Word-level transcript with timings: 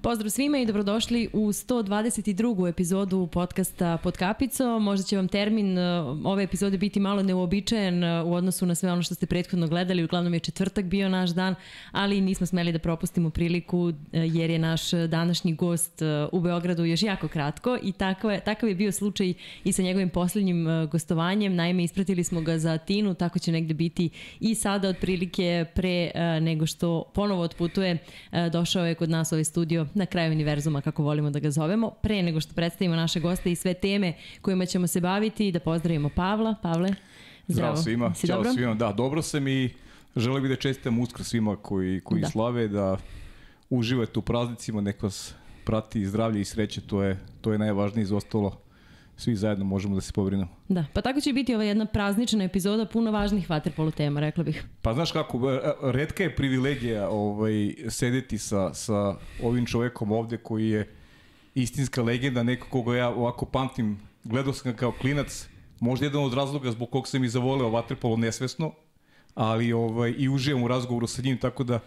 Pozdrav 0.00 0.30
svima 0.30 0.58
i 0.58 0.66
dobrodošli 0.66 1.28
u 1.32 1.46
122. 1.48 2.68
epizodu 2.68 3.26
podcasta 3.32 3.96
Pod 3.96 4.16
kapico. 4.16 4.78
Možda 4.78 5.04
će 5.04 5.16
vam 5.16 5.28
termin 5.28 5.78
uh, 5.78 6.18
ove 6.24 6.42
epizode 6.42 6.78
biti 6.78 7.00
malo 7.00 7.22
neuobičajen 7.22 8.04
uh, 8.04 8.26
u 8.26 8.34
odnosu 8.34 8.66
na 8.66 8.74
sve 8.74 8.92
ono 8.92 9.02
što 9.02 9.14
ste 9.14 9.26
prethodno 9.26 9.68
gledali. 9.68 10.04
Uglavnom 10.04 10.34
je 10.34 10.40
četvrtak 10.40 10.84
bio 10.84 11.08
naš 11.08 11.30
dan, 11.30 11.54
ali 11.90 12.20
nismo 12.20 12.46
smeli 12.46 12.72
da 12.72 12.78
propustimo 12.78 13.30
priliku 13.30 13.78
uh, 13.78 13.94
jer 14.12 14.50
je 14.50 14.58
naš 14.58 14.90
današnji 14.90 15.54
gost 15.54 16.02
u 16.32 16.40
Beogradu 16.40 16.84
još 16.84 17.02
jako 17.02 17.28
kratko 17.28 17.78
i 17.82 17.92
takav 17.92 18.30
je, 18.30 18.40
takav 18.40 18.68
je 18.68 18.74
bio 18.74 18.92
slučaj 18.92 19.34
i 19.64 19.72
sa 19.72 19.82
njegovim 19.82 20.10
poslednjim 20.10 20.66
gostovanjem. 20.90 21.54
Naime, 21.54 21.84
ispratili 21.84 22.24
smo 22.24 22.40
ga 22.40 22.58
za 22.58 22.78
Tinu, 22.78 23.14
tako 23.14 23.38
će 23.38 23.52
negde 23.52 23.74
biti 23.74 24.10
i 24.40 24.54
sada 24.54 24.88
otprilike 24.88 25.64
pre 25.74 26.10
nego 26.40 26.66
što 26.66 27.04
ponovo 27.14 27.42
otputuje. 27.42 27.98
Došao 28.52 28.86
je 28.86 28.94
kod 28.94 29.10
nas 29.10 29.32
ovaj 29.32 29.44
studio 29.44 29.81
na 29.94 30.06
kraju 30.06 30.32
univerzuma, 30.32 30.80
kako 30.80 31.02
volimo 31.02 31.30
da 31.30 31.38
ga 31.38 31.50
zovemo. 31.50 31.90
Pre 31.90 32.22
nego 32.22 32.40
što 32.40 32.54
predstavimo 32.54 32.96
naše 32.96 33.20
goste 33.20 33.52
i 33.52 33.56
sve 33.56 33.74
teme 33.74 34.14
kojima 34.40 34.66
ćemo 34.66 34.86
se 34.86 35.00
baviti, 35.00 35.52
da 35.52 35.60
pozdravimo 35.60 36.08
Pavla. 36.08 36.54
Pavle, 36.62 36.88
zdravo. 36.88 36.96
Zdravo 37.48 37.76
svima. 37.76 38.14
Si 38.14 38.26
dobro? 38.26 38.52
svima. 38.52 38.74
Da, 38.74 38.92
dobro 38.92 39.22
sam 39.22 39.48
i 39.48 39.70
želim 40.16 40.42
bih 40.42 40.50
da 40.50 40.56
čestitam 40.56 40.98
uskrs 40.98 41.28
svima 41.28 41.56
koji, 41.56 42.00
koji 42.00 42.20
da. 42.20 42.28
slave, 42.28 42.68
da 42.68 42.96
uživate 43.70 44.18
u 44.18 44.22
praznicima, 44.22 44.80
nek 44.80 45.02
vas 45.02 45.34
prati 45.64 46.06
zdravlje 46.06 46.40
i 46.40 46.44
sreće, 46.44 46.80
to 46.80 47.02
je, 47.02 47.18
to 47.40 47.52
je 47.52 47.58
najvažnije 47.58 48.02
iz 48.02 48.12
ostalo 48.12 48.58
svi 49.22 49.36
zajedno 49.36 49.64
možemo 49.64 49.94
da 49.94 50.00
se 50.00 50.12
pobrinemo. 50.12 50.50
Da, 50.68 50.84
pa 50.92 51.00
tako 51.00 51.20
će 51.20 51.32
biti 51.32 51.54
ova 51.54 51.64
jedna 51.64 51.86
praznična 51.86 52.44
epizoda 52.44 52.86
puno 52.86 53.10
važnih 53.10 53.50
vaterpolo 53.50 53.90
tema, 53.90 54.20
rekla 54.20 54.44
bih. 54.44 54.64
Pa 54.82 54.94
znaš 54.94 55.12
kako, 55.12 55.52
e, 55.52 55.60
redka 55.82 56.22
je 56.22 56.36
privilegija 56.36 57.08
ovaj, 57.08 57.74
sedeti 57.88 58.38
sa, 58.38 58.74
sa 58.74 59.14
ovim 59.42 59.66
čovekom 59.66 60.12
ovde 60.12 60.36
koji 60.36 60.68
je 60.68 60.88
istinska 61.54 62.02
legenda, 62.02 62.42
neko 62.42 62.66
koga 62.70 62.96
ja 62.96 63.08
ovako 63.08 63.46
pamtim, 63.46 63.98
gledao 64.24 64.52
sam 64.52 64.76
kao 64.76 64.92
klinac, 64.92 65.48
možda 65.80 66.06
jedan 66.06 66.24
od 66.24 66.34
razloga 66.34 66.70
zbog 66.70 66.90
kog 66.90 67.08
sam 67.08 67.24
i 67.24 67.28
zavoleo 67.28 67.70
vaterpolo 67.70 68.16
nesvesno, 68.16 68.72
ali 69.34 69.72
ovaj, 69.72 70.14
i 70.18 70.28
uživam 70.28 70.62
u 70.62 70.68
razgovoru 70.68 71.06
sa 71.06 71.22
njim, 71.22 71.38
tako 71.38 71.64
da 71.64 71.80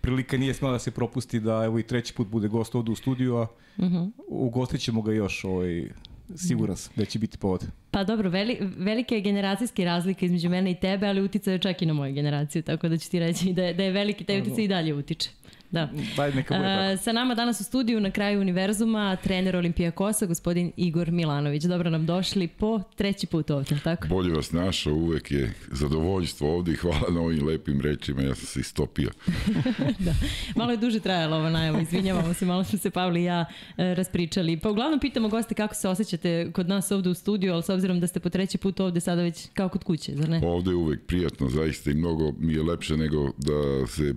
prilika 0.00 0.36
nije 0.36 0.54
smela 0.54 0.72
da 0.72 0.78
se 0.78 0.90
propusti 0.90 1.40
da 1.40 1.62
evo 1.64 1.78
i 1.78 1.82
treći 1.82 2.14
put 2.14 2.28
bude 2.28 2.48
gost 2.48 2.74
ovde 2.74 2.90
u 2.90 2.96
studiju, 2.96 3.36
a 3.36 3.42
uh 3.42 3.84
mhm. 3.84 3.96
-huh. 3.96 4.10
ugostit 4.28 4.80
ćemo 4.80 5.02
ga 5.02 5.12
još 5.12 5.44
ovaj, 5.44 5.88
siguran 6.36 6.76
sam 6.76 6.92
da 6.96 7.04
će 7.04 7.18
biti 7.18 7.38
povod. 7.38 7.64
Pa 7.90 8.04
dobro, 8.04 8.30
veli, 8.30 8.58
velike 8.76 9.14
je 9.14 9.20
generacijske 9.20 9.84
razlike 9.84 10.26
između 10.26 10.48
mene 10.48 10.70
i 10.70 10.74
tebe, 10.74 11.06
ali 11.06 11.22
uticaju 11.22 11.58
čak 11.58 11.82
i 11.82 11.86
na 11.86 11.92
moju 11.92 12.14
generaciju, 12.14 12.62
tako 12.62 12.88
da 12.88 12.96
ću 12.96 13.10
ti 13.10 13.18
reći 13.18 13.52
da 13.52 13.64
je, 13.64 13.74
da 13.74 13.82
je 13.82 13.90
veliki, 13.90 14.24
taj 14.24 14.40
uticaj 14.40 14.64
i 14.64 14.68
dalje 14.68 14.94
utiče. 14.94 15.30
Da. 15.72 15.88
Daj, 16.16 16.32
neka 16.32 16.54
bude 16.54 16.68
tako. 16.68 17.02
Sa 17.02 17.12
nama 17.12 17.34
danas 17.34 17.60
u 17.60 17.64
studiju 17.64 18.00
na 18.00 18.10
kraju 18.10 18.40
univerzuma 18.40 19.16
trener 19.16 19.56
Olimpijakosa, 19.56 20.26
gospodin 20.26 20.72
Igor 20.76 21.10
Milanović. 21.10 21.62
Dobro 21.62 21.90
nam 21.90 22.06
došli 22.06 22.48
po 22.48 22.80
treći 22.96 23.26
put 23.26 23.50
ovde, 23.50 23.78
tako? 23.84 24.08
Bolje 24.08 24.34
vas 24.34 24.52
našao, 24.52 24.94
uvek 24.94 25.30
je 25.30 25.52
zadovoljstvo 25.70 26.56
ovde 26.56 26.72
i 26.72 26.76
hvala 26.76 27.10
na 27.10 27.20
ovim 27.20 27.46
lepim 27.46 27.80
rečima, 27.80 28.22
ja 28.22 28.34
sam 28.34 28.46
se 28.46 28.60
istopio. 28.60 29.10
da. 30.06 30.14
Malo 30.56 30.70
je 30.70 30.76
duže 30.76 31.00
trajalo 31.00 31.36
ovo 31.36 31.50
najavu, 31.50 31.80
izvinjavamo 31.80 32.34
se, 32.34 32.46
malo 32.46 32.64
smo 32.64 32.78
se 32.78 32.90
Pavli 32.90 33.20
i 33.20 33.24
ja 33.24 33.44
e, 33.76 33.94
raspričali. 33.94 34.56
Pa 34.56 34.70
uglavnom 34.70 35.00
pitamo 35.00 35.28
goste 35.28 35.54
kako 35.54 35.74
se 35.74 35.88
osjećate 35.88 36.52
kod 36.52 36.68
nas 36.68 36.90
ovde 36.90 37.08
u 37.08 37.14
studiju, 37.14 37.52
ali 37.52 37.62
s 37.62 37.68
obzirom 37.68 38.00
da 38.00 38.06
ste 38.06 38.20
po 38.20 38.28
treći 38.28 38.58
put 38.58 38.80
ovde 38.80 39.00
sada 39.00 39.22
već 39.22 39.48
kao 39.54 39.68
kod 39.68 39.84
kuće, 39.84 40.12
zar 40.16 40.28
ne? 40.28 40.40
Ovde 40.44 40.70
je 40.70 40.74
uvek 40.74 41.06
prijatno, 41.06 41.48
zaista 41.48 41.90
i 41.90 41.94
mnogo 41.94 42.32
mi 42.38 42.52
je 42.52 42.62
lepše 42.62 42.96
nego 42.96 43.30
da 43.38 43.86
se 43.86 44.14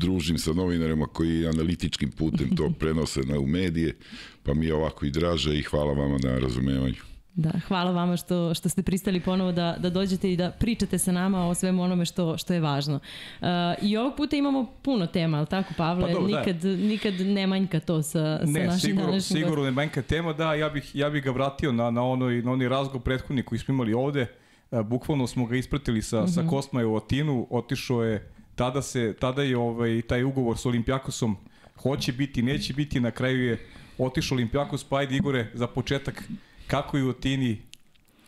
družim 0.00 0.38
sa 0.38 0.52
novinarima 0.52 1.06
koji 1.06 1.46
analitičkim 1.46 2.10
putem 2.10 2.56
to 2.56 2.70
prenose 2.80 3.20
na 3.20 3.38
u 3.38 3.46
medije, 3.46 3.96
pa 4.42 4.54
mi 4.54 4.66
je 4.66 4.74
ovako 4.74 5.06
i 5.06 5.10
draže 5.10 5.58
i 5.58 5.62
hvala 5.62 5.92
vama 5.92 6.18
na 6.22 6.38
razumevanju. 6.38 7.10
Da, 7.34 7.50
hvala 7.68 7.90
vama 7.90 8.16
što, 8.16 8.54
što 8.54 8.68
ste 8.68 8.82
pristali 8.82 9.20
ponovo 9.20 9.52
da, 9.52 9.76
da 9.78 9.90
dođete 9.90 10.32
i 10.32 10.36
da 10.36 10.50
pričate 10.50 10.98
sa 10.98 11.12
nama 11.12 11.46
o 11.48 11.54
svemu 11.54 11.82
onome 11.82 12.04
što, 12.04 12.38
što 12.38 12.54
je 12.54 12.60
važno. 12.60 12.94
Uh, 13.40 13.46
I 13.82 13.96
ovog 13.96 14.16
puta 14.16 14.36
imamo 14.36 14.66
puno 14.82 15.06
tema, 15.06 15.38
ali 15.38 15.46
tako 15.46 15.74
Pavle? 15.76 16.06
Pa 16.06 16.12
dobro, 16.12 16.36
nikad, 16.36 16.56
da. 16.56 16.68
nikad 16.68 17.14
ne 17.20 17.46
manjka 17.46 17.80
to 17.80 18.02
sa, 18.02 18.38
sa 18.38 18.50
ne, 18.50 18.66
našim 18.66 18.80
sigurno, 18.80 19.06
današnjim 19.06 19.38
Sigurno 19.42 19.64
ne 19.64 19.70
manjka 19.70 20.02
tema, 20.02 20.32
da, 20.32 20.54
ja 20.54 20.68
bih, 20.68 20.90
ja 20.94 21.10
bih 21.10 21.24
ga 21.24 21.30
vratio 21.30 21.72
na, 21.72 21.90
na, 21.90 22.02
onoj, 22.02 22.42
na 22.42 22.52
onaj 22.52 22.68
razgovor 22.68 23.02
prethodni 23.02 23.42
koji 23.42 23.58
smo 23.58 23.74
imali 23.74 23.94
ovde. 23.94 24.26
Uh, 24.70 24.80
bukvalno 24.80 25.26
smo 25.26 25.46
ga 25.46 25.56
ispratili 25.56 26.02
sa, 26.02 26.20
mm 26.20 26.24
-hmm. 26.24 26.34
sa 26.34 26.40
mhm. 26.40 26.50
Kosma 26.50 26.86
u 26.86 26.96
Atinu, 26.96 27.46
otišao 27.50 28.04
je 28.04 28.32
tada, 28.60 28.82
se, 28.82 29.14
tada 29.20 29.42
je 29.42 29.56
ovaj, 29.56 30.02
taj 30.02 30.24
ugovor 30.24 30.58
s 30.58 30.66
Olimpijakosom 30.66 31.36
hoće 31.82 32.12
biti, 32.12 32.42
neće 32.42 32.74
biti, 32.74 33.00
na 33.00 33.10
kraju 33.10 33.44
je 33.44 33.66
otišao 33.98 34.36
Olimpijakos, 34.36 34.84
pa 34.84 34.96
ajde 34.96 35.16
Igore, 35.16 35.50
za 35.54 35.66
početak, 35.66 36.22
kako 36.66 36.96
je 36.96 37.04
u 37.04 37.08
Otini, 37.08 37.62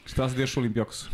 šta 0.07 0.31
se 0.31 0.37
dešao 0.37 0.61
Olimpijakos? 0.61 1.05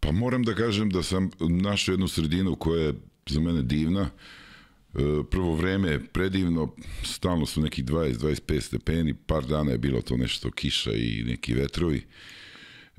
Pa 0.00 0.12
moram 0.12 0.42
da 0.42 0.54
kažem 0.54 0.90
da 0.90 1.02
sam 1.02 1.30
našao 1.40 1.92
jednu 1.92 2.08
sredinu 2.08 2.54
koja 2.56 2.82
je 2.82 2.94
za 3.26 3.40
mene 3.40 3.62
divna, 3.62 4.10
e, 4.10 4.98
prvo 5.30 5.54
vreme 5.56 5.90
je 5.90 6.04
predivno, 6.04 6.74
stalno 7.04 7.46
su 7.46 7.60
neki 7.60 7.82
20-25 7.82 8.60
stepeni, 8.60 9.14
par 9.14 9.46
dana 9.46 9.70
je 9.70 9.78
bilo 9.78 10.02
to 10.02 10.16
nešto 10.16 10.50
kiša 10.50 10.92
i 10.92 11.24
neki 11.26 11.54
vetrovi. 11.54 12.06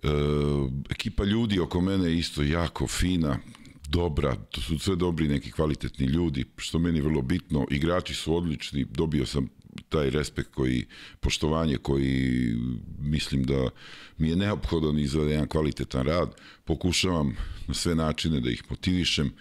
E, 0.04 0.08
ekipa 0.90 1.24
ljudi 1.24 1.60
oko 1.60 1.82
mene 1.82 2.18
isto 2.18 2.44
jako 2.44 2.88
fina, 2.88 3.40
dobra, 3.94 4.36
to 4.36 4.62
su 4.62 4.80
sve 4.80 4.96
dobri 4.96 5.28
neki 5.28 5.52
kvalitetni 5.52 6.06
ljudi, 6.06 6.46
što 6.58 6.80
meni 6.80 7.02
vrlo 7.02 7.22
bitno, 7.22 7.68
igrači 7.72 8.14
su 8.14 8.36
odlični, 8.36 8.86
dobio 8.86 9.26
sam 9.26 9.48
taj 9.90 10.10
respekt 10.10 10.54
koji, 10.54 10.86
poštovanje 11.20 11.78
koji 11.78 12.56
mislim 13.00 13.44
da 13.44 13.70
mi 14.18 14.30
je 14.30 14.36
neophodan 14.36 15.00
i 15.00 15.08
za 15.08 15.22
jedan 15.22 15.48
kvalitetan 15.48 16.06
rad, 16.06 16.36
pokušavam 16.66 17.36
na 17.68 17.74
sve 17.74 17.96
načine 17.96 18.40
da 18.40 18.50
ih 18.50 18.64
motivišem, 18.70 19.32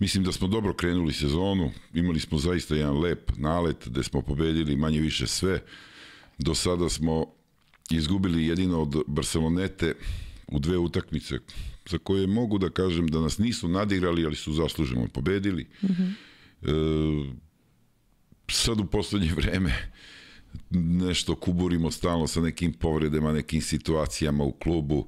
Mislim 0.00 0.24
da 0.24 0.32
smo 0.32 0.48
dobro 0.48 0.72
krenuli 0.74 1.12
sezonu, 1.12 1.70
imali 1.94 2.20
smo 2.20 2.38
zaista 2.38 2.74
jedan 2.74 3.00
lep 3.00 3.30
nalet 3.36 3.88
gde 3.88 4.02
smo 4.02 4.22
pobedili 4.22 4.76
manje 4.76 5.00
više 5.00 5.26
sve. 5.26 5.60
Do 6.38 6.54
sada 6.54 6.88
smo 6.88 7.26
izgubili 7.90 8.46
jedino 8.46 8.82
od 8.82 9.02
Barcelonete 9.06 9.94
u 10.46 10.58
dve 10.58 10.78
utakmice 10.78 11.38
za 11.88 11.98
koje 11.98 12.26
mogu 12.26 12.58
da 12.58 12.70
kažem 12.70 13.06
da 13.06 13.20
nas 13.20 13.38
nisu 13.38 13.68
nadigrali, 13.68 14.26
ali 14.26 14.36
su 14.36 14.52
zasluženo 14.52 15.08
pobedili. 15.08 15.66
Mm 15.82 15.86
-hmm. 15.86 16.12
e, 17.28 17.34
sad 18.48 18.80
u 18.80 18.86
poslednje 18.86 19.32
vreme 19.34 19.90
nešto 20.70 21.34
kuburimo 21.34 21.90
stalno 21.90 22.26
sa 22.26 22.40
nekim 22.40 22.72
povredama, 22.72 23.32
nekim 23.32 23.60
situacijama 23.60 24.44
u 24.44 24.52
klubu, 24.52 25.06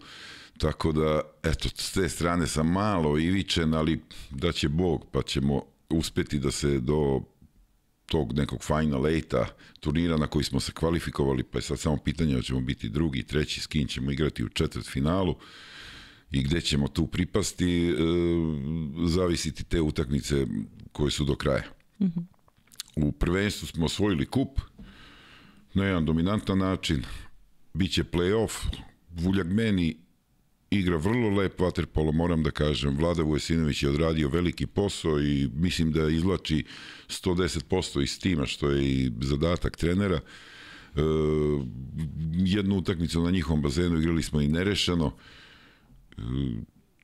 tako 0.59 0.93
da, 0.93 1.21
eto, 1.43 1.69
s 1.75 1.93
te 1.93 2.09
strane 2.09 2.47
sam 2.47 2.73
malo 2.73 3.19
ivičen, 3.19 3.75
ali 3.75 4.01
da 4.31 4.53
će 4.53 4.69
Bog, 4.69 5.07
pa 5.13 5.23
ćemo 5.23 5.63
uspeti 5.91 6.39
da 6.39 6.51
se 6.51 6.81
do 6.81 7.23
tog 8.07 8.33
nekog 8.33 8.65
final 8.65 9.07
eight-a 9.07 9.47
turnira 9.81 10.17
na 10.17 10.27
koji 10.27 10.45
smo 10.45 10.61
se 10.61 10.73
kvalifikovali, 10.73 11.43
pa 11.43 11.59
je 11.59 11.63
sad 11.63 11.79
samo 11.79 11.97
pitanje 11.97 12.35
da 12.35 12.43
ćemo 12.43 12.61
biti 12.61 12.89
drugi, 12.89 13.23
treći, 13.23 13.61
s 13.61 13.67
kim 13.67 13.89
ćemo 13.89 14.11
igrati 14.11 14.45
u 14.45 14.49
četvrt 14.49 14.87
finalu 14.87 15.35
i 16.33 16.43
gde 16.43 16.61
ćemo 16.61 16.89
tu 16.89 17.07
pripasti, 17.07 17.89
e, 17.89 17.95
zavisiti 19.07 19.65
te 19.65 19.81
utakmice 19.81 20.47
koje 20.93 21.11
su 21.11 21.25
do 21.25 21.35
kraja. 21.35 21.65
Mm 22.01 22.05
-hmm. 22.05 22.25
U 22.97 23.13
prvenstvu 23.13 23.67
smo 23.67 23.85
osvojili 23.85 24.27
kup 24.27 24.61
na 25.75 25.85
jedan 25.85 26.05
dominantan 26.05 26.59
način, 26.59 27.03
biće 27.75 28.05
play-off, 28.05 28.53
Vuljak 29.11 29.47
meni 29.47 29.97
igra 30.71 30.97
vrlo 30.97 31.31
lep 31.31 31.61
vaterpolo, 31.61 32.13
moram 32.13 32.43
da 32.43 32.51
kažem. 32.51 32.97
Vlada 32.97 33.23
Vujasinović 33.23 33.83
je 33.83 33.91
odradio 33.91 34.29
veliki 34.29 34.67
posao 34.67 35.21
i 35.21 35.51
mislim 35.55 35.93
da 35.93 36.09
izlači 36.09 36.65
110% 37.09 38.03
iz 38.03 38.21
tima, 38.21 38.47
što 38.47 38.71
je 38.71 38.85
i 38.85 39.11
zadatak 39.21 39.77
trenera. 39.77 40.21
E, 40.97 41.01
jednu 42.35 42.77
utakmicu 42.77 43.23
na 43.23 43.31
njihovom 43.31 43.63
bazenu 43.63 43.99
igrali 43.99 44.23
smo 44.23 44.41
i 44.41 44.49
nerešeno. 44.49 45.07
E, 45.07 45.42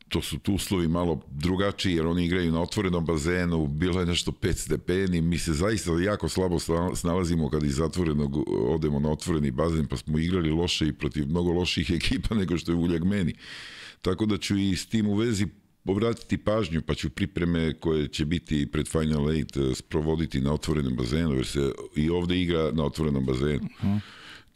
to 0.09 0.23
su 0.23 0.39
tu 0.39 0.55
uslovi 0.55 0.89
malo 0.89 1.21
drugačiji, 1.31 1.95
jer 1.95 2.07
oni 2.07 2.25
igraju 2.25 2.53
na 2.53 2.63
otvorenom 2.63 3.05
bazenu, 3.05 3.67
bilo 3.67 4.01
je 4.01 4.07
nešto 4.07 4.33
5 4.33 4.53
stepeni, 4.53 5.21
mi 5.21 5.39
se 5.39 5.53
zaista 5.53 5.91
jako 6.01 6.29
slabo 6.29 6.59
snalazimo 6.95 7.51
kad 7.51 7.65
iz 7.65 7.75
zatvorenog 7.75 8.49
odemo 8.49 8.99
na 8.99 9.11
otvoreni 9.11 9.51
bazen, 9.51 9.87
pa 9.87 9.97
smo 9.97 10.19
igrali 10.19 10.51
loše 10.51 10.89
i 10.89 10.93
protiv 10.93 11.27
mnogo 11.27 11.53
loših 11.53 11.91
ekipa 11.97 12.35
nego 12.35 12.59
što 12.59 12.73
je 12.73 12.77
Uljak 12.77 13.05
meni. 13.05 13.35
Tako 14.03 14.27
da 14.27 14.39
ću 14.39 14.57
i 14.57 14.77
s 14.77 14.87
tim 14.87 15.07
u 15.07 15.15
vezi 15.15 15.47
obratiti 15.85 16.39
pažnju, 16.39 16.83
pa 16.87 16.95
ću 16.95 17.11
pripreme 17.11 17.75
koje 17.81 18.09
će 18.09 18.25
biti 18.25 18.69
pred 18.73 18.89
Final 18.89 19.31
Eight 19.31 19.57
eh, 19.57 19.75
sprovoditi 19.75 20.41
na 20.41 20.53
otvorenom 20.53 20.97
bazenu, 20.97 21.35
jer 21.35 21.47
se 21.47 21.73
i 21.97 22.11
ovde 22.11 22.41
igra 22.41 22.71
na 22.73 22.85
otvorenom 22.85 23.27
bazenu. 23.27 23.65
Uh 23.65 23.85
-huh. 23.85 24.01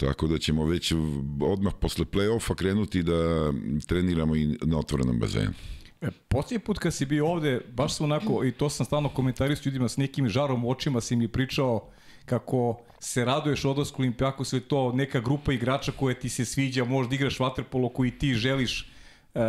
Tako 0.06 0.26
da 0.26 0.38
ćemo 0.38 0.64
već 0.64 0.92
odmah 1.40 1.72
posle 1.80 2.04
play-offa 2.04 2.54
krenuti 2.54 3.02
da 3.02 3.52
treniramo 3.86 4.36
i 4.36 4.58
na 4.62 4.78
otvorenom 4.78 5.18
bazenu. 5.18 5.52
E, 6.00 6.10
posljednji 6.28 6.64
put 6.64 6.78
kad 6.78 6.94
si 6.94 7.06
bio 7.06 7.26
ovde, 7.26 7.60
baš 7.74 7.96
sam 7.96 8.04
onako, 8.04 8.44
i 8.44 8.52
to 8.52 8.70
sam 8.70 8.86
stalno 8.86 9.08
komentario 9.08 9.56
s 9.56 9.66
ljudima 9.66 9.88
s 9.88 9.96
nekim 9.96 10.28
žarom 10.28 10.64
u 10.64 10.70
očima 10.70 11.00
si 11.00 11.16
mi 11.16 11.28
pričao 11.28 11.88
kako 12.24 12.80
se 13.00 13.24
raduješ 13.24 13.64
odlasku 13.64 14.02
Olimpijakos 14.02 14.52
ili 14.52 14.62
to 14.62 14.92
neka 14.92 15.20
grupa 15.20 15.52
igrača 15.52 15.92
koja 15.92 16.14
ti 16.14 16.28
se 16.28 16.44
sviđa, 16.44 16.84
možda 16.84 17.14
igraš 17.14 17.40
vaterpolo 17.40 17.88
koji 17.88 18.10
ti 18.10 18.34
želiš 18.34 18.88
Uh, 19.34 19.40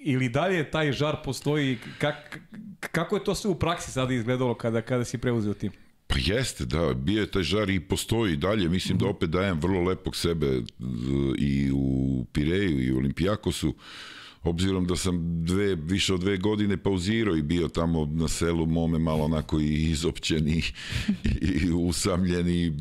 ili 0.00 0.28
dalje 0.28 0.70
taj 0.70 0.92
žar 0.92 1.16
postoji, 1.24 1.78
kak, 1.98 2.40
kako 2.80 3.16
je 3.16 3.24
to 3.24 3.34
sve 3.34 3.50
u 3.50 3.54
praksi 3.54 3.92
sada 3.92 4.14
izgledalo 4.14 4.54
kada, 4.54 4.82
kada 4.82 5.04
si 5.04 5.18
preuzeo 5.18 5.54
tim? 5.54 5.72
Pa 6.06 6.14
jeste, 6.18 6.64
da, 6.64 6.94
bio 6.94 7.20
je 7.20 7.30
taj 7.30 7.42
žar 7.42 7.70
i 7.70 7.80
postoji 7.80 8.32
i 8.32 8.36
dalje, 8.36 8.68
mislim 8.68 8.98
da 8.98 9.06
opet 9.06 9.30
dajem 9.30 9.60
vrlo 9.60 9.82
lepog 9.82 10.16
sebe 10.16 10.62
i 11.38 11.70
u 11.72 12.26
Pireju 12.32 12.82
i 12.84 12.92
u 12.92 12.98
Olimpijakosu, 12.98 13.74
obzirom 14.42 14.86
da 14.86 14.96
sam 14.96 15.44
dve, 15.44 15.74
više 15.74 16.14
od 16.14 16.20
dve 16.20 16.36
godine 16.36 16.76
pauzirao 16.76 17.36
i 17.36 17.42
bio 17.42 17.68
tamo 17.68 18.06
na 18.06 18.28
selu 18.28 18.66
mome 18.66 18.98
malo 18.98 19.24
onako 19.24 19.60
i 19.60 19.90
izopćen 19.90 20.48
i, 20.48 20.62
i 21.40 21.70
usamljen 21.72 22.48
i 22.48 22.72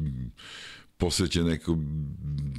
posvećen 0.97 1.45
nekom 1.45 1.85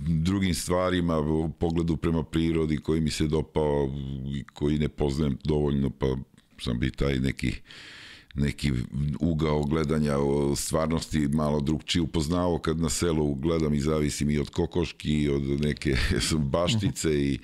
drugim 0.06 0.55
stvarima 0.55 1.19
u 1.19 1.52
pogledu 1.52 1.96
prema 1.96 2.22
prirodi 2.25 2.76
koji 2.76 3.00
mi 3.00 3.10
se 3.10 3.26
dopao 3.26 3.90
i 4.34 4.44
koji 4.44 4.78
ne 4.78 4.88
poznajem 4.88 5.38
dovoljno 5.44 5.90
pa 5.90 6.17
sam 6.58 6.78
bi 6.78 6.90
taj 6.90 7.19
neki 7.19 7.52
neki 8.34 8.72
ugao 9.20 9.62
gledanja 9.62 10.19
o 10.19 10.56
stvarnosti 10.56 11.28
malo 11.28 11.60
drugčije 11.60 12.02
upoznao 12.02 12.58
kad 12.58 12.81
na 12.81 12.88
selu 12.88 13.34
gledam 13.34 13.75
i 13.75 13.81
zavisim 13.81 14.31
i 14.31 14.38
od 14.38 14.50
kokoški 14.50 15.22
i 15.22 15.28
od 15.28 15.42
neke 15.60 15.96
baštice 16.52 17.22
i 17.22 17.38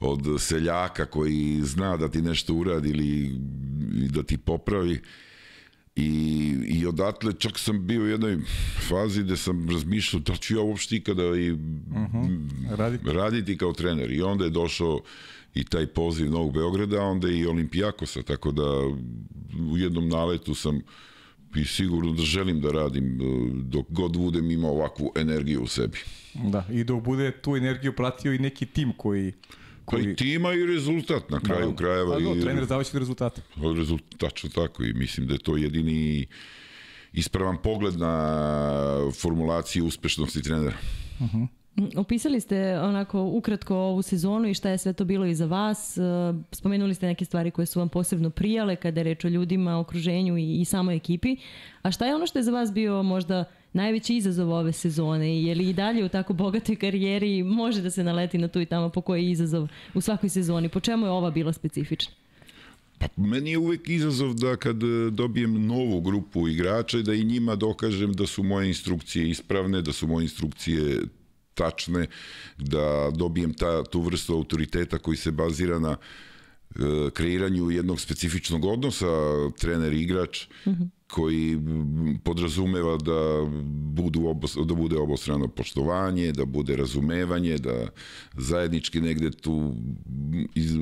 od 0.00 0.20
seljaka 0.38 1.06
koji 1.06 1.60
zna 1.62 1.96
da 1.96 2.08
ti 2.08 2.22
nešto 2.22 2.54
uradi 2.54 2.90
ili 2.90 3.38
da 4.08 4.22
ti 4.22 4.38
popravi 4.38 5.00
i, 5.96 6.10
i 6.66 6.86
odatle 6.86 7.32
čak 7.38 7.58
sam 7.58 7.86
bio 7.86 8.02
u 8.02 8.06
jednoj 8.06 8.38
fazi 8.88 9.22
gde 9.22 9.36
sam 9.36 9.70
razmišljao 9.70 10.20
da 10.20 10.36
ću 10.36 10.54
ja 10.54 10.60
uopšte 10.60 10.96
ikada 10.96 11.22
i 11.22 11.50
uh 11.50 11.58
mhm. 11.58 12.16
-huh. 12.16 12.76
raditi. 12.76 13.12
raditi 13.12 13.58
kao 13.58 13.72
trener 13.72 14.12
i 14.12 14.22
onda 14.22 14.44
je 14.44 14.50
došao 14.50 15.00
i 15.54 15.64
taj 15.64 15.86
poziv 15.86 16.30
Novog 16.30 16.52
Beograda, 16.52 17.00
a 17.02 17.04
onda 17.04 17.28
i 17.28 17.46
Olimpijakosa, 17.46 18.22
tako 18.22 18.52
da 18.52 18.62
u 19.72 19.78
jednom 19.78 20.08
naletu 20.08 20.54
sam 20.54 20.80
i 21.56 21.64
sigurno 21.64 22.12
da 22.12 22.22
želim 22.22 22.60
da 22.60 22.70
radim 22.70 23.20
e, 23.20 23.24
dok 23.54 23.86
god 23.88 24.16
budem 24.16 24.50
imao 24.50 24.70
ovakvu 24.70 25.12
energiju 25.16 25.62
u 25.62 25.66
sebi. 25.66 25.98
Da, 26.34 26.66
i 26.70 26.84
dok 26.84 27.04
bude 27.04 27.30
tu 27.30 27.56
energiju 27.56 27.92
pratio 27.92 28.32
i 28.32 28.38
neki 28.38 28.66
tim 28.66 28.92
koji 28.96 29.32
koji... 29.84 30.04
Pa 30.04 30.10
i 30.10 30.16
tima 30.16 30.52
i 30.52 30.66
rezultat 30.66 31.30
na 31.30 31.40
kraju 31.40 31.70
da, 31.70 31.76
krajeva. 31.76 32.14
Pa 32.14 32.20
do, 32.20 32.34
i, 32.34 32.40
trener 32.40 32.64
zavisi 32.64 32.96
od 32.96 33.00
rezultata. 33.00 33.42
Od 33.62 33.78
rezultačno 33.78 34.50
tako 34.50 34.84
i 34.84 34.92
mislim 34.92 35.26
da 35.26 35.34
je 35.34 35.38
to 35.38 35.56
jedini 35.56 36.26
ispravan 37.12 37.56
pogled 37.62 37.98
na 37.98 39.12
formulaciju 39.20 39.86
uspešnosti 39.86 40.42
trenera. 40.42 40.76
Uh 41.20 41.34
-huh. 41.34 41.46
Opisali 41.96 42.40
ste 42.40 42.78
onako 42.78 43.22
ukratko 43.22 43.76
ovu 43.76 44.02
sezonu 44.02 44.48
i 44.48 44.54
šta 44.54 44.70
je 44.70 44.78
sve 44.78 44.92
to 44.92 45.04
bilo 45.04 45.26
i 45.26 45.34
za 45.34 45.46
vas. 45.46 45.98
E, 45.98 46.00
spomenuli 46.52 46.94
ste 46.94 47.06
neke 47.06 47.24
stvari 47.24 47.50
koje 47.50 47.66
su 47.66 47.78
vam 47.78 47.88
posebno 47.88 48.30
prijale 48.30 48.76
kada 48.76 49.00
je 49.00 49.04
reč 49.04 49.24
o 49.24 49.28
ljudima, 49.28 49.78
okruženju 49.78 50.38
i, 50.38 50.60
i 50.60 50.64
samoj 50.64 50.96
ekipi. 50.96 51.36
A 51.82 51.90
šta 51.90 52.06
je 52.06 52.14
ono 52.14 52.26
što 52.26 52.38
je 52.38 52.42
za 52.42 52.50
vas 52.50 52.72
bio 52.72 53.02
možda 53.02 53.44
najveći 53.72 54.16
izazov 54.16 54.52
ove 54.52 54.72
sezone 54.72 55.42
je 55.42 55.54
li 55.54 55.68
i 55.68 55.72
dalje 55.72 56.04
u 56.04 56.08
tako 56.08 56.32
bogatoj 56.32 56.76
karijeri 56.76 57.42
može 57.42 57.82
da 57.82 57.90
se 57.90 58.04
naleti 58.04 58.38
na 58.38 58.48
tu 58.48 58.60
i 58.60 58.66
tamo 58.66 58.88
po 58.88 59.00
koji 59.00 59.30
izazov 59.30 59.68
u 59.94 60.00
svakoj 60.00 60.28
sezoni? 60.28 60.68
Po 60.68 60.80
čemu 60.80 61.06
je 61.06 61.10
ova 61.10 61.30
bila 61.30 61.52
specifična? 61.52 62.14
Pa 62.98 63.06
meni 63.16 63.50
je 63.50 63.58
uvek 63.58 63.88
izazov 63.88 64.34
da 64.34 64.56
kad 64.56 64.82
e, 64.82 65.10
dobijem 65.10 65.66
novu 65.66 66.00
grupu 66.00 66.48
igrača 66.48 67.02
da 67.02 67.14
i 67.14 67.24
njima 67.24 67.56
dokažem 67.56 68.12
da 68.12 68.26
su 68.26 68.42
moje 68.42 68.68
instrukcije 68.68 69.28
ispravne, 69.28 69.82
da 69.82 69.92
su 69.92 70.06
moje 70.06 70.22
instrukcije 70.24 71.00
tačne, 71.54 72.06
da 72.58 73.10
dobijem 73.10 73.54
ta, 73.54 73.84
tu 73.84 74.00
vrstu 74.00 74.34
autoriteta 74.34 74.98
koji 74.98 75.16
se 75.16 75.30
bazira 75.30 75.78
na 75.78 75.96
e, 75.96 77.10
kreiranju 77.10 77.70
jednog 77.70 78.00
specifičnog 78.00 78.64
odnosa 78.64 79.06
trener-igrač, 79.58 80.46
mm 80.66 80.70
-hmm 80.70 80.88
koji 81.14 81.58
podrazumeva 82.24 82.96
da, 82.96 83.46
budu 84.02 84.26
obos, 84.26 84.56
da 84.56 84.74
bude 84.74 84.98
obostrano 84.98 85.48
poštovanje, 85.48 86.32
da 86.32 86.44
bude 86.44 86.76
razumevanje, 86.76 87.58
da 87.58 87.88
zajednički 88.36 89.00
negde 89.00 89.30
tu 89.30 89.74
iz, 90.54 90.72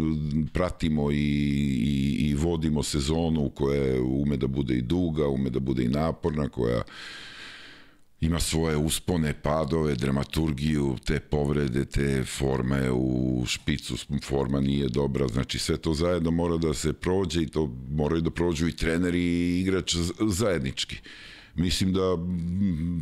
pratimo 0.53 1.11
i, 1.11 1.17
i, 1.17 2.29
i 2.29 2.35
vodimo 2.35 2.83
sezonu 2.83 3.51
koja 3.51 4.03
ume 4.03 4.37
da 4.37 4.47
bude 4.47 4.75
i 4.75 4.83
duga, 4.83 5.29
ume 5.29 5.51
da 5.51 5.61
bude 5.61 5.85
i 5.85 5.89
naporna, 5.89 6.49
koja 6.49 6.83
ima 8.23 8.41
svoje 8.41 8.77
uspone, 8.77 9.35
padove, 9.43 9.95
dramaturgiju, 9.95 10.97
te 11.05 11.21
povrede, 11.21 11.85
te 11.85 12.25
forme 12.25 12.91
u 12.91 13.45
špicu, 13.47 13.97
forma 14.23 14.61
nije 14.61 14.89
dobra, 14.89 15.29
znači 15.29 15.59
sve 15.59 15.77
to 15.77 15.95
zajedno 15.95 16.31
mora 16.31 16.57
da 16.57 16.75
se 16.75 16.93
prođe 16.93 17.43
i 17.43 17.47
to 17.47 17.71
moraju 17.91 18.23
da 18.23 18.31
prođu 18.31 18.69
i 18.69 18.77
treneri 18.77 19.21
i 19.21 19.61
igrač 19.61 19.97
zajednički. 20.29 20.97
Mislim 21.55 21.93
da 21.93 22.17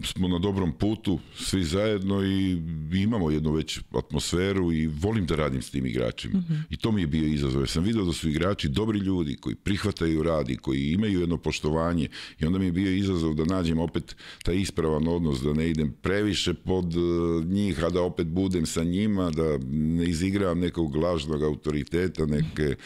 smo 0.04 0.28
na 0.28 0.38
dobrom 0.38 0.72
putu 0.72 1.18
svi 1.36 1.64
zajedno 1.64 2.24
i 2.24 2.62
imamo 2.92 3.30
jednu 3.30 3.52
već 3.52 3.80
atmosferu 3.94 4.72
i 4.72 4.86
volim 4.86 5.26
da 5.26 5.36
radim 5.36 5.62
s 5.62 5.70
tim 5.70 5.86
igračima. 5.86 6.38
Mm 6.38 6.44
-hmm. 6.48 6.62
I 6.70 6.76
to 6.76 6.92
mi 6.92 7.00
je 7.00 7.06
bio 7.06 7.26
izazov. 7.26 7.66
Sam 7.66 7.84
video 7.84 8.04
da 8.04 8.12
su 8.12 8.28
igrači 8.28 8.68
dobri 8.68 8.98
ljudi 8.98 9.36
koji 9.36 9.54
prihvataju 9.54 10.22
radi, 10.22 10.56
koji 10.56 10.92
imaju 10.92 11.20
jedno 11.20 11.36
poštovanje 11.36 12.08
i 12.38 12.46
onda 12.46 12.58
mi 12.58 12.64
je 12.64 12.72
bio 12.72 12.92
izazov 12.92 13.34
da 13.34 13.44
nađem 13.44 13.78
opet 13.78 14.16
taj 14.42 14.56
ispravan 14.56 15.08
odnos, 15.08 15.40
da 15.40 15.52
ne 15.52 15.70
idem 15.70 15.94
previše 16.02 16.54
pod 16.54 16.94
e, 16.94 16.98
njih, 17.44 17.84
a 17.84 17.90
da 17.90 18.02
opet 18.02 18.26
budem 18.26 18.66
sa 18.66 18.84
njima, 18.84 19.30
da 19.30 19.58
ne 19.70 20.04
izigravam 20.04 20.58
nekog 20.58 20.96
lažnog 20.96 21.42
autoriteta, 21.42 22.26
neke 22.26 22.76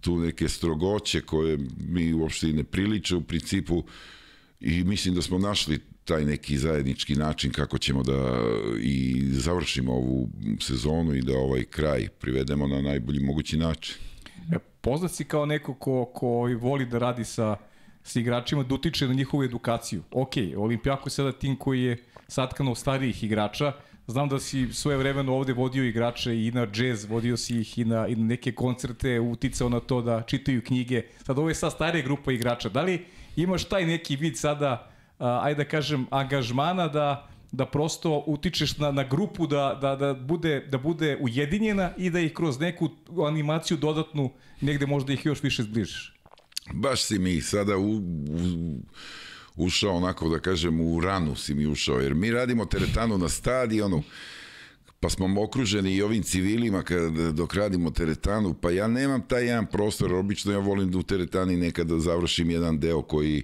tu 0.00 0.18
neke 0.18 0.48
strogoće 0.48 1.20
koje 1.20 1.58
mi 1.88 2.12
uopšte 2.12 2.50
i 2.50 2.52
ne 2.52 2.64
priliče 2.64 3.16
u 3.16 3.20
principu 3.20 3.84
i 4.60 4.84
mislim 4.84 5.14
da 5.14 5.22
smo 5.22 5.38
našli 5.38 5.78
taj 6.04 6.24
neki 6.24 6.58
zajednički 6.58 7.14
način 7.14 7.52
kako 7.52 7.78
ćemo 7.78 8.02
da 8.02 8.40
i 8.80 9.22
završimo 9.32 9.92
ovu 9.92 10.28
sezonu 10.60 11.14
i 11.14 11.22
da 11.22 11.38
ovaj 11.38 11.64
kraj 11.64 12.08
privedemo 12.08 12.66
na 12.66 12.80
najbolji 12.80 13.20
mogući 13.20 13.56
način. 13.56 13.96
E, 14.52 14.58
poznat 14.80 15.12
si 15.12 15.24
kao 15.24 15.46
neko 15.46 15.74
ko, 15.74 16.04
ko 16.14 16.26
voli 16.60 16.86
da 16.86 16.98
radi 16.98 17.24
sa, 17.24 17.56
sa 18.02 18.20
igračima, 18.20 18.62
da 18.62 18.74
utiče 18.74 19.08
na 19.08 19.14
njihovu 19.14 19.44
edukaciju. 19.44 20.02
Ok, 20.10 20.32
Olimpijako 20.56 21.06
je 21.06 21.10
sada 21.10 21.32
tim 21.32 21.56
koji 21.56 21.82
je 21.82 22.04
satkano 22.28 22.74
starijih 22.74 23.24
igrača, 23.24 23.72
Znam 24.08 24.28
da 24.28 24.38
si 24.40 24.72
svoje 24.72 24.96
vremeno 24.96 25.34
ovde 25.34 25.52
vodio 25.52 25.84
igrače 25.84 26.46
i 26.46 26.50
na 26.50 26.66
džez, 26.66 27.04
vodio 27.04 27.36
si 27.36 27.60
ih 27.60 27.78
i 27.78 27.84
na, 27.84 28.06
i 28.06 28.16
na 28.16 28.24
neke 28.24 28.52
koncerte, 28.52 29.20
uticao 29.20 29.68
na 29.68 29.80
to 29.80 30.02
da 30.02 30.22
čitaju 30.22 30.62
knjige. 30.64 31.02
Sad 31.26 31.38
ovo 31.38 31.48
je 31.48 31.54
sad 31.54 31.72
starija 31.72 32.04
grupa 32.04 32.32
igrača. 32.32 32.68
Da 32.68 32.82
li 32.82 33.04
imaš 33.42 33.64
taj 33.64 33.86
neki 33.86 34.16
vid 34.16 34.38
sada, 34.38 34.90
a, 35.18 35.40
ajde 35.42 35.64
da 35.64 35.70
kažem, 35.70 36.06
angažmana 36.10 36.88
da 36.88 37.28
da 37.52 37.66
prosto 37.66 38.24
utičeš 38.26 38.76
na, 38.76 38.90
na 38.92 39.04
grupu 39.04 39.46
da, 39.46 39.78
da, 39.80 39.96
da, 39.96 40.14
bude, 40.14 40.60
da 40.60 40.78
bude 40.78 41.16
ujedinjena 41.20 41.92
i 41.96 42.10
da 42.10 42.20
ih 42.20 42.32
kroz 42.32 42.60
neku 42.60 42.90
animaciju 43.28 43.76
dodatnu 43.76 44.30
negde 44.60 44.86
možda 44.86 45.12
ih 45.12 45.26
još 45.26 45.42
više 45.42 45.62
zbližiš. 45.62 46.14
Baš 46.72 47.02
si 47.02 47.18
mi 47.18 47.40
sada 47.40 47.76
u, 47.76 47.92
u, 47.92 48.02
ušao 49.56 49.96
onako 49.96 50.28
da 50.28 50.38
kažem 50.38 50.80
u 50.80 51.00
ranu 51.00 51.36
si 51.36 51.54
mi 51.54 51.66
ušao, 51.66 52.00
jer 52.00 52.14
mi 52.14 52.30
radimo 52.30 52.64
teretanu 52.64 53.18
na 53.18 53.28
stadionu, 53.28 54.02
pa 55.00 55.10
smo 55.10 55.42
okruženi 55.42 55.94
i 55.94 56.02
ovim 56.02 56.22
civilima 56.22 56.82
kad, 56.82 57.12
dok 57.12 57.54
radimo 57.54 57.90
teretanu, 57.90 58.54
pa 58.54 58.70
ja 58.70 58.88
nemam 58.88 59.22
taj 59.28 59.46
jedan 59.46 59.66
prostor, 59.66 60.14
obično 60.14 60.52
ja 60.52 60.58
volim 60.58 60.90
da 60.90 60.98
u 60.98 61.02
teretani 61.02 61.56
nekada 61.56 61.98
završim 61.98 62.50
jedan 62.50 62.78
deo 62.78 63.02
koji 63.02 63.42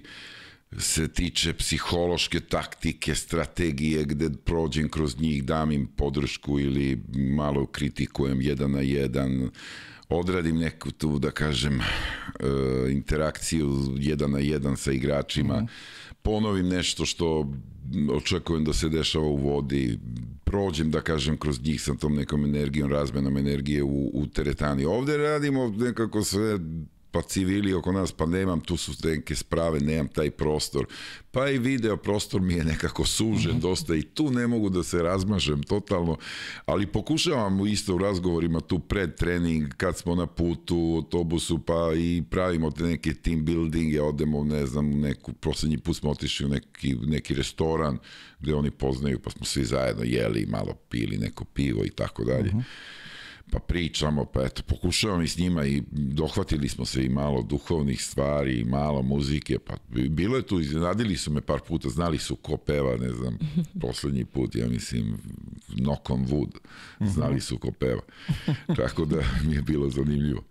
se 0.77 1.07
tiče 1.07 1.53
psihološke 1.53 2.39
taktike, 2.39 3.15
strategije, 3.15 4.03
gde 4.03 4.29
prođem 4.45 4.89
kroz 4.89 5.19
njih, 5.19 5.43
dam 5.43 5.71
im 5.71 5.87
podršku 5.87 6.59
ili 6.59 7.03
malo 7.15 7.65
kritikujem 7.65 8.41
jedan 8.41 8.71
na 8.71 8.81
jedan, 8.81 9.49
odradim 10.09 10.57
neku 10.57 10.91
tu, 10.91 11.19
da 11.19 11.31
kažem, 11.31 11.79
e, 11.79 11.83
interakciju 12.91 13.95
jedan 13.97 14.31
na 14.31 14.39
jedan 14.39 14.77
sa 14.77 14.91
igračima, 14.91 15.53
-hmm 15.53 16.05
ponovim 16.25 16.67
nešto 16.67 17.05
što 17.05 17.53
očekujem 18.11 18.63
da 18.65 18.73
se 18.73 18.89
dešava 18.89 19.25
u 19.25 19.37
vodi, 19.37 19.99
prođem, 20.43 20.91
da 20.91 21.01
kažem, 21.01 21.37
kroz 21.37 21.61
njih 21.61 21.81
sa 21.81 21.93
tom 21.93 22.15
nekom 22.15 22.45
energijom, 22.45 22.91
razmenom 22.91 23.37
energije 23.37 23.83
u, 23.83 24.11
u 24.13 24.27
teretani. 24.27 24.85
Ovde 24.85 25.17
radimo 25.17 25.67
nekako 25.77 26.23
sve 26.23 26.59
pa 27.15 27.21
civili 27.21 27.73
oko 27.73 27.91
nas, 27.91 28.11
pa 28.11 28.25
nemam, 28.25 28.61
tu 28.61 28.77
su 28.77 28.91
neke 29.03 29.35
sprave, 29.35 29.79
nemam 29.79 30.07
taj 30.07 30.31
prostor. 30.31 30.85
Pa 31.31 31.49
i 31.49 31.57
video 31.59 31.97
prostor 31.97 32.41
mi 32.41 32.53
je 32.53 32.63
nekako 32.63 33.05
sužen 33.05 33.59
dosta 33.59 33.95
i 33.95 34.01
tu 34.01 34.31
ne 34.31 34.47
mogu 34.47 34.69
da 34.69 34.83
se 34.83 35.03
razmažem 35.03 35.63
totalno, 35.63 36.17
ali 36.65 36.87
pokušavam 36.87 37.67
isto 37.67 37.95
u 37.95 37.97
razgovorima 37.97 38.59
tu 38.59 38.79
pred 38.79 39.15
trening, 39.15 39.73
kad 39.77 39.97
smo 39.97 40.15
na 40.15 40.27
putu, 40.27 40.77
u 40.77 40.95
autobusu, 40.95 41.59
pa 41.59 41.93
i 41.97 42.23
pravimo 42.29 42.71
te 42.71 42.83
neke 42.83 43.13
team 43.13 43.45
buildinge, 43.45 44.01
odemo, 44.01 44.43
ne 44.43 44.65
znam, 44.65 44.89
neku, 44.89 45.33
posljednji 45.33 45.77
put 45.77 45.97
smo 45.97 46.09
otišli 46.09 46.45
u 46.45 46.49
neki, 46.49 46.95
neki 46.95 47.33
restoran 47.33 47.97
gde 48.39 48.55
oni 48.55 48.71
poznaju, 48.71 49.19
pa 49.19 49.29
smo 49.29 49.45
svi 49.45 49.65
zajedno 49.65 50.03
jeli, 50.03 50.45
malo 50.45 50.73
pili 50.89 51.17
neko 51.17 51.45
pivo 51.45 51.85
i 51.85 51.89
tako 51.89 52.23
dalje 52.23 52.51
pa 53.55 53.59
pričamo, 53.59 54.25
pa 54.25 54.45
eto, 54.45 54.63
pokušavam 54.63 55.21
i 55.21 55.27
s 55.27 55.37
njima 55.37 55.65
i 55.65 55.83
dohvatili 55.91 56.69
smo 56.69 56.85
se 56.85 57.05
i 57.05 57.09
malo 57.09 57.41
duhovnih 57.41 58.03
stvari 58.03 58.59
i 58.59 58.63
malo 58.63 59.01
muzike, 59.01 59.59
pa 59.59 59.73
bilo 59.89 60.37
je 60.37 60.45
tu, 60.45 60.59
iznenadili 60.59 61.17
su 61.17 61.31
me 61.31 61.41
par 61.41 61.59
puta, 61.67 61.89
znali 61.89 62.17
su 62.17 62.35
ko 62.35 62.57
peva, 62.57 62.97
ne 62.97 63.09
znam, 63.09 63.37
poslednji 63.81 64.25
put, 64.25 64.55
ja 64.55 64.67
mislim, 64.67 65.17
Knock 65.67 66.09
on 66.09 66.25
Wood, 66.25 66.51
znali 66.99 67.41
su 67.41 67.57
ko 67.57 67.71
peva, 67.71 68.01
tako 68.77 69.05
da 69.05 69.17
mi 69.43 69.55
je 69.55 69.61
bilo 69.61 69.89
zanimljivo. 69.89 70.43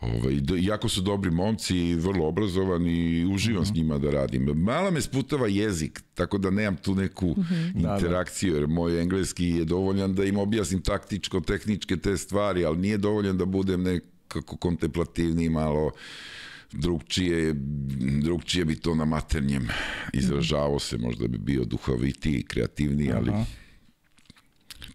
Ovaj, 0.00 0.40
jako 0.58 0.88
su 0.88 1.00
dobri 1.00 1.30
momci 1.30 1.76
i 1.76 1.94
vrlo 1.94 2.28
obrazovani 2.28 2.92
i 2.92 3.26
uživam 3.26 3.62
uh 3.62 3.68
-huh. 3.68 3.72
s 3.72 3.74
njima 3.74 3.98
da 3.98 4.10
radim. 4.10 4.42
Mala 4.42 4.90
me 4.90 5.00
sputava 5.00 5.48
jezik, 5.48 6.02
tako 6.14 6.38
da 6.38 6.50
nemam 6.50 6.76
tu 6.76 6.94
neku 6.94 7.26
uh 7.26 7.36
-huh. 7.36 7.94
interakciju, 7.94 8.54
jer 8.54 8.66
moj 8.66 9.00
engleski 9.02 9.44
je 9.44 9.64
dovoljan 9.64 10.14
da 10.14 10.24
im 10.24 10.36
objasnim 10.36 10.82
taktičko, 10.82 11.40
tehničke 11.40 11.96
te 11.96 12.16
stvari, 12.16 12.64
ali 12.64 12.78
nije 12.78 12.98
dovoljan 12.98 13.38
da 13.38 13.44
budem 13.44 13.82
nekako 13.82 14.56
kontemplativni 14.56 15.48
malo 15.48 15.90
drugčije, 16.72 17.54
drugčije 18.22 18.64
bi 18.64 18.76
to 18.76 18.94
na 18.94 19.04
maternjem 19.04 19.68
izražavao 20.12 20.78
se, 20.78 20.98
možda 20.98 21.28
bi 21.28 21.38
bio 21.38 21.64
duhovitiji, 21.64 22.42
kreativniji, 22.42 23.12
ali... 23.12 23.30
Uh 23.30 23.36
-huh 23.36 23.65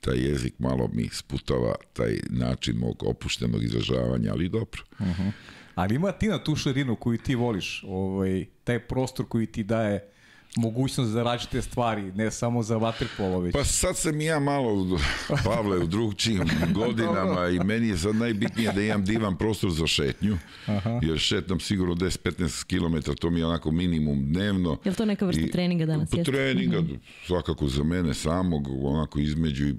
taj 0.02 0.18
jezik 0.18 0.54
malo 0.60 0.90
mi 0.94 1.10
sputava 1.12 1.76
taj 1.94 2.20
način 2.30 2.78
mog 2.78 3.04
opuštenog 3.04 3.64
izražavanja, 3.64 4.32
ali 4.32 4.50
dobro. 4.50 4.84
Uh 5.00 5.08
mhm. 5.08 5.22
-huh. 5.22 5.32
Ali 5.76 5.96
ima 5.96 6.12
ti 6.12 6.28
na 6.28 6.44
tu 6.44 6.56
širinu 6.56 6.96
koju 6.96 7.18
ti 7.18 7.36
voliš, 7.36 7.84
ovaj, 7.88 8.46
taj 8.64 8.80
prostor 8.80 9.26
koji 9.28 9.46
ti 9.46 9.64
daje 9.64 10.12
mogućnost 10.56 11.12
za 11.12 11.24
različite 11.24 11.62
stvari, 11.62 12.12
ne 12.12 12.32
samo 12.32 12.64
za 12.64 12.78
vaterpolo 12.78 13.40
već. 13.40 13.54
Pa 13.54 13.64
sad 13.64 13.98
sam 13.98 14.22
i 14.22 14.26
ja 14.26 14.40
malo, 14.40 15.00
Pavle, 15.46 15.78
u 15.78 15.88
drugčijim 15.88 16.50
godinama 16.74 17.50
i 17.50 17.60
meni 17.60 17.88
je 17.88 17.98
sad 17.98 18.16
najbitnije 18.16 18.72
da 18.72 18.82
imam 18.82 19.06
divan 19.06 19.38
prostor 19.38 19.72
za 19.72 19.88
šetnju, 19.88 20.38
Aha. 20.66 21.00
jer 21.04 21.20
šetnam 21.20 21.60
sigurno 21.60 21.96
10-15 21.96 22.64
km, 22.66 23.12
to 23.12 23.30
mi 23.30 23.40
je 23.40 23.46
onako 23.46 23.72
minimum 23.72 24.34
dnevno. 24.34 24.78
Je 24.86 24.92
li 24.92 24.98
to 24.98 25.06
neka 25.06 25.26
vrsta 25.26 25.42
I, 25.42 25.52
treninga 25.52 25.86
danas? 25.86 26.10
Pa 26.10 26.24
treninga, 26.24 26.82
mm 26.82 26.88
-hmm. 26.88 27.00
svakako 27.28 27.68
za 27.68 27.84
mene 27.84 28.14
samog, 28.14 28.68
onako 28.86 29.20
između 29.20 29.76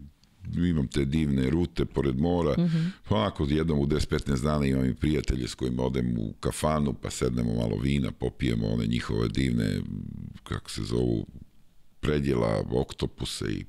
imam 0.56 0.88
te 0.88 1.04
divne 1.04 1.50
rute 1.50 1.84
pored 1.84 2.18
mora, 2.18 2.54
mm 2.58 2.62
-hmm. 2.62 2.90
pa 3.08 3.16
onako 3.16 3.46
jednom 3.50 3.78
u 3.78 3.86
10-15 3.86 4.42
dana 4.42 4.66
imam 4.66 4.86
i 4.86 4.94
prijatelje 4.94 5.48
s 5.48 5.54
kojima 5.54 5.82
odem 5.82 6.18
u 6.18 6.32
kafanu, 6.40 6.92
pa 6.92 7.10
sednemo 7.10 7.54
malo 7.54 7.76
vina, 7.76 8.12
popijemo 8.12 8.66
one 8.66 8.86
njihove 8.86 9.28
divne, 9.28 9.80
kako 10.44 10.70
se 10.70 10.82
zovu, 10.82 11.26
predjela, 12.00 12.64
oktopuse 12.70 13.44
i 13.44 13.64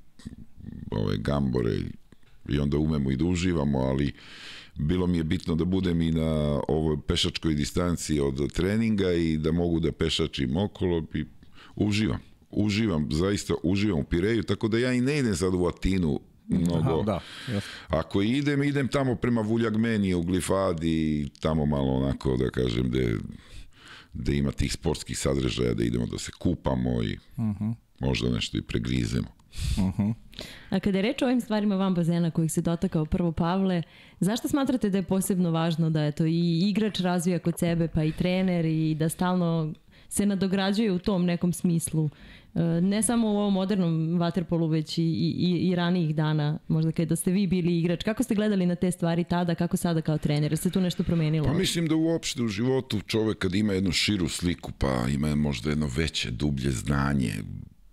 ove 0.92 1.18
gambore 1.18 1.72
i 2.50 2.60
onda 2.60 2.77
umemo 2.77 3.12
i 3.12 3.15
da 3.15 3.25
uživamo, 3.25 3.80
ali 3.80 4.13
bilo 4.75 5.08
mi 5.08 5.18
je 5.18 5.24
bitno 5.24 5.56
da 5.56 5.65
budem 5.65 6.01
i 6.01 6.12
na 6.12 6.62
ovoj 6.68 6.98
pešačkoj 7.08 7.53
distanci 7.53 8.20
od 8.20 8.53
treninga 8.53 9.12
i 9.12 9.38
da 9.38 9.51
mogu 9.51 9.80
da 9.80 9.92
pešačim 9.92 10.58
okolo 10.58 11.03
i 11.13 11.25
uživam. 11.75 12.20
Uživam, 12.50 13.08
zaista 13.12 13.53
uživam 13.63 14.00
u 14.00 14.03
Pireju, 14.03 14.44
tako 14.44 14.68
da 14.68 14.77
ja 14.77 14.94
i 14.94 15.01
ne 15.01 15.20
idem 15.20 15.36
sad 15.36 15.53
u 15.53 15.65
Atinu 15.65 16.20
mnogo. 16.47 16.89
Aha, 16.89 17.03
da, 17.05 17.19
yes. 17.47 17.63
Ako 17.88 18.21
idem, 18.21 18.63
idem 18.63 18.88
tamo 18.88 19.15
prema 19.15 19.41
Vuljagmeni 19.41 20.13
u 20.13 20.21
Glifadi, 20.21 21.29
tamo 21.39 21.65
malo 21.65 21.93
onako, 21.93 22.38
da 22.38 22.50
kažem, 22.50 22.83
gde, 22.89 23.15
gde 24.13 24.38
ima 24.38 24.51
tih 24.51 24.73
sportskih 24.73 25.19
sadržaja, 25.19 25.73
da 25.73 25.83
idemo 25.83 26.05
da 26.05 26.17
se 26.17 26.31
kupamo 26.39 27.03
i 27.03 27.17
uh 27.38 27.43
mhm. 27.43 27.63
-huh. 27.63 27.73
možda 28.00 28.29
nešto 28.29 28.57
i 28.57 28.62
pregrizemo. 28.62 29.27
Uh 29.77 29.83
mhm. 29.83 30.01
-huh. 30.01 30.13
A 30.69 30.79
kada 30.79 30.97
je 30.97 31.01
reč 31.01 31.21
o 31.21 31.25
ovim 31.25 31.41
stvarima 31.41 31.75
van 31.75 31.93
bazena 31.93 32.31
kojih 32.31 32.51
se 32.51 32.62
dotakao 32.62 33.05
prvo 33.05 33.31
Pavle, 33.31 33.83
zašto 34.19 34.47
smatrate 34.47 34.89
da 34.89 34.97
je 34.97 35.03
posebno 35.03 35.51
važno 35.51 35.89
da 35.89 36.01
je 36.01 36.12
to 36.12 36.25
i 36.25 36.69
igrač 36.69 37.00
razvija 37.00 37.39
kod 37.39 37.59
sebe, 37.59 37.88
pa 37.88 38.03
i 38.03 38.12
trener 38.12 38.65
i 38.65 38.95
da 38.95 39.09
stalno 39.09 39.73
se 40.09 40.25
nadograđuje 40.25 40.91
u 40.91 41.00
tom 41.00 41.25
nekom 41.25 41.53
smislu? 41.53 42.09
Ne 42.81 43.03
samo 43.03 43.27
u 43.27 43.38
ovom 43.38 43.53
modernom 43.53 44.19
vaterpolu, 44.19 44.67
već 44.67 44.98
i, 44.98 45.01
i, 45.01 45.69
i 45.69 45.75
ranijih 45.75 46.15
dana, 46.15 46.60
možda 46.67 46.91
kada 46.91 47.15
ste 47.15 47.31
vi 47.31 47.48
bili 47.48 47.79
igrač. 47.79 48.03
Kako 48.03 48.24
ste 48.24 48.36
gledali 48.36 48.65
na 48.65 48.75
te 48.75 48.91
stvari 48.91 49.24
tada, 49.24 49.55
kako 49.55 49.77
sada 49.77 50.01
kao 50.01 50.17
trener? 50.17 50.57
Se 50.57 50.72
tu 50.72 50.81
nešto 50.81 51.03
promenilo? 51.03 51.45
Pa 51.45 51.53
mislim 51.53 51.88
da 51.88 51.95
uopšte 51.95 52.41
u 52.41 52.48
životu 52.48 53.01
čovek 53.01 53.38
kad 53.38 53.55
ima 53.55 53.74
jednu 53.74 53.91
širu 53.91 54.29
sliku, 54.29 54.72
pa 54.77 55.05
ima 55.10 55.36
možda 55.36 55.69
jedno 55.69 55.89
veće, 55.98 56.31
dublje 56.31 56.72
znanje, 56.72 57.33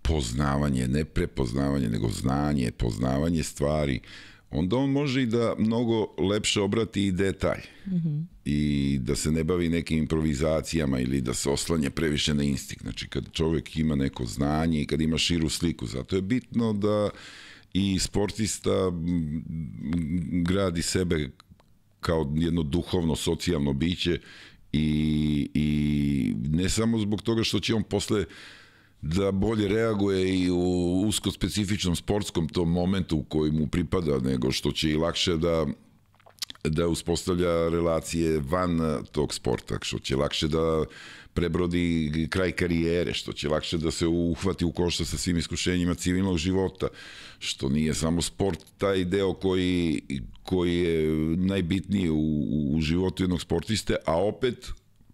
poznavanje, 0.01 0.87
ne 0.87 1.05
prepoznavanje, 1.05 1.89
nego 1.89 2.09
znanje, 2.09 2.71
poznavanje 2.71 3.43
stvari, 3.43 3.99
onda 4.51 4.77
on 4.77 4.91
može 4.91 5.23
i 5.23 5.25
da 5.25 5.55
mnogo 5.59 6.07
lepše 6.17 6.61
obrati 6.61 7.05
i 7.05 7.11
detalj. 7.11 7.61
Mm 7.87 7.95
-hmm. 7.95 8.25
I 8.45 8.99
da 9.01 9.15
se 9.15 9.31
ne 9.31 9.43
bavi 9.43 9.69
nekim 9.69 9.97
improvizacijama 9.97 10.99
ili 10.99 11.21
da 11.21 11.33
se 11.33 11.49
oslanje 11.49 11.89
previše 11.89 12.33
na 12.33 12.43
instinkt. 12.43 12.83
Znači, 12.83 13.07
kad 13.07 13.31
čovjek 13.31 13.77
ima 13.77 13.95
neko 13.95 14.25
znanje 14.25 14.81
i 14.81 14.85
kad 14.85 15.01
ima 15.01 15.17
širu 15.17 15.49
sliku, 15.49 15.85
zato 15.85 16.15
je 16.15 16.21
bitno 16.21 16.73
da 16.73 17.09
i 17.73 17.99
sportista 17.99 18.91
gradi 20.31 20.81
sebe 20.81 21.29
kao 21.99 22.33
jedno 22.35 22.63
duhovno, 22.63 23.15
socijalno 23.15 23.73
biće 23.73 24.19
i, 24.73 25.49
i 25.53 26.33
ne 26.49 26.69
samo 26.69 26.99
zbog 26.99 27.21
toga 27.21 27.43
što 27.43 27.59
će 27.59 27.75
on 27.75 27.83
posle 27.83 28.19
uh, 28.19 28.25
da 29.01 29.31
bolje 29.31 29.67
reaguje 29.67 30.39
i 30.39 30.49
u 30.51 31.03
usko 31.07 31.31
specifičnom 31.31 31.95
sportskom 31.95 32.49
tom 32.49 32.71
momentu 32.71 33.23
koji 33.29 33.51
mu 33.51 33.67
pripada, 33.67 34.19
nego 34.19 34.51
što 34.51 34.71
će 34.71 34.89
i 34.89 34.95
lakše 34.95 35.37
da 35.37 35.65
da 36.63 36.87
uspostavlja 36.87 37.69
relacije 37.69 38.39
van 38.39 38.79
tog 39.11 39.33
sporta, 39.33 39.77
što 39.81 39.99
će 39.99 40.15
lakše 40.15 40.47
da 40.47 40.83
prebrodi 41.33 42.27
kraj 42.29 42.51
karijere, 42.51 43.13
što 43.13 43.33
će 43.33 43.49
lakše 43.49 43.77
da 43.77 43.91
se 43.91 44.07
uhvati 44.07 44.65
u 44.65 44.71
košta 44.71 45.05
sa 45.05 45.17
svim 45.17 45.37
iskušenjima 45.37 45.95
civilnog 45.95 46.37
života, 46.37 46.87
što 47.39 47.69
nije 47.69 47.93
samo 47.93 48.21
sport 48.21 48.65
taj 48.77 49.05
deo 49.05 49.33
koji, 49.33 50.01
koji 50.43 50.77
je 50.77 51.09
najbitniji 51.37 52.09
u, 52.09 52.75
u 52.75 52.81
životu 52.81 53.23
jednog 53.23 53.41
sportiste, 53.41 53.95
a 54.05 54.21
opet 54.23 54.71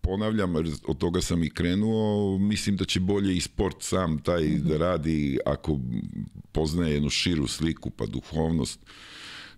ponavljam, 0.08 0.56
od 0.88 0.98
toga 0.98 1.22
sam 1.22 1.44
i 1.44 1.50
krenuo, 1.50 2.38
mislim 2.38 2.76
da 2.76 2.86
će 2.86 3.00
bolje 3.00 3.36
i 3.36 3.42
sport 3.42 3.76
sam 3.80 4.20
taj 4.20 4.44
mm 4.44 4.48
-hmm. 4.48 4.60
da 4.60 4.78
radi 4.78 5.40
ako 5.46 5.80
poznaje 6.52 6.94
jednu 6.94 7.10
širu 7.10 7.48
sliku, 7.48 7.90
pa 7.90 8.06
duhovnost. 8.06 8.80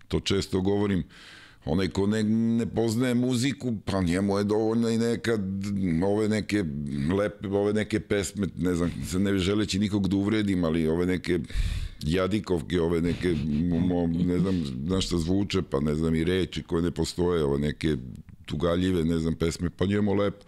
To 0.08 0.20
često 0.20 0.62
govorim, 0.62 1.04
onaj 1.66 1.88
ko 1.88 2.08
ne, 2.08 2.24
ne 2.24 2.66
poznaje 2.66 3.14
muziku, 3.14 3.74
pa 3.86 4.02
njemu 4.02 4.38
je 4.38 4.44
dovoljno 4.44 4.90
i 4.90 4.98
nekad 4.98 5.42
ove 6.04 6.30
neke 6.30 6.64
lepe, 7.18 7.48
ove 7.48 7.74
neke 7.74 8.00
pesme, 8.00 8.48
ne 8.58 8.76
znam, 8.76 8.92
se 9.06 9.20
ne 9.20 9.38
želeći 9.38 9.80
nikog 9.80 10.08
da 10.08 10.16
uvredim, 10.16 10.64
ali 10.64 10.88
ove 10.88 11.06
neke 11.06 11.40
jadikovke, 12.04 12.82
ove 12.82 13.02
neke, 13.02 13.36
mo, 13.88 14.08
ne 14.08 14.40
znam, 14.40 14.66
znaš 14.86 15.06
šta 15.06 15.18
zvuče, 15.18 15.62
pa 15.62 15.80
ne 15.80 15.96
znam 15.96 16.16
i 16.16 16.24
reči 16.24 16.64
koje 16.64 16.84
ne 16.84 16.92
postoje, 16.92 17.44
ove 17.44 17.60
neke 17.60 17.98
tugaljive, 18.50 19.04
ne 19.04 19.20
znam, 19.20 19.36
pesme, 19.36 19.70
pa 19.70 19.86
njemu 19.86 20.14
lepo. 20.14 20.46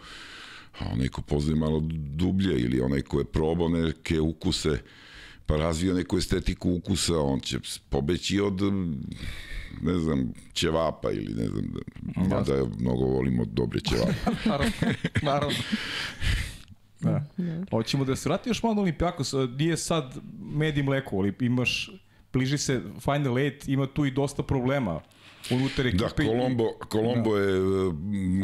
A 0.79 0.85
onaj 0.93 1.07
ko 1.07 1.21
poznaje 1.21 1.59
malo 1.59 1.79
dublje 1.93 2.59
ili 2.59 2.81
onaj 2.81 3.01
ko 3.01 3.19
je 3.19 3.25
probao 3.25 3.69
neke 3.69 4.19
ukuse, 4.19 4.79
pa 5.45 5.57
razvio 5.57 5.93
neku 5.93 6.17
estetiku 6.17 6.71
ukusa, 6.71 7.19
on 7.19 7.39
će 7.39 7.59
pobeći 7.89 8.39
od 8.39 8.61
ne 9.81 9.99
znam, 9.99 10.33
ćevapa 10.53 11.11
ili 11.11 11.33
ne 11.33 11.47
znam, 11.47 11.73
da, 12.29 12.41
da 12.41 12.65
mnogo 12.79 13.05
volimo 13.05 13.45
dobre 13.45 13.79
ćevape. 13.79 14.13
naravno, 14.49 14.71
naravno. 15.21 15.57
Da. 16.99 17.25
Hoćemo 17.69 18.05
da 18.05 18.15
se 18.15 18.29
vrati 18.29 18.49
još 18.49 18.63
malo 18.63 18.75
na 18.75 18.81
Olimpijakos, 18.81 19.33
nije 19.57 19.77
sad 19.77 20.17
med 20.39 20.77
i 20.77 20.83
mleko, 20.83 21.17
ali 21.17 21.33
imaš, 21.39 21.91
bliži 22.33 22.57
se 22.57 22.81
Final 22.99 23.39
Eight, 23.39 23.67
ima 23.67 23.87
tu 23.87 24.05
i 24.05 24.11
dosta 24.11 24.43
problema 24.43 25.01
unutar 25.49 25.87
ekipe. 25.87 26.03
Da, 26.03 26.29
Kolombo, 26.29 26.71
Kolombo 26.89 27.35
da. 27.35 27.41
je 27.41 27.57
e, 27.57 27.91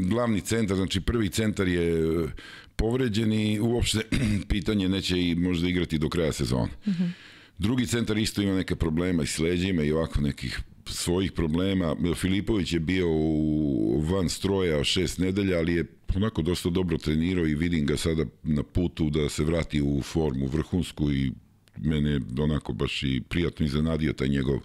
glavni 0.10 0.42
centar, 0.42 0.78
znači 0.78 1.02
prvi 1.02 1.30
centar 1.30 1.68
je 1.68 2.24
e, 2.24 2.28
povređen 2.76 3.34
i 3.34 3.60
uopšte 3.60 4.02
pitanje 4.50 4.90
neće 4.90 5.22
i 5.22 5.36
možda 5.36 5.70
igrati 5.70 5.98
do 5.98 6.10
kraja 6.10 6.32
sezona. 6.32 6.70
Uh 6.86 6.88
mhm. 6.88 7.04
-huh. 7.04 7.10
Drugi 7.58 7.86
centar 7.86 8.18
isto 8.18 8.42
ima 8.42 8.56
neke 8.56 8.76
problema 8.76 9.24
i 9.24 9.28
s 9.28 9.40
leđima 9.40 9.84
i 9.84 9.92
ovako 9.92 10.22
nekih 10.22 10.62
svojih 10.86 11.32
problema. 11.32 11.96
Filipović 12.16 12.74
je 12.74 12.80
bio 12.80 13.08
u 13.10 14.02
van 14.02 14.30
stroja 14.30 14.84
šest 14.84 15.18
nedelja, 15.18 15.58
ali 15.58 15.74
je 15.74 15.86
onako 16.16 16.42
dosta 16.42 16.70
dobro 16.70 16.98
trenirao 16.98 17.48
i 17.48 17.56
vidim 17.56 17.86
ga 17.86 17.98
sada 17.98 18.26
na 18.44 18.64
putu 18.64 19.10
da 19.10 19.30
se 19.30 19.44
vrati 19.44 19.82
u 19.82 20.02
formu 20.02 20.48
vrhunsku 20.48 21.12
i 21.12 21.32
mene 21.78 22.20
onako 22.40 22.74
baš 22.74 23.04
i 23.04 23.22
prijatno 23.30 23.66
iznenadio 23.66 24.14
taj 24.14 24.28
njegov 24.28 24.60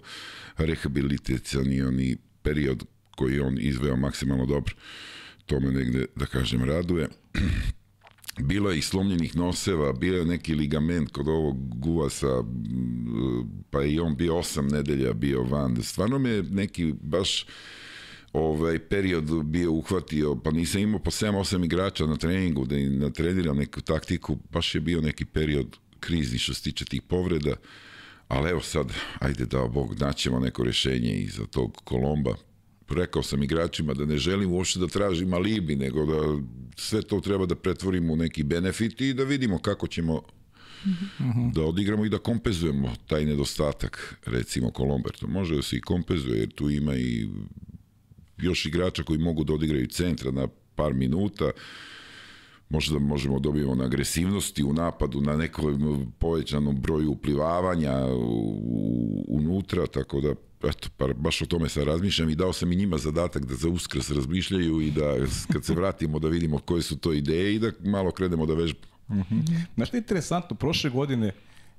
rehabilitacioni 0.57 2.17
period 2.41 2.83
koji 3.15 3.39
on 3.39 3.57
izveo 3.59 3.95
maksimalno 3.95 4.45
dobro. 4.45 4.75
To 5.45 5.59
me 5.59 5.71
negde, 5.71 6.05
da 6.15 6.25
kažem, 6.25 6.63
raduje. 6.63 7.07
bilo 8.39 8.71
je 8.71 8.77
i 8.77 8.81
slomljenih 8.81 9.35
noseva, 9.35 9.93
bio 9.93 10.17
je 10.17 10.25
neki 10.25 10.55
ligament 10.55 11.11
kod 11.11 11.27
ovog 11.27 11.79
guvasa, 11.79 12.43
pa 13.69 13.83
i 13.83 13.99
on 13.99 14.15
bio 14.15 14.37
osam 14.37 14.67
nedelja 14.67 15.13
bio 15.13 15.43
van. 15.43 15.83
Stvarno 15.83 16.19
me 16.19 16.43
neki 16.51 16.93
baš 17.01 17.45
ovaj 18.33 18.79
period 18.79 19.45
bio 19.45 19.71
uhvatio, 19.71 20.35
pa 20.35 20.51
nisam 20.51 20.81
imao 20.81 20.99
po 20.99 21.11
7-8 21.11 21.65
igrača 21.65 22.05
na 22.05 22.17
treningu 22.17 22.65
da 22.65 22.77
im 22.77 22.99
natreniram 22.99 23.57
neku 23.57 23.81
taktiku, 23.81 24.37
baš 24.51 24.75
je 24.75 24.81
bio 24.81 25.01
neki 25.01 25.25
period 25.25 25.77
krizni 25.99 26.39
što 26.39 26.53
se 26.53 26.63
tiče 26.63 26.85
tih 26.85 27.01
povreda, 27.01 27.55
ali 28.27 28.49
evo 28.49 28.61
sad, 28.61 28.93
ajde 29.19 29.45
da 29.45 29.67
Bog 29.67 30.01
naćemo 30.01 30.39
neko 30.39 30.63
rešenje 30.63 31.13
iza 31.13 31.45
tog 31.45 31.81
Kolomba, 31.83 32.35
rekao 32.89 33.23
sam 33.23 33.43
igračima 33.43 33.93
da 33.93 34.05
ne 34.05 34.17
želim 34.17 34.51
uopšte 34.51 34.79
da 34.79 34.87
tražim 34.87 35.33
alibi, 35.33 35.75
nego 35.75 36.05
da 36.05 36.41
sve 36.75 37.01
to 37.01 37.19
treba 37.19 37.45
da 37.45 37.55
pretvorimo 37.55 38.13
u 38.13 38.15
neki 38.15 38.43
benefit 38.43 39.01
i 39.01 39.13
da 39.13 39.23
vidimo 39.23 39.59
kako 39.59 39.87
ćemo 39.87 40.21
da 41.53 41.61
odigramo 41.61 42.05
i 42.05 42.09
da 42.09 42.17
kompenzujemo 42.17 42.95
taj 43.07 43.25
nedostatak, 43.25 44.15
recimo 44.25 44.71
Kolomberto. 44.71 45.27
Može 45.27 45.55
da 45.55 45.61
se 45.61 45.75
i 45.75 45.81
kompenzuje, 45.81 46.39
jer 46.39 46.51
tu 46.51 46.69
ima 46.69 46.95
i 46.95 47.27
još 48.37 48.65
igrača 48.65 49.03
koji 49.03 49.19
mogu 49.19 49.43
da 49.43 49.53
odigraju 49.53 49.87
centra 49.87 50.31
na 50.31 50.47
par 50.75 50.93
minuta, 50.93 51.51
možda 52.73 52.99
možemo 52.99 53.39
da 53.39 53.43
dobijemo 53.43 53.75
na 53.75 53.83
agresivnosti 53.83 54.63
u 54.63 54.73
napadu, 54.73 55.21
na 55.21 55.37
nekom 55.37 56.11
povećanom 56.19 56.81
broju 56.81 57.11
uplivavanja 57.11 57.93
unutra, 59.27 59.87
tako 59.87 60.21
da 60.21 60.33
eto, 60.69 60.89
pa 60.97 61.07
baš 61.07 61.41
o 61.41 61.45
tome 61.45 61.69
sad 61.69 61.83
razmišljam 61.83 62.29
i 62.29 62.35
dao 62.35 62.53
sam 62.53 62.71
i 62.71 62.75
njima 62.75 62.97
zadatak 62.97 63.45
da 63.45 63.55
za 63.55 63.69
uskrs 63.69 64.11
razmišljaju 64.11 64.81
i 64.81 64.91
da 64.91 65.15
kad 65.53 65.65
se 65.65 65.73
vratimo 65.73 66.19
da 66.19 66.27
vidimo 66.27 66.59
koje 66.59 66.81
su 66.81 66.97
to 66.97 67.13
ideje 67.13 67.55
i 67.55 67.59
da 67.59 67.71
malo 67.83 68.11
krenemo 68.11 68.45
da 68.45 68.53
vežbamo. 68.53 68.93
Mm 69.09 69.13
-hmm. 69.13 69.65
Znaš 69.75 69.87
što 69.87 69.97
je 69.97 69.99
interesantno, 69.99 70.55
prošle 70.55 70.89
godine 70.89 71.27
e, 71.27 71.33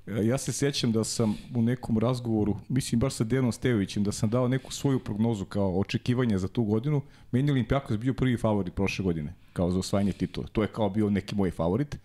ja 0.06 0.38
se 0.38 0.52
sjećam 0.52 0.92
da 0.92 1.04
sam 1.04 1.36
u 1.54 1.62
nekom 1.62 1.98
razgovoru, 1.98 2.56
mislim 2.68 3.00
baš 3.00 3.14
sa 3.14 3.24
Denom 3.24 3.52
Stejovićem, 3.52 4.04
da 4.04 4.12
sam 4.12 4.30
dao 4.30 4.48
neku 4.48 4.72
svoju 4.72 4.98
prognozu 4.98 5.44
kao 5.44 5.80
očekivanje 5.80 6.38
za 6.38 6.48
tu 6.48 6.64
godinu. 6.64 7.02
Meni 7.32 7.50
Olimpijakos 7.50 7.96
bio 7.96 8.14
prvi 8.14 8.36
favorit 8.36 8.74
prošle 8.74 9.02
godine, 9.02 9.34
kao 9.52 9.70
za 9.70 9.78
osvajanje 9.78 10.12
titula. 10.12 10.46
To 10.46 10.62
je 10.62 10.68
kao 10.68 10.88
bio 10.90 11.10
neki 11.10 11.34
moj 11.34 11.50
favorit. 11.50 11.96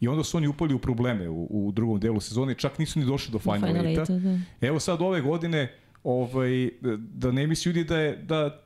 I 0.00 0.08
onda 0.08 0.24
su 0.24 0.36
oni 0.36 0.46
upali 0.46 0.74
u 0.74 0.78
probleme 0.78 1.28
u, 1.28 1.48
u 1.50 1.72
drugom 1.72 2.00
delu 2.00 2.20
sezone, 2.20 2.54
čak 2.54 2.78
nisu 2.78 2.98
ni 2.98 3.06
došli 3.06 3.32
do 3.32 3.38
Final, 3.38 3.60
Final. 3.60 3.94
Da. 3.94 4.38
Evo 4.60 4.80
sad 4.80 5.02
ove 5.02 5.20
godine, 5.20 5.72
ovaj, 6.04 6.70
da 6.98 7.32
ne 7.32 7.46
misli 7.46 7.68
ljudi 7.72 7.84
da 7.84 7.98
je 7.98 8.16
da 8.16 8.62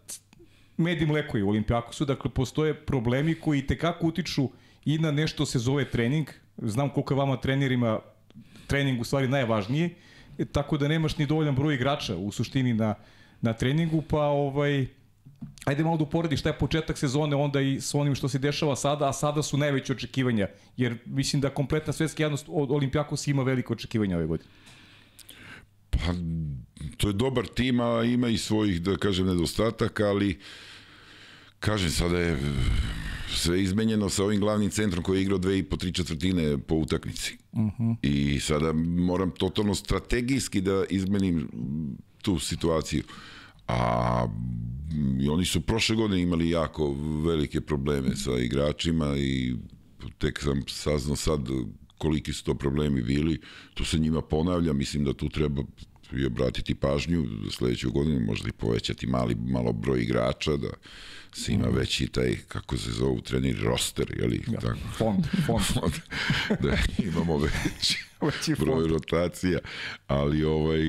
med 0.76 1.02
i 1.02 1.06
mleko 1.06 1.36
je 1.36 1.44
u 1.44 1.48
Olimpijakosu, 1.48 2.04
dakle 2.04 2.30
postoje 2.30 2.74
problemi 2.74 3.34
koji 3.34 3.66
tekako 3.66 4.06
utiču 4.06 4.48
i 4.84 4.98
na 4.98 5.10
nešto 5.10 5.46
se 5.46 5.58
zove 5.58 5.90
trening. 5.90 6.28
Znam 6.56 6.90
koliko 6.90 7.14
je 7.14 7.18
vama 7.18 7.36
trenerima 7.36 8.00
trening 8.68 9.00
u 9.00 9.04
stvari 9.04 9.28
najvažnije, 9.28 9.90
e, 10.38 10.44
tako 10.44 10.78
da 10.78 10.88
nemaš 10.88 11.16
ni 11.18 11.26
dovoljan 11.26 11.54
broj 11.54 11.74
igrača 11.74 12.16
u 12.16 12.32
suštini 12.32 12.74
na, 12.74 12.94
na 13.40 13.52
treningu, 13.52 14.02
pa 14.02 14.22
ovaj, 14.22 14.86
ajde 15.64 15.84
malo 15.84 15.96
da 15.96 16.04
uporediš 16.04 16.40
šta 16.40 16.48
je 16.48 16.58
početak 16.58 16.98
sezone 16.98 17.36
onda 17.36 17.60
i 17.60 17.80
s 17.80 17.94
onim 17.94 18.14
što 18.14 18.28
se 18.28 18.38
dešava 18.38 18.76
sada, 18.76 19.08
a 19.08 19.12
sada 19.12 19.42
su 19.42 19.58
najveće 19.58 19.92
očekivanja, 19.92 20.48
jer 20.76 20.98
mislim 21.06 21.42
da 21.42 21.50
kompletna 21.50 21.92
svetska 21.92 22.22
javnost 22.22 22.46
od 22.48 22.70
Olimpijakos 22.70 23.26
ima 23.26 23.42
veliko 23.42 23.72
očekivanja 23.72 24.16
ove 24.16 24.26
godine. 24.26 24.50
Pa, 25.90 26.14
to 26.96 27.08
je 27.08 27.12
dobar 27.12 27.46
tim, 27.46 27.80
a 27.80 28.04
ima 28.04 28.28
i 28.28 28.38
svojih, 28.38 28.82
da 28.82 28.96
kažem, 28.96 29.26
nedostataka, 29.26 30.04
ali 30.04 30.38
kažem, 31.60 31.90
sada 31.90 32.18
je 32.18 32.36
sve 33.34 33.62
izmenjeno 33.62 34.08
sa 34.08 34.24
ovim 34.24 34.40
glavnim 34.40 34.70
centrom 34.70 35.04
koji 35.04 35.18
je 35.18 35.22
igrao 35.22 35.38
dve 35.38 35.58
i 35.58 35.62
po 35.62 35.76
tri 35.76 35.92
četvrtine 35.92 36.58
po 36.58 36.74
utakmici. 36.74 37.36
Uh 37.52 37.58
mhm. 37.58 37.82
-huh. 37.82 37.96
I 38.02 38.40
sada 38.40 38.72
moram 38.72 39.30
totalno 39.30 39.74
strategijski 39.74 40.60
da 40.60 40.84
izmenim 40.90 41.48
tu 42.22 42.38
situaciju. 42.38 43.02
A 43.68 44.26
oni 45.30 45.44
su 45.44 45.60
prošle 45.60 45.96
godine 45.96 46.22
imali 46.22 46.50
jako 46.50 46.92
velike 47.24 47.60
probleme 47.60 48.16
sa 48.16 48.38
igračima 48.38 49.16
i 49.16 49.54
tek 50.18 50.42
sam 50.42 50.62
saznao 50.66 51.16
sad 51.16 51.40
koliki 51.98 52.32
su 52.32 52.44
to 52.44 52.54
problemi 52.54 53.02
bili, 53.02 53.40
to 53.74 53.84
se 53.84 53.98
njima 53.98 54.22
ponavlja, 54.22 54.72
mislim 54.72 55.04
da 55.04 55.12
tu 55.12 55.28
treba 55.28 55.62
i 56.12 56.26
obratiti 56.26 56.74
pažnju 56.74 57.26
sledeću 57.50 57.90
godinu, 57.90 58.20
možda 58.20 58.48
i 58.48 58.52
povećati 58.52 59.06
mali, 59.06 59.34
malo 59.34 59.72
broj 59.72 60.02
igrača, 60.02 60.56
da 60.56 60.68
se 61.32 61.52
ima 61.52 61.66
mhm. 61.68 61.76
veći 61.76 62.06
taj, 62.06 62.36
kako 62.48 62.76
se 62.76 62.90
zovu, 62.90 63.20
trenir 63.20 63.60
roster, 63.62 64.14
jeli? 64.20 64.42
Ja, 64.52 64.60
tako? 64.60 64.78
Fond, 64.96 65.26
fond. 65.46 65.64
fond. 65.74 65.94
da 66.60 66.78
imamo 66.98 67.38
veći, 67.44 68.04
veći 68.20 68.54
broj 68.60 68.80
fond. 68.80 68.90
rotacija, 68.92 69.58
ali 70.06 70.44
ovaj, 70.44 70.80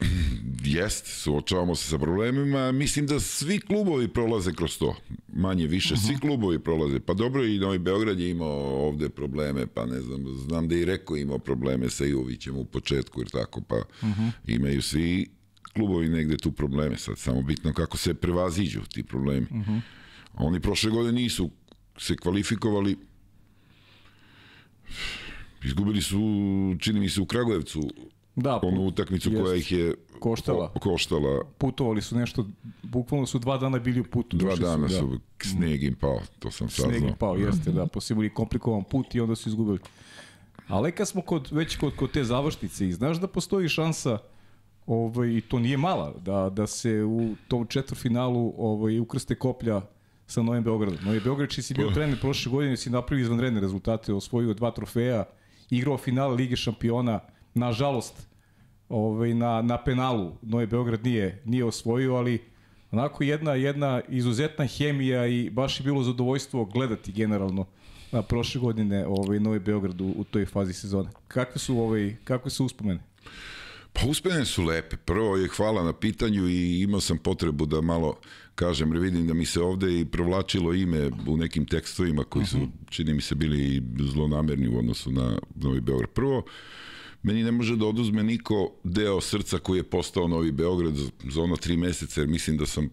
jest, 0.64 1.06
suočavamo 1.06 1.74
se 1.74 1.88
sa 1.88 1.98
problemima, 1.98 2.72
mislim 2.72 3.06
da 3.06 3.20
svi 3.20 3.58
klubovi 3.58 4.08
prolaze 4.08 4.52
kroz 4.52 4.78
to, 4.78 4.96
manje 5.32 5.66
više, 5.66 5.96
svi 5.96 6.12
mhm. 6.12 6.20
klubovi 6.20 6.58
prolaze, 6.58 7.00
pa 7.00 7.14
dobro 7.14 7.44
i 7.44 7.58
Novi 7.58 7.78
Beograd 7.78 8.20
je 8.20 8.30
imao 8.30 8.86
ovde 8.86 9.08
probleme, 9.08 9.66
pa 9.66 9.86
ne 9.86 10.00
znam, 10.00 10.24
znam 10.36 10.68
da 10.68 10.74
i 10.74 10.84
Reko 10.84 11.16
imao 11.16 11.38
probleme 11.38 11.90
sa 11.90 12.04
Jovićem 12.04 12.56
u 12.56 12.64
početku, 12.64 13.20
jer 13.20 13.30
tako, 13.30 13.60
pa 13.60 13.76
uh 13.76 14.08
mhm. 14.08 14.22
-huh. 14.22 14.30
imaju 14.46 14.82
svi 14.82 15.26
klubovi 15.72 16.08
negde 16.08 16.36
tu 16.36 16.52
probleme, 16.52 16.98
sad 16.98 17.18
samo 17.18 17.42
bitno 17.42 17.72
kako 17.72 17.96
se 17.96 18.14
prevaziđu 18.14 18.80
ti 18.92 19.02
problemi. 19.02 19.46
Uh 19.50 19.56
mhm. 19.56 19.70
-huh. 19.70 19.80
Oni 20.34 20.60
prošle 20.60 20.90
godine 20.90 21.12
nisu 21.12 21.50
se 21.98 22.16
kvalifikovali, 22.16 22.96
izgubili 25.64 26.02
su, 26.02 26.18
čini 26.80 27.00
mi 27.00 27.08
se, 27.08 27.20
u 27.20 27.26
Kragujevcu 27.26 27.90
Da, 28.36 28.60
onu 28.62 28.82
utakmicu 28.82 29.30
koja 29.30 29.54
ih 29.54 29.72
je 29.72 29.94
koštala. 30.18 30.72
Ko, 30.72 30.78
koštala. 30.78 31.44
Putovali 31.58 32.02
su 32.02 32.16
nešto, 32.16 32.46
bukvalno 32.82 33.26
su 33.26 33.38
dva 33.38 33.58
dana 33.58 33.78
bili 33.78 34.00
u 34.00 34.04
putu. 34.04 34.36
Dva 34.36 34.56
dana 34.56 34.88
su, 34.88 35.06
da. 35.06 35.48
sneg 35.48 35.82
im 35.82 35.94
pao, 35.94 36.20
to 36.38 36.50
sam 36.50 36.68
saznao. 36.68 36.98
Sneg 36.98 37.10
im 37.10 37.16
pao, 37.18 37.36
jeste, 37.36 37.70
da, 37.72 37.86
posebno 37.86 38.24
i 38.24 38.30
komplikovan 38.30 38.84
put 38.84 39.14
i 39.14 39.20
onda 39.20 39.34
su 39.34 39.48
izgubili. 39.48 39.78
Ali 40.68 40.92
kad 40.92 41.08
smo 41.08 41.22
kod, 41.22 41.48
već 41.52 41.76
kod, 41.76 41.96
kod 41.96 42.10
te 42.10 42.24
završnice 42.24 42.88
i 42.88 42.92
znaš 42.92 43.16
da 43.16 43.26
postoji 43.26 43.68
šansa 43.68 44.18
ovaj, 44.86 45.28
i 45.28 45.40
to 45.40 45.58
nije 45.58 45.76
mala, 45.76 46.14
da, 46.24 46.50
da 46.50 46.66
se 46.66 47.04
u 47.04 47.34
tom 47.48 47.66
četvrfinalu 47.66 48.54
ovaj, 48.58 48.98
ukrste 49.00 49.34
koplja 49.34 49.80
sa 50.26 50.42
Novim 50.42 50.62
Beogradom. 50.62 50.98
Novi 51.04 51.20
Beograd, 51.20 51.50
či 51.50 51.62
si 51.62 51.74
bio 51.74 51.90
trener 51.94 52.20
prošle 52.20 52.52
godine, 52.52 52.76
si 52.76 52.90
napravio 52.90 53.22
izvanredne 53.22 53.60
rezultate, 53.60 54.14
osvojio 54.14 54.54
dva 54.54 54.70
trofeja, 54.70 55.24
igrao 55.70 55.98
finale 55.98 56.34
Lige 56.34 56.56
šampiona, 56.56 57.20
nažalost, 57.54 58.28
ovaj, 58.88 59.34
na, 59.34 59.62
na 59.62 59.84
penalu 59.84 60.32
Novi 60.42 60.66
Beograd 60.66 61.04
nije, 61.04 61.42
nije 61.44 61.64
osvojio, 61.64 62.14
ali 62.14 62.42
onako 62.90 63.24
jedna, 63.24 63.54
jedna 63.54 64.00
izuzetna 64.08 64.66
hemija 64.66 65.26
i 65.26 65.50
baš 65.50 65.80
je 65.80 65.84
bilo 65.84 66.02
zadovoljstvo 66.02 66.64
gledati 66.64 67.12
generalno 67.12 67.66
na 68.12 68.22
prošle 68.22 68.60
godine 68.60 69.06
ovaj, 69.06 69.40
Novi 69.40 69.58
Beograd 69.58 70.00
u, 70.00 70.06
u 70.16 70.24
toj 70.24 70.46
fazi 70.46 70.72
sezone. 70.72 71.08
Kakve 71.28 71.58
su, 71.58 71.78
ovaj, 71.78 72.16
kakve 72.24 72.50
su 72.50 72.64
uspomene? 72.64 73.00
Pa 73.92 74.06
uspomene 74.06 74.44
su 74.44 74.64
lepe. 74.64 74.96
Prvo 74.96 75.36
je 75.36 75.48
hvala 75.48 75.84
na 75.84 75.92
pitanju 75.92 76.48
i 76.48 76.82
imao 76.82 77.00
sam 77.00 77.18
potrebu 77.18 77.66
da 77.66 77.80
malo 77.80 78.16
kažem, 78.54 78.92
jer 78.92 79.02
vidim 79.02 79.26
da 79.26 79.34
mi 79.34 79.46
se 79.46 79.60
ovde 79.60 80.00
i 80.00 80.04
provlačilo 80.04 80.74
ime 80.74 81.10
u 81.26 81.36
nekim 81.36 81.66
tekstovima 81.66 82.24
koji 82.24 82.46
su, 82.46 82.68
čini 82.90 83.14
mi 83.14 83.20
se, 83.20 83.34
bili 83.34 83.82
zlonamerni 83.98 84.68
u 84.68 84.78
odnosu 84.78 85.10
na 85.10 85.38
Novi 85.54 85.80
Beograd. 85.80 86.10
Prvo, 86.10 86.44
meni 87.22 87.42
ne 87.42 87.52
može 87.52 87.76
da 87.76 87.86
oduzme 87.86 88.22
niko 88.22 88.72
deo 88.84 89.20
srca 89.20 89.58
koji 89.58 89.78
je 89.78 89.90
postao 89.90 90.28
Novi 90.28 90.52
Beograd 90.52 90.94
za 91.24 91.42
ono 91.42 91.56
tri 91.56 91.76
meseca, 91.76 92.20
jer 92.20 92.28
mislim 92.28 92.56
da 92.56 92.66
sam 92.66 92.88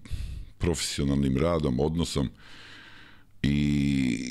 profesionalnim 0.58 1.38
radom, 1.38 1.80
odnosom 1.80 2.30
i, 3.44 3.58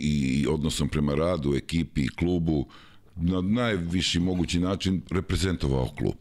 i 0.01 0.47
odnosom 0.47 0.89
prema 0.89 1.15
radu, 1.15 1.55
ekipi 1.55 2.05
i 2.05 2.09
klubu 2.09 2.67
na 3.17 3.41
najviši 3.41 4.21
mogući 4.21 4.61
način 4.61 5.03
reprezentovao 5.11 5.89
klub. 5.99 6.17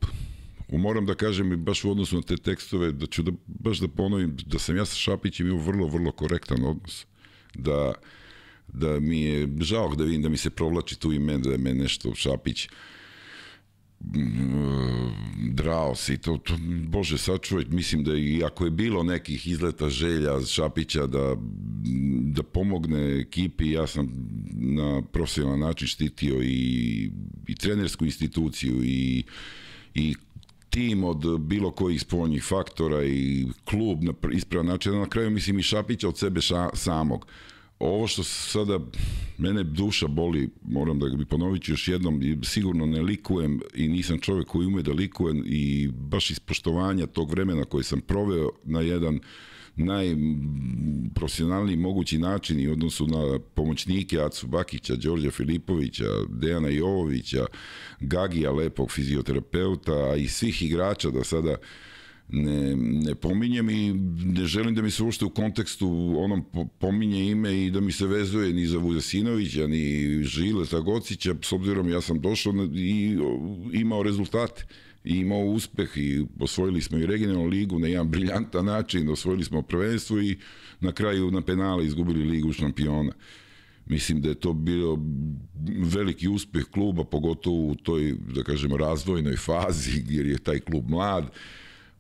Moram 0.72 1.06
da 1.06 1.16
kažem 1.16 1.54
i 1.54 1.56
baš 1.56 1.84
u 1.84 1.92
odnosu 1.92 2.16
na 2.16 2.22
te 2.22 2.38
tekstove, 2.38 2.92
da 2.92 3.06
ću 3.06 3.24
da, 3.24 3.32
baš 3.46 3.80
da 3.80 3.88
ponovim 3.88 4.38
da 4.46 4.60
sam 4.60 4.78
ja 4.78 4.86
sa 4.86 4.96
Šapićem 4.96 5.48
imao 5.48 5.64
vrlo, 5.64 5.88
vrlo 5.88 6.12
korektan 6.12 6.64
odnos. 6.66 7.06
Da, 7.56 7.94
da 8.68 9.00
mi 9.00 9.22
je 9.22 9.50
žao 9.62 9.96
da 9.96 10.04
vidim 10.04 10.22
da 10.22 10.30
mi 10.30 10.38
se 10.38 10.50
provlači 10.50 11.00
tu 11.00 11.14
ime, 11.14 11.38
da 11.38 11.58
me 11.58 11.74
nešto 11.74 12.16
Šapić 12.16 12.68
Draos 15.52 16.10
i 16.10 16.18
to, 16.18 16.38
to 16.38 16.54
bože 16.88 17.18
sačuvaj, 17.18 17.66
mislim 17.70 18.04
da 18.04 18.16
i 18.16 18.44
ako 18.44 18.66
je 18.66 18.72
bilo 18.72 19.04
nekih 19.04 19.48
izleta 19.48 19.90
želja 19.90 20.42
Šapića 20.46 21.08
da, 21.08 21.36
da 22.22 22.44
pomogne 22.44 23.20
ekipi, 23.20 23.72
ja 23.72 23.88
sam 23.88 24.10
na 24.54 25.02
profesionalan 25.02 25.60
način 25.60 25.88
štitio 25.88 26.42
i, 26.44 27.12
i 27.48 27.56
trenersku 27.56 28.06
instituciju 28.06 28.84
i, 28.84 29.24
i 29.94 30.16
tim 30.70 31.04
od 31.04 31.40
bilo 31.40 31.72
kojih 31.72 32.02
spoljnih 32.02 32.44
faktora 32.44 33.04
i 33.06 33.48
klub 33.66 34.04
na 34.04 34.14
ispravan 34.34 34.66
način, 34.66 35.00
na 35.00 35.10
kraju 35.10 35.30
mislim 35.30 35.60
i 35.60 35.64
Šapića 35.64 36.08
od 36.08 36.18
sebe 36.18 36.42
ša, 36.42 36.70
samog 36.74 37.28
ovo 37.80 38.08
što 38.08 38.24
sada 38.24 38.80
mene 39.38 39.64
duša 39.64 40.08
boli, 40.08 40.50
moram 40.62 41.00
da 41.00 41.10
bi 41.10 41.26
ponovit 41.26 41.64
ću 41.64 41.72
još 41.72 41.88
jednom, 41.88 42.22
sigurno 42.44 42.86
ne 42.86 43.02
likujem 43.02 43.60
i 43.74 43.88
nisam 43.88 44.20
čovjek 44.20 44.48
koji 44.48 44.68
ume 44.68 44.82
da 44.82 44.92
likujem 44.92 45.44
i 45.46 45.88
baš 45.88 46.32
iz 46.32 46.40
poštovanja 46.40 47.08
tog 47.08 47.32
vremena 47.32 47.66
koji 47.66 47.84
sam 47.84 48.02
proveo 48.02 48.50
na 48.64 48.82
jedan 48.82 49.20
najprofesionalniji 49.76 51.78
mogući 51.78 52.18
način 52.18 52.60
i 52.60 52.68
odnosu 52.68 53.08
na 53.08 53.40
pomoćnike 53.40 54.20
Acu 54.20 54.48
Bakića, 54.48 54.96
Đorđa 54.96 55.32
Filipovića, 55.32 56.06
Dejana 56.30 56.70
Jovovića, 56.70 57.46
Gagija, 58.00 58.52
lepog 58.52 58.92
fizioterapeuta, 58.92 59.94
a 59.94 60.16
i 60.16 60.28
svih 60.28 60.64
igrača 60.64 61.10
da 61.10 61.24
sada 61.24 61.58
ne, 62.30 62.76
ne 62.76 63.16
pominjem 63.16 63.70
i 63.70 63.94
ne 64.26 64.46
želim 64.46 64.76
da 64.76 64.82
mi 64.82 64.92
se 64.92 65.04
ušte 65.04 65.26
u 65.26 65.30
kontekstu 65.30 66.14
onom 66.18 66.46
pominje 66.80 67.32
ime 67.32 67.66
i 67.66 67.72
da 67.72 67.80
mi 67.80 67.92
se 67.92 68.08
vezuje 68.08 68.54
ni 68.54 68.68
za 68.68 68.78
Vujasinovića, 68.78 69.68
ni 69.68 70.24
Žile 70.24 70.66
Zagocića, 70.66 71.36
s 71.42 71.52
obzirom 71.52 71.90
ja 71.90 72.02
sam 72.02 72.22
došao 72.22 72.54
i 72.76 73.18
imao 73.74 74.04
rezultate 74.04 74.66
i 75.04 75.18
imao 75.18 75.40
uspeh 75.40 75.90
i 75.96 76.26
osvojili 76.40 76.82
smo 76.82 76.98
i 76.98 77.06
regionalnu 77.06 77.46
ligu 77.46 77.80
na 77.80 77.88
jedan 77.88 78.10
briljantan 78.10 78.66
način, 78.66 79.10
osvojili 79.10 79.44
smo 79.44 79.62
prvenstvo 79.62 80.22
i 80.22 80.38
na 80.80 80.92
kraju 80.92 81.32
na 81.32 81.42
penale 81.42 81.86
izgubili 81.86 82.26
ligu 82.26 82.54
šampiona. 82.54 83.12
Mislim 83.86 84.22
da 84.22 84.30
je 84.30 84.36
to 84.36 84.54
bio 84.54 84.98
veliki 85.80 86.28
uspeh 86.28 86.64
kluba, 86.64 87.04
pogotovo 87.04 87.68
u 87.68 87.76
toj, 87.76 88.16
da 88.36 88.44
kažemo, 88.44 88.78
razvojnoj 88.78 89.38
fazi, 89.38 90.04
jer 90.16 90.28
je 90.28 90.38
taj 90.38 90.60
klub 90.60 90.90
mlad 90.90 91.32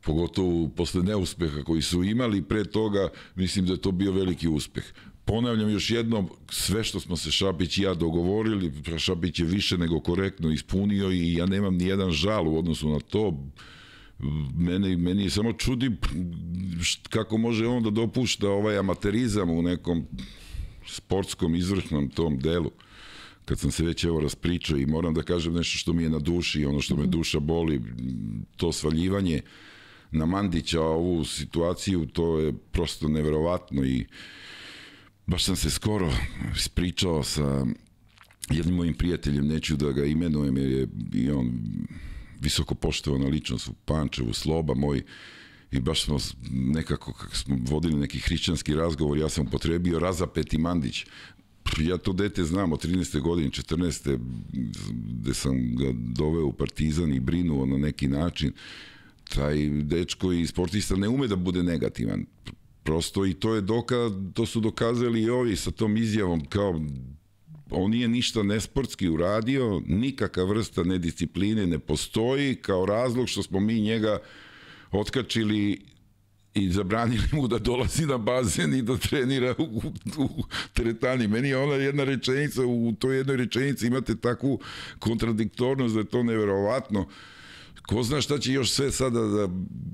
pogotovo 0.05 0.69
posle 0.69 1.03
neuspeha 1.03 1.63
koji 1.63 1.81
su 1.81 2.03
imali 2.03 2.41
pre 2.41 2.63
toga, 2.63 3.09
mislim 3.35 3.65
da 3.65 3.73
je 3.73 3.81
to 3.81 3.91
bio 3.91 4.11
veliki 4.11 4.47
uspeh. 4.47 4.83
Ponavljam 5.25 5.69
još 5.69 5.89
jednom, 5.91 6.29
sve 6.49 6.83
što 6.83 6.99
smo 6.99 7.17
se 7.17 7.31
Šapić 7.31 7.77
i 7.77 7.81
ja 7.81 7.93
dogovorili, 7.93 8.71
Šapić 8.97 9.39
je 9.39 9.45
više 9.45 9.77
nego 9.77 9.99
korektno 9.99 10.51
ispunio 10.51 11.11
i 11.11 11.33
ja 11.33 11.45
nemam 11.45 11.75
ni 11.75 11.85
jedan 11.85 12.11
žal 12.11 12.47
u 12.47 12.57
odnosu 12.57 12.89
na 12.89 12.99
to. 12.99 13.43
Meni, 14.55 14.95
meni 14.95 15.23
je 15.23 15.29
samo 15.29 15.53
čudi 15.53 15.91
kako 17.09 17.37
može 17.37 17.67
on 17.67 17.83
da 17.83 17.89
dopušta 17.89 18.49
ovaj 18.49 18.77
amaterizam 18.77 19.49
u 19.49 19.61
nekom 19.61 20.05
sportskom 20.87 21.55
izvršnom 21.55 22.09
tom 22.09 22.39
delu 22.39 22.71
kad 23.45 23.59
sam 23.59 23.71
se 23.71 23.83
već 23.83 24.03
evo 24.03 24.19
raspričao 24.19 24.77
i 24.77 24.85
moram 24.85 25.13
da 25.13 25.23
kažem 25.23 25.53
nešto 25.53 25.77
što 25.77 25.93
mi 25.93 26.03
je 26.03 26.09
na 26.09 26.19
duši, 26.19 26.65
ono 26.65 26.81
što 26.81 26.95
me 26.95 27.05
duša 27.05 27.39
boli, 27.39 27.81
to 28.57 28.71
svaljivanje 28.71 29.41
na 30.11 30.25
Mandića 30.25 30.81
ovu 30.81 31.25
situaciju, 31.25 32.05
to 32.05 32.39
je 32.39 32.53
prosto 32.71 33.07
neverovatno 33.07 33.83
i 33.83 34.05
baš 35.27 35.43
sam 35.43 35.55
se 35.55 35.69
skoro 35.69 36.11
ispričao 36.55 37.23
sa 37.23 37.65
jednim 38.49 38.75
mojim 38.75 38.93
prijateljem, 38.93 39.47
neću 39.47 39.75
da 39.75 39.91
ga 39.91 40.05
imenujem 40.05 40.57
jer 40.57 40.71
je 40.71 40.87
i 41.13 41.31
on 41.31 41.51
visoko 42.41 42.75
poštovana 42.75 43.27
ličnost 43.27 43.67
u 43.67 43.73
Pančevu, 43.73 44.33
Sloba 44.33 44.73
moj, 44.73 45.03
i 45.71 45.79
baš 45.79 46.03
smo 46.03 46.17
nekako, 46.51 47.13
kako 47.13 47.35
smo 47.35 47.57
vodili 47.59 47.95
neki 47.95 48.19
hrišćanski 48.19 48.73
razgovor, 48.73 49.17
ja 49.17 49.29
sam 49.29 49.47
upotrebio 49.47 49.99
razapeti 49.99 50.57
Mandić. 50.57 51.05
Ja 51.79 51.97
to 51.97 52.13
dete 52.13 52.43
znam 52.43 52.73
od 52.73 52.85
13. 52.85 53.21
godine, 53.21 53.49
14. 53.49 54.19
gde 54.93 55.33
sam 55.33 55.75
ga 55.75 55.91
doveo 55.93 56.45
u 56.45 56.53
Partizan 56.53 57.13
i 57.13 57.19
brinuo 57.19 57.65
na 57.65 57.77
neki 57.77 58.07
način 58.07 58.51
taj 59.33 59.69
dečko 59.69 60.31
i 60.31 60.47
sportista 60.47 60.95
ne 60.95 61.07
ume 61.07 61.27
da 61.27 61.35
bude 61.35 61.63
negativan. 61.63 62.25
Prosto 62.83 63.25
i 63.25 63.33
to 63.33 63.55
je 63.55 63.61
dokaz, 63.61 64.11
to 64.33 64.45
su 64.45 64.59
dokazali 64.59 65.21
i 65.21 65.29
ovi 65.29 65.55
sa 65.55 65.71
tom 65.71 65.97
izjavom 65.97 66.45
kao 66.45 66.81
on 67.69 67.91
nije 67.91 68.07
ništa 68.07 68.43
nesportski 68.43 69.09
uradio, 69.09 69.81
nikakva 69.87 70.43
vrsta 70.43 70.83
nediscipline 70.83 71.67
ne 71.67 71.79
postoji 71.79 72.55
kao 72.55 72.85
razlog 72.85 73.29
što 73.29 73.43
smo 73.43 73.59
mi 73.59 73.81
njega 73.81 74.17
otkačili 74.91 75.81
i 76.53 76.69
zabranili 76.71 77.23
mu 77.31 77.47
da 77.47 77.59
dolazi 77.59 78.05
na 78.05 78.17
bazen 78.17 78.73
i 78.73 78.81
da 78.81 78.97
trenira 78.97 79.55
u, 79.57 79.81
u 80.17 80.43
teretani. 80.73 81.27
Meni 81.27 81.49
je 81.49 81.57
ona 81.57 81.73
jedna 81.73 82.03
rečenica, 82.03 82.65
u 82.65 82.93
toj 82.99 83.17
jednoj 83.17 83.37
rečenici 83.37 83.87
imate 83.87 84.15
takvu 84.15 84.59
kontradiktornost 84.99 85.93
da 85.93 85.99
je 85.99 86.05
to 86.05 86.23
neverovatno. 86.23 86.99
Uh, 86.99 87.07
ko 87.87 88.03
zna 88.03 88.21
šta 88.21 88.39
će 88.39 88.53
još 88.53 88.71
sve 88.71 88.91
sada 88.91 89.21
da 89.21 89.49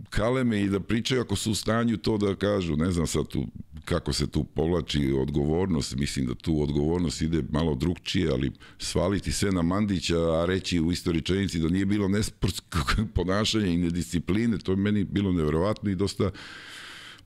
kaleme 0.10 0.62
i 0.62 0.70
da 0.70 0.80
pričaju 0.80 1.22
ako 1.22 1.36
su 1.36 1.52
u 1.52 1.56
stanju 1.56 1.98
to 1.98 2.18
da 2.18 2.36
kažu, 2.36 2.76
ne 2.76 2.92
znam 2.92 3.08
sad 3.08 3.28
tu 3.28 3.48
kako 3.86 4.14
se 4.14 4.28
tu 4.28 4.44
povlači 4.44 5.14
odgovornost, 5.20 5.96
mislim 5.96 6.26
da 6.26 6.36
tu 6.36 6.62
odgovornost 6.62 7.22
ide 7.22 7.44
malo 7.52 7.76
drugčije, 7.76 8.30
ali 8.32 8.52
svaliti 8.78 9.32
sve 9.32 9.52
na 9.52 9.62
Mandića, 9.62 10.18
a 10.18 10.46
reći 10.46 10.80
u 10.80 10.92
istoj 10.92 11.22
da 11.62 11.70
nije 11.70 11.86
bilo 11.86 12.08
nesportskog 12.08 12.96
ponašanja 13.16 13.66
i 13.66 13.78
nediscipline, 13.78 14.58
to 14.58 14.72
je 14.72 14.76
meni 14.76 15.04
bilo 15.04 15.32
neverovatno 15.32 15.90
i 15.90 15.96
dosta 15.96 16.32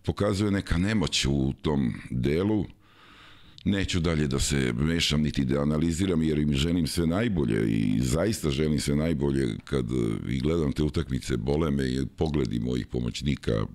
pokazuje 0.04 0.51
neka 0.51 0.78
nemoć 0.78 1.25
u 1.25 1.54
tom 1.62 1.93
delu 2.10 2.65
Neću 3.65 3.99
dalje 3.99 4.28
da 4.28 4.39
se 4.39 4.73
mešam 4.73 5.21
niti 5.21 5.45
da 5.45 5.62
analiziram 5.62 6.23
jer 6.23 6.39
im 6.39 6.54
želim 6.54 6.88
sve 6.88 7.08
najbolje 7.08 7.69
i 7.69 7.99
zaista 8.01 8.49
želim 8.49 8.80
sve 8.80 8.95
najbolje 8.95 9.56
kad 9.63 9.86
e, 9.91 10.32
i 10.32 10.39
gledam 10.39 10.71
te 10.71 10.84
utakmice, 10.84 11.38
bole 11.38 11.71
me 11.71 11.89
i 11.89 12.06
pogledi 12.17 12.60
mojih 12.60 12.88
pomoćnika 12.88 13.65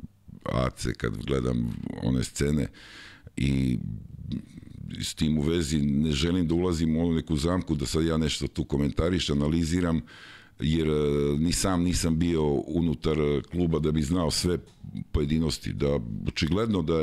Ace 0.45 0.95
kad 0.95 1.17
gledam 1.27 1.73
one 2.03 2.25
scene 2.25 2.67
i 3.37 3.79
s 5.01 5.15
tim 5.15 5.39
u 5.39 5.43
vezi 5.43 5.79
ne 5.79 6.13
želim 6.13 6.49
da 6.49 6.55
ulazim 6.55 6.97
u 6.97 7.13
neku 7.13 7.37
zamku 7.37 7.75
da 7.75 7.87
sad 7.87 8.05
ja 8.05 8.17
nešto 8.17 8.47
tu 8.47 8.65
komentariš, 8.65 9.31
analiziram 9.31 10.01
jer 10.61 10.89
e, 10.89 11.39
ni 11.39 11.53
sam 11.53 11.83
nisam 11.83 12.19
bio 12.19 12.45
unutar 12.53 13.17
kluba 13.51 13.79
da 13.79 13.93
bi 13.93 14.03
znao 14.03 14.31
sve 14.31 14.59
pojedinosti, 15.13 15.73
da 15.73 16.01
očigledno 16.27 16.83
da 16.83 16.95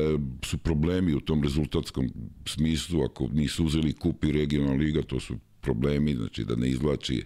su 0.46 0.58
problemi 0.58 1.14
u 1.14 1.20
tom 1.20 1.44
rezultatskom 1.44 2.10
smislu, 2.46 3.04
ako 3.04 3.28
nisu 3.34 3.66
uzeli 3.66 3.94
kup 3.94 4.26
i 4.26 4.32
regionalna 4.32 4.84
liga, 4.84 5.02
to 5.02 5.20
su 5.20 5.38
problemi, 5.62 6.16
znači 6.16 6.44
da 6.44 6.56
ne 6.56 6.70
izvlači 6.70 7.24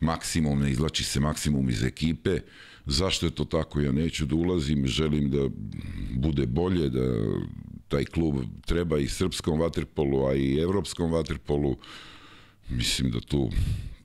maksimum, 0.00 0.60
ne 0.60 0.70
izvlači 0.70 1.04
se 1.04 1.20
maksimum 1.20 1.68
iz 1.68 1.82
ekipe. 1.82 2.40
Zašto 2.86 3.26
je 3.26 3.30
to 3.30 3.44
tako? 3.44 3.80
Ja 3.80 3.92
neću 3.92 4.26
da 4.26 4.34
ulazim, 4.34 4.86
želim 4.86 5.30
da 5.30 5.48
bude 6.14 6.46
bolje, 6.46 6.90
da 6.90 7.04
taj 7.88 8.04
klub 8.04 8.36
treba 8.66 8.98
i 8.98 9.08
srpskom 9.08 9.60
vaterpolu, 9.60 10.26
a 10.26 10.34
i 10.34 10.58
evropskom 10.58 11.12
vaterpolu. 11.12 11.76
Mislim 12.68 13.10
da 13.10 13.20
tu 13.20 13.50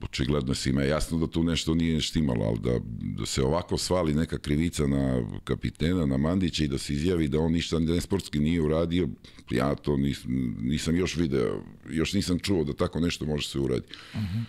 očigledno 0.04 0.54
svima 0.54 0.82
je 0.82 0.90
jasno 0.90 1.18
da 1.18 1.28
tu 1.28 1.44
nešto 1.44 1.76
nije 1.76 2.02
štimalo, 2.02 2.46
ali 2.46 2.60
da, 2.60 2.80
da 3.20 3.26
se 3.26 3.44
ovako 3.44 3.78
svali 3.78 4.14
neka 4.14 4.38
krivica 4.38 4.88
na 4.88 5.24
kapitena, 5.44 6.06
na 6.06 6.18
Mandića 6.18 6.64
i 6.64 6.68
da 6.68 6.78
se 6.78 6.94
izjavi 6.94 7.28
da 7.28 7.40
on 7.40 7.52
ništa 7.52 7.80
nesportski 7.80 8.40
nije 8.40 8.62
uradio, 8.62 9.10
ja 9.52 9.76
to 9.76 9.98
nis, 9.98 10.20
nisam 10.62 10.96
još 10.96 11.16
video, 11.16 11.64
još 11.90 12.14
nisam 12.14 12.40
čuo 12.40 12.64
da 12.64 12.74
tako 12.74 13.00
nešto 13.00 13.26
može 13.26 13.48
se 13.48 13.60
uraditi. 13.60 13.94
Uh 14.14 14.20
-huh. 14.20 14.44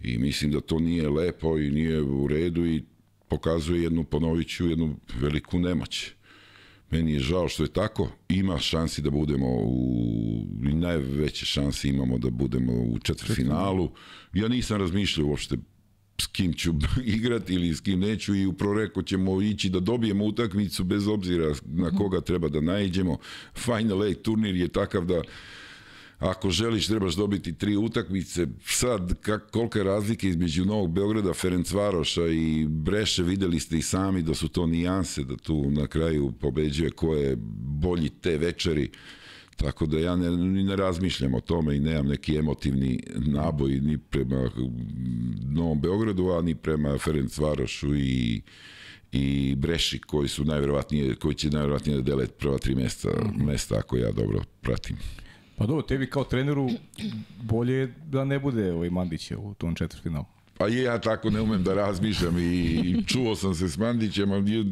I 0.00 0.18
mislim 0.18 0.50
da 0.50 0.60
to 0.60 0.78
nije 0.78 1.08
lepo 1.08 1.58
i 1.58 1.70
nije 1.70 2.02
u 2.02 2.28
redu 2.28 2.66
i 2.66 2.84
pokazuje 3.28 3.82
jednu, 3.82 4.04
ponovit 4.04 4.48
ću, 4.48 4.68
jednu 4.68 4.96
veliku 5.20 5.58
nemoć. 5.58 6.10
Meni 6.90 7.12
je 7.12 7.20
žao 7.20 7.48
što 7.48 7.62
je 7.62 7.72
tako. 7.72 8.08
Ima 8.28 8.58
šansi 8.58 9.02
da 9.02 9.10
budemo 9.10 9.46
u... 9.48 10.46
Najveće 10.60 11.46
šanse 11.46 11.88
imamo 11.88 12.18
da 12.18 12.30
budemo 12.30 12.72
u 12.72 12.98
četvrfinalu. 12.98 13.90
Ja 14.32 14.48
nisam 14.48 14.80
razmišljao 14.80 15.26
uopšte 15.26 15.56
s 16.20 16.26
kim 16.26 16.52
ću 16.52 16.74
igrati 17.16 17.54
ili 17.54 17.74
s 17.74 17.80
kim 17.80 18.00
neću 18.00 18.34
i 18.34 18.46
u 18.46 18.52
proreko 18.52 19.02
ćemo 19.02 19.42
ići 19.42 19.70
da 19.70 19.80
dobijemo 19.80 20.24
utakmicu 20.24 20.84
bez 20.84 21.08
obzira 21.08 21.54
na 21.64 21.90
koga 21.90 22.20
treba 22.20 22.48
da 22.48 22.60
najđemo. 22.60 23.18
Final 23.54 24.04
Eight 24.04 24.22
turnir 24.22 24.56
je 24.56 24.68
takav 24.68 25.04
da 25.04 25.22
ako 26.18 26.50
želiš 26.50 26.86
trebaš 26.86 27.14
dobiti 27.14 27.58
tri 27.58 27.76
utakmice. 27.76 28.46
Sad, 28.66 29.14
kak, 29.20 29.50
kolika 29.50 29.78
je 29.78 29.84
razlika 29.84 30.26
između 30.26 30.64
Novog 30.64 30.92
Beograda, 30.92 31.34
Ferencvaroša 31.34 32.26
i 32.26 32.66
Breše, 32.68 33.22
videli 33.22 33.60
ste 33.60 33.78
i 33.78 33.82
sami 33.82 34.22
da 34.22 34.34
su 34.34 34.48
to 34.48 34.66
nijanse, 34.66 35.24
da 35.24 35.36
tu 35.36 35.70
na 35.70 35.86
kraju 35.86 36.32
pobeđuje 36.40 36.90
ko 36.90 37.14
je 37.14 37.36
bolji 37.80 38.08
te 38.08 38.38
večeri. 38.38 38.90
Tako 39.56 39.86
da 39.86 39.98
ja 39.98 40.16
ne, 40.16 40.30
ne 40.64 40.76
razmišljam 40.76 41.34
o 41.34 41.40
tome 41.40 41.76
i 41.76 41.80
nemam 41.80 42.06
neki 42.06 42.36
emotivni 42.36 43.00
naboj 43.16 43.80
ni 43.80 43.98
prema 43.98 44.50
Novom 45.42 45.80
Beogradu, 45.80 46.30
a 46.30 46.42
ni 46.42 46.54
prema 46.54 46.98
Ferenc 46.98 47.38
Varošu 47.38 47.94
i 47.94 48.42
i 49.16 49.54
Breši 49.56 49.98
koji 49.98 50.28
su 50.28 50.44
najverovatnije 50.44 51.14
koji 51.14 51.34
će 51.34 51.50
najverovatnije 51.50 51.96
da 51.96 52.02
dele 52.02 52.26
prva 52.26 52.58
tri 52.58 52.74
mesta, 52.74 53.08
mesta 53.36 53.78
ako 53.78 53.96
ja 53.96 54.12
dobro 54.12 54.40
pratim. 54.60 54.96
Pa 55.56 55.66
dobro, 55.66 55.82
tebi 55.82 56.10
kao 56.10 56.24
treneru 56.24 56.68
bolje 57.42 57.94
da 58.06 58.24
ne 58.24 58.38
bude 58.38 58.72
ovaj 58.72 58.90
Mandića 58.90 59.38
u 59.38 59.54
tom 59.54 59.74
četvrtfinalu. 59.74 60.24
Pa 60.58 60.68
ja 60.68 61.00
tako 61.00 61.30
ne 61.30 61.40
umem 61.40 61.64
da 61.64 61.74
razmišljam 61.74 62.38
i, 62.38 62.42
i 62.42 63.04
čuo 63.06 63.36
sam 63.36 63.54
se 63.54 63.68
s 63.68 63.78
Mandićem, 63.78 64.32
ali 64.32 64.64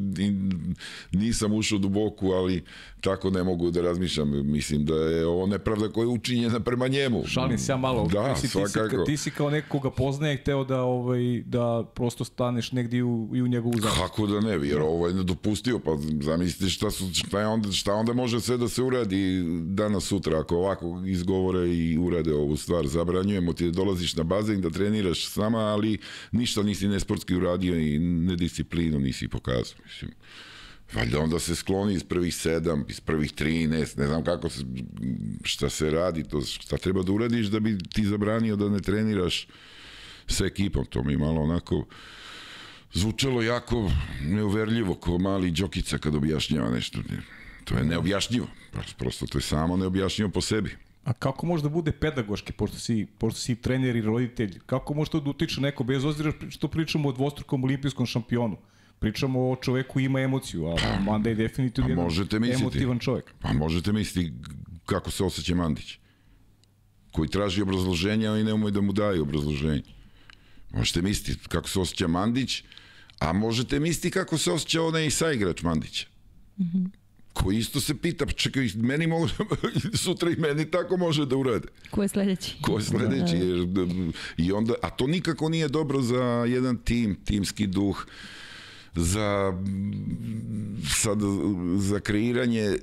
nisam 1.12 1.52
ušao 1.52 1.78
duboku, 1.78 2.32
ali 2.32 2.64
tako 3.00 3.30
ne 3.30 3.44
mogu 3.44 3.70
da 3.70 3.80
razmišljam. 3.80 4.52
Mislim 4.52 4.84
da 4.84 4.94
je 4.94 5.26
ovo 5.26 5.46
nepravda 5.46 5.88
koja 5.88 6.02
je 6.02 6.08
učinjena 6.08 6.60
prema 6.60 6.88
njemu. 6.88 7.22
Šalim 7.26 7.58
se 7.58 7.72
ja 7.72 7.76
malo. 7.76 8.08
Da, 8.12 8.34
ti, 8.34 8.48
svakako. 8.48 8.88
Ti 8.88 8.96
si, 8.96 9.04
ti 9.04 9.16
si 9.16 9.30
kao 9.30 9.50
neko 9.50 9.68
koga 9.68 9.90
poznaje 9.90 10.36
hteo 10.36 10.64
da, 10.64 10.82
ovaj, 10.82 11.42
da 11.46 11.84
prosto 11.94 12.24
staneš 12.24 12.72
negdje 12.72 13.04
u, 13.04 13.30
i 13.34 13.42
u 13.42 13.48
njegovu 13.48 13.74
zaštitu. 13.80 14.02
Kako 14.02 14.26
da 14.26 14.40
ne, 14.40 14.68
jer 14.68 14.80
ovo 14.80 15.08
je 15.08 15.14
nedopustio, 15.14 15.78
pa 15.78 15.90
zamislite 16.20 16.70
šta, 16.70 16.90
su, 16.90 17.10
šta, 17.14 17.40
je 17.40 17.46
onda, 17.46 17.72
šta 17.72 17.94
onda 17.94 18.12
može 18.12 18.40
sve 18.40 18.56
da 18.56 18.68
se 18.68 18.82
uradi 18.82 19.42
danas 19.62 20.04
sutra, 20.04 20.40
ako 20.40 20.56
ovako 20.56 21.02
izgovore 21.06 21.68
i 21.68 21.98
urade 21.98 22.34
ovu 22.34 22.56
stvar. 22.56 22.86
Zabranjujemo 22.86 23.52
ti 23.52 23.64
da 23.64 23.70
dolaziš 23.70 24.16
na 24.16 24.22
bazen 24.22 24.60
da 24.60 24.70
treniraš 24.70 25.26
s 25.26 25.36
nama, 25.36 25.58
ali 25.58 25.98
ništa 26.32 26.62
nisi 26.62 26.88
nesportski 26.88 27.34
uradio 27.34 27.78
i 27.78 27.98
nedisciplinu 27.98 28.98
nisi 28.98 29.28
pokazao. 29.28 29.78
Mislim, 29.84 30.10
valjda 30.94 31.20
onda 31.20 31.38
se 31.38 31.54
skloni 31.54 31.94
iz 31.94 32.04
prvih 32.04 32.34
sedam, 32.34 32.84
iz 32.88 33.00
prvih 33.00 33.32
13, 33.34 33.98
ne 33.98 34.06
znam 34.06 34.24
kako 34.24 34.48
se, 34.48 34.64
šta 35.44 35.70
se 35.70 35.90
radi, 35.90 36.24
to 36.24 36.40
šta 36.40 36.76
treba 36.76 37.02
da 37.02 37.12
uradiš 37.12 37.46
da 37.46 37.60
bi 37.60 37.78
ti 37.78 38.04
zabranio 38.06 38.56
da 38.56 38.68
ne 38.68 38.80
treniraš 38.80 39.46
sa 40.26 40.46
ekipom, 40.46 40.84
to 40.84 41.02
mi 41.02 41.16
malo 41.16 41.40
onako 41.40 41.84
zvučalo 42.92 43.42
jako 43.42 43.90
neuverljivo 44.22 44.94
ko 44.94 45.18
mali 45.18 45.50
džokica 45.50 45.98
kad 45.98 46.14
objašnjava 46.14 46.70
nešto. 46.70 46.98
To 47.64 47.78
je 47.78 47.84
neobjašnjivo, 47.84 48.46
prosto 48.98 49.26
to 49.26 49.38
je 49.38 49.42
samo 49.42 49.76
neobjašnjivo 49.76 50.30
po 50.30 50.40
sebi. 50.40 50.76
A 51.04 51.12
kako 51.12 51.46
može 51.46 51.62
da 51.62 51.68
bude 51.68 51.92
pedagoški, 51.92 52.52
pošto 52.52 52.78
si, 52.78 53.06
pošto 53.18 53.40
si 53.40 53.54
trener 53.54 53.96
i 53.96 54.02
roditelj, 54.02 54.58
kako 54.66 54.94
može 54.94 55.10
to 55.10 55.20
da 55.20 55.30
utiče 55.30 55.60
neko, 55.60 55.84
bez 55.84 56.04
ozira 56.04 56.32
što 56.50 56.68
pričamo 56.68 57.08
o 57.08 57.12
dvostrukom 57.12 57.64
olimpijskom 57.64 58.06
šampionu? 58.06 58.56
Pričamo 59.02 59.50
o 59.50 59.56
čoveku 59.56 60.00
ima 60.00 60.20
emociju, 60.20 60.66
a 60.66 60.74
pa, 60.76 61.00
Manda 61.00 61.28
je 61.28 61.34
definitivno 61.34 61.96
pa, 61.96 62.02
možete 62.02 62.36
jedan 62.36 62.48
misliti, 62.48 62.62
emotivan 62.62 62.98
čovek. 62.98 63.32
Pa 63.40 63.52
možete 63.52 63.92
misliti 63.92 64.32
kako 64.86 65.10
se 65.10 65.24
osjeća 65.24 65.54
Mandić, 65.54 65.98
koji 67.10 67.28
traži 67.28 67.62
obrazloženja, 67.62 68.32
a 68.32 68.38
i 68.38 68.44
ne 68.44 68.52
umeju 68.52 68.70
da 68.70 68.80
mu 68.80 68.92
daju 68.92 69.22
obrazloženje. 69.22 69.82
Možete 70.70 71.02
misliti 71.02 71.48
kako 71.48 71.68
se 71.68 71.80
osjeća 71.80 72.08
Mandić, 72.08 72.62
a 73.18 73.32
možete 73.32 73.80
misliti 73.80 74.10
kako 74.10 74.38
se 74.38 74.52
osjeća 74.52 74.82
onaj 74.82 75.10
saigrač 75.10 75.62
Mandića. 75.62 76.06
Mm 76.58 76.62
-hmm 76.64 77.02
koji 77.32 77.58
isto 77.58 77.80
se 77.80 77.94
pita, 77.94 78.26
pa 78.26 78.32
čekaj, 78.32 78.68
meni 78.76 79.06
mogu, 79.06 79.28
sutra 80.04 80.30
i 80.30 80.36
meni 80.36 80.70
tako 80.70 80.96
može 80.96 81.26
da 81.26 81.36
urade. 81.36 81.68
Ko 81.90 82.02
je 82.02 82.08
sledeći? 82.08 82.56
Ko 82.60 82.76
je 82.78 82.82
sledeći? 82.82 83.36
Da. 83.36 83.44
Jer, 83.44 83.68
I 84.36 84.52
onda, 84.52 84.74
a 84.82 84.90
to 84.90 85.06
nikako 85.06 85.48
nije 85.48 85.68
dobro 85.68 86.02
za 86.02 86.22
jedan 86.48 86.76
tim, 86.76 87.16
timski 87.24 87.66
duh, 87.66 88.06
za, 88.94 89.52
sad, 90.88 91.18
za 91.78 92.00
kreiranje 92.00 92.76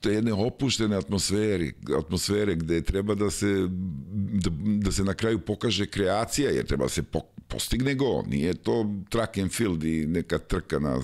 te 0.00 0.12
jedne 0.12 0.32
opuštene 0.32 0.96
atmosfere, 0.96 1.72
atmosfere 1.98 2.54
gde 2.54 2.80
treba 2.82 3.14
da 3.14 3.30
se 3.30 3.68
da, 4.32 4.50
da 4.84 4.92
se 4.92 5.04
na 5.04 5.14
kraju 5.14 5.38
pokaže 5.38 5.86
kreacija, 5.86 6.50
jer 6.50 6.66
treba 6.66 6.84
da 6.84 6.88
se 6.88 7.02
po, 7.02 7.20
postigne 7.48 7.94
go. 7.94 8.22
Nije 8.28 8.54
to 8.54 8.94
track 9.08 9.38
and 9.38 9.50
field 9.52 9.84
i 9.84 10.06
neka 10.06 10.38
trka 10.38 10.78
na 10.78 10.98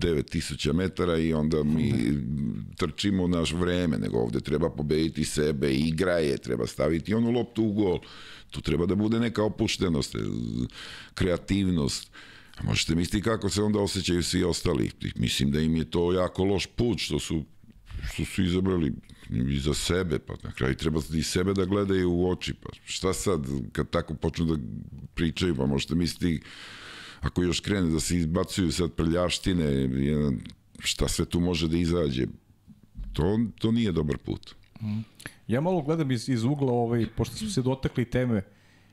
9000 0.00 0.72
metara 0.72 1.18
i 1.18 1.32
onda 1.32 1.62
mi 1.62 1.92
trčimo 2.76 3.28
naš 3.28 3.52
vreme, 3.52 3.98
nego 3.98 4.18
ovde 4.18 4.40
treba 4.40 4.70
pobediti 4.70 5.24
sebe, 5.24 5.74
igra 5.74 6.18
je, 6.18 6.38
treba 6.38 6.66
staviti 6.66 7.14
onu 7.14 7.30
loptu 7.30 7.64
u 7.64 7.72
gol. 7.72 7.98
Tu 8.50 8.60
treba 8.60 8.86
da 8.86 8.94
bude 8.94 9.20
neka 9.20 9.42
opuštenost, 9.42 10.16
kreativnost. 11.14 12.10
Možete 12.62 12.94
misliti 12.94 13.24
kako 13.24 13.50
se 13.50 13.62
onda 13.62 13.80
osjećaju 13.80 14.22
svi 14.22 14.44
ostali. 14.44 14.90
Mislim 15.16 15.50
da 15.50 15.60
im 15.60 15.76
je 15.76 15.90
to 15.90 16.12
jako 16.12 16.44
loš 16.44 16.66
put 16.66 16.98
što 16.98 17.18
su 17.18 17.44
što 18.12 18.24
su 18.24 18.42
izabrali 18.42 18.92
i 19.30 19.58
za 19.58 19.74
sebe, 19.74 20.18
pa 20.18 20.34
na 20.42 20.52
kraju 20.52 20.74
treba 20.74 21.00
i 21.14 21.22
sebe 21.22 21.54
da 21.54 21.64
gledaju 21.64 22.12
u 22.12 22.30
oči, 22.30 22.54
pa 22.54 22.68
šta 22.84 23.12
sad, 23.12 23.46
kad 23.72 23.90
tako 23.90 24.14
počnu 24.14 24.44
da 24.46 24.56
pričaju, 25.14 25.54
pa 25.54 25.66
možete 25.66 25.94
misliti, 25.94 26.40
ako 27.20 27.42
još 27.42 27.60
krene 27.60 27.90
da 27.90 28.00
se 28.00 28.16
izbacuju 28.16 28.72
sad 28.72 28.92
prljaštine, 28.92 29.64
jedan, 30.04 30.40
šta 30.78 31.08
sve 31.08 31.24
tu 31.24 31.40
može 31.40 31.68
da 31.68 31.76
izađe, 31.76 32.26
to, 33.12 33.38
to 33.58 33.72
nije 33.72 33.92
dobar 33.92 34.18
put. 34.18 34.54
Ja 35.46 35.60
malo 35.60 35.82
gledam 35.82 36.10
iz, 36.10 36.28
iz 36.28 36.44
ugla, 36.44 36.72
ovaj, 36.72 37.06
pošto 37.16 37.36
smo 37.36 37.48
se 37.48 37.62
dotakli 37.62 38.04
teme, 38.04 38.42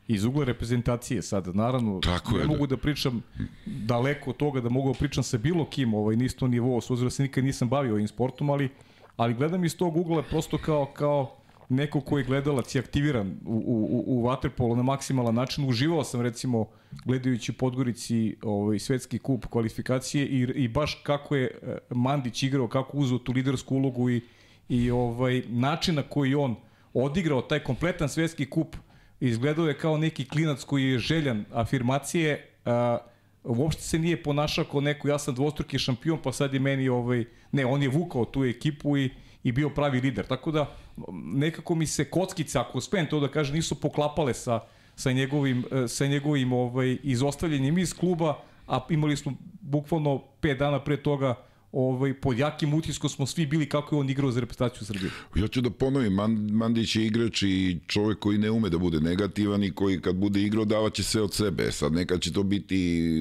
iz 0.08 0.24
ugla 0.24 0.46
reprezentacije 0.46 1.22
sad, 1.22 1.56
naravno, 1.56 2.00
Tako 2.00 2.32
ne 2.32 2.40
je, 2.40 2.48
mogu 2.48 2.68
da. 2.68 2.76
da 2.76 2.82
pričam 2.82 3.22
daleko 3.66 4.30
od 4.30 4.38
toga 4.38 4.62
da 4.62 4.70
mogu 4.70 4.94
da 4.94 5.00
pričam 5.00 5.24
sa 5.24 5.38
bilo 5.38 5.66
kim 5.66 5.94
ovaj, 5.94 6.16
na 6.16 6.26
istom 6.26 6.52
nivou, 6.52 6.82
s 6.82 6.90
da 6.90 7.10
se 7.10 7.24
nikad 7.24 7.44
nisam 7.44 7.70
bavio 7.70 7.94
ovim 7.94 8.08
sportom, 8.08 8.50
ali 8.50 8.70
ali 9.18 9.34
gledam 9.34 9.66
iz 9.66 9.78
tog 9.78 9.98
ugla 9.98 10.24
prosto 10.24 10.58
kao, 10.58 10.86
kao 10.86 11.36
neko 11.70 12.02
ko 12.02 12.18
je 12.18 12.24
gledalac 12.24 12.76
i 12.76 12.80
aktiviran 12.80 13.40
u, 13.46 13.54
u, 13.56 14.04
u 14.08 14.24
Waterpolu 14.24 14.76
na 14.76 14.84
maksimalan 14.84 15.36
način. 15.36 15.70
Uživao 15.70 16.04
sam 16.04 16.22
recimo 16.22 16.66
gledajući 17.06 17.54
Podgorici 17.54 18.36
ovaj, 18.42 18.80
svetski 18.80 19.20
kup 19.20 19.46
kvalifikacije 19.46 20.26
i, 20.26 20.42
i 20.42 20.68
baš 20.68 21.02
kako 21.04 21.36
je 21.36 21.46
e, 21.46 21.78
Mandić 21.90 22.44
igrao, 22.44 22.68
kako 22.68 22.98
uzeo 22.98 23.18
tu 23.18 23.32
lidersku 23.32 23.76
ulogu 23.76 24.10
i, 24.10 24.22
i 24.70 24.92
ovaj, 24.92 25.44
način 25.48 25.96
na 25.96 26.04
koji 26.04 26.36
on 26.36 26.56
odigrao 26.94 27.42
taj 27.42 27.60
kompletan 27.60 28.10
svetski 28.10 28.46
kup 28.46 28.76
izgledao 29.20 29.68
je 29.68 29.78
kao 29.78 29.98
neki 29.98 30.26
klinac 30.26 30.64
koji 30.64 30.84
je 30.84 31.00
željan 31.00 31.46
afirmacije, 31.54 32.50
a, 32.66 32.98
uopšte 33.44 33.82
se 33.82 34.00
nije 34.00 34.24
ponašao 34.24 34.66
kao 34.66 34.82
neko, 34.82 35.08
ja 35.08 35.20
sam 35.20 35.36
dvostruki 35.36 35.80
šampion, 35.80 36.20
pa 36.24 36.32
sad 36.32 36.54
je 36.54 36.60
meni, 36.60 36.90
ovaj, 36.90 37.26
ne, 37.52 37.66
on 37.66 37.84
je 37.84 37.90
vukao 37.90 38.26
tu 38.26 38.44
ekipu 38.46 38.98
i, 38.98 39.10
i 39.44 39.52
bio 39.52 39.70
pravi 39.70 40.02
lider. 40.02 40.26
Tako 40.26 40.52
da, 40.52 40.76
nekako 41.24 41.76
mi 41.76 41.88
se 41.88 42.10
kockice, 42.10 42.60
ako 42.60 42.78
uspem 42.78 43.08
to 43.10 43.20
da 43.20 43.28
kažem, 43.28 43.56
nisu 43.56 43.76
poklapale 43.82 44.34
sa, 44.34 44.60
sa 44.96 45.12
njegovim, 45.12 45.64
e, 45.72 45.88
sa 45.88 46.08
njegovim 46.08 46.54
ovaj, 46.54 46.98
izostavljanjem 47.04 47.78
iz 47.78 47.94
kluba, 47.94 48.40
a 48.68 48.86
imali 48.90 49.18
smo 49.18 49.34
bukvalno 49.62 50.24
5 50.42 50.58
dana 50.58 50.84
pre 50.84 50.98
toga 50.98 51.36
ovaj, 51.72 52.14
pod 52.14 52.38
jakim 52.38 52.74
utiskom 52.74 53.10
smo 53.10 53.26
svi 53.26 53.46
bili 53.46 53.70
kako 53.70 53.96
je 53.96 54.00
on 54.00 54.10
igrao 54.10 54.32
za 54.32 54.40
reprezentaciju 54.40 54.86
Srbije. 54.86 55.12
Ja 55.36 55.48
ću 55.48 55.62
da 55.62 55.70
ponovim, 55.70 56.14
Mandić 56.52 56.96
je 56.96 57.06
igrač 57.06 57.44
i 57.44 57.80
čovjek 57.88 58.20
koji 58.20 58.38
ne 58.38 58.52
ume 58.52 58.70
da 58.70 58.78
bude 58.78 59.00
negativan 59.00 59.64
i 59.64 59.72
koji 59.72 60.02
kad 60.02 60.16
bude 60.16 60.42
igrao 60.42 60.66
davaće 60.66 61.04
sve 61.04 61.22
od 61.22 61.34
sebe. 61.34 61.72
Sad 61.72 61.94
neka 61.94 62.18
će 62.18 62.34
to 62.34 62.44
biti 62.44 63.12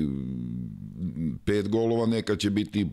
pet 1.45 1.69
golova, 1.69 2.07
neka 2.07 2.37
će 2.37 2.51
biti 2.51 2.87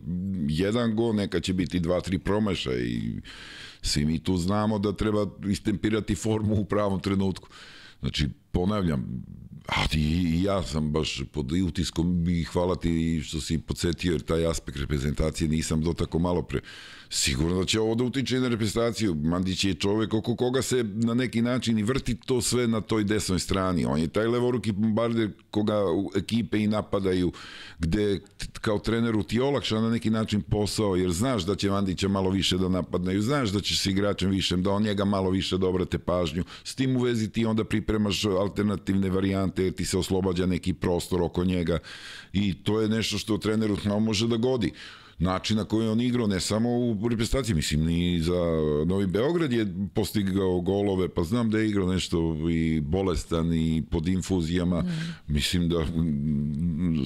jedan 0.47 0.95
gol, 0.95 1.15
neka 1.15 1.39
će 1.39 1.53
biti 1.53 1.79
dva, 1.79 2.01
tri 2.01 2.19
promaša 2.19 2.73
i 2.77 3.21
svi 3.81 4.05
mi 4.05 4.19
tu 4.19 4.37
znamo 4.37 4.79
da 4.79 4.93
treba 4.93 5.27
istempirati 5.49 6.15
formu 6.15 6.55
u 6.55 6.65
pravom 6.65 6.99
trenutku. 6.99 7.49
Znači, 7.99 8.29
ponavljam, 8.51 9.23
A 9.67 9.85
i 9.93 10.43
ja 10.43 10.63
sam 10.63 10.91
baš 10.91 11.21
pod 11.31 11.51
utiskom 11.51 12.29
i 12.29 12.43
hvala 12.43 12.75
ti 12.75 13.21
što 13.25 13.41
si 13.41 13.57
podsjetio 13.57 14.11
jer 14.11 14.21
taj 14.21 14.45
aspekt 14.45 14.77
reprezentacije 14.77 15.47
nisam 15.47 15.81
do 15.81 15.93
tako 15.93 16.19
malo 16.19 16.41
pre. 16.41 16.59
Sigurno 17.15 17.59
da 17.59 17.65
će 17.65 17.79
ovo 17.79 17.95
da 17.95 18.03
utiče 18.03 18.39
na 18.39 18.47
reprezentaciju. 18.47 19.15
Mandić 19.15 19.63
je 19.63 19.73
čovek 19.73 20.13
oko 20.13 20.35
koga 20.35 20.61
se 20.61 20.83
na 20.83 21.13
neki 21.13 21.41
način 21.41 21.79
i 21.79 21.83
vrti 21.83 22.15
to 22.15 22.41
sve 22.41 22.67
na 22.67 22.81
toj 22.81 23.03
desnoj 23.03 23.39
strani. 23.39 23.85
On 23.85 23.99
je 23.99 24.07
taj 24.07 24.27
levoruki 24.27 24.71
bombarder 24.71 25.29
koga 25.51 25.81
ekipe 26.15 26.63
i 26.63 26.67
napadaju 26.67 27.31
gde 27.79 28.19
kao 28.61 28.79
treneru 28.79 29.23
ti 29.23 29.39
olakša 29.39 29.81
na 29.81 29.89
neki 29.89 30.09
način 30.09 30.41
posao 30.41 30.95
jer 30.95 31.11
znaš 31.11 31.45
da 31.45 31.55
će 31.55 31.69
Mandića 31.69 32.07
malo 32.07 32.29
više 32.29 32.57
da 32.57 32.69
napadneju, 32.69 33.21
znaš 33.21 33.49
da 33.49 33.61
će 33.61 33.77
se 33.77 33.91
igračem 33.91 34.29
više, 34.29 34.57
da 34.57 34.71
on 34.71 34.83
njega 34.83 35.05
malo 35.05 35.29
više 35.29 35.57
da 35.57 35.67
obrate 35.67 35.99
pažnju. 35.99 36.43
S 36.63 36.75
tim 36.75 36.97
u 36.97 36.99
vezi 36.99 37.29
ti 37.29 37.45
onda 37.45 37.63
pripremaš 37.63 38.25
alternativne 38.25 39.09
varijante 39.09 39.63
jer 39.63 39.73
ti 39.73 39.85
se 39.85 39.97
oslobađa 39.97 40.45
neki 40.45 40.73
prostor 40.73 41.21
oko 41.21 41.43
njega 41.43 41.79
i 42.33 42.53
to 42.63 42.81
je 42.81 42.89
nešto 42.89 43.17
što 43.17 43.37
treneru 43.37 43.77
može 43.99 44.27
da 44.27 44.37
godi 44.37 44.73
način 45.23 45.57
na 45.57 45.65
koji 45.65 45.87
on 45.87 46.01
igrao, 46.01 46.27
ne 46.27 46.39
samo 46.39 46.69
u 46.69 47.07
reprezentaciji, 47.09 47.55
mislim, 47.55 47.85
ni 47.85 48.19
za 48.19 48.41
Novi 48.85 49.07
Beograd 49.07 49.53
je 49.53 49.67
postigao 49.93 50.61
golove, 50.61 51.09
pa 51.09 51.23
znam 51.23 51.49
da 51.49 51.59
je 51.59 51.69
igrao 51.69 51.93
nešto 51.93 52.37
i 52.49 52.81
bolestan 52.81 53.53
i 53.53 53.83
pod 53.91 54.07
infuzijama, 54.07 54.81
mm. 54.81 55.33
mislim 55.33 55.69
da 55.69 55.85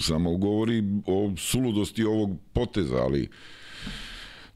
samo 0.01 0.37
govori 0.37 0.83
o 1.05 1.33
suludosti 1.37 2.03
ovog 2.03 2.37
poteza, 2.53 2.95
ali 2.95 3.29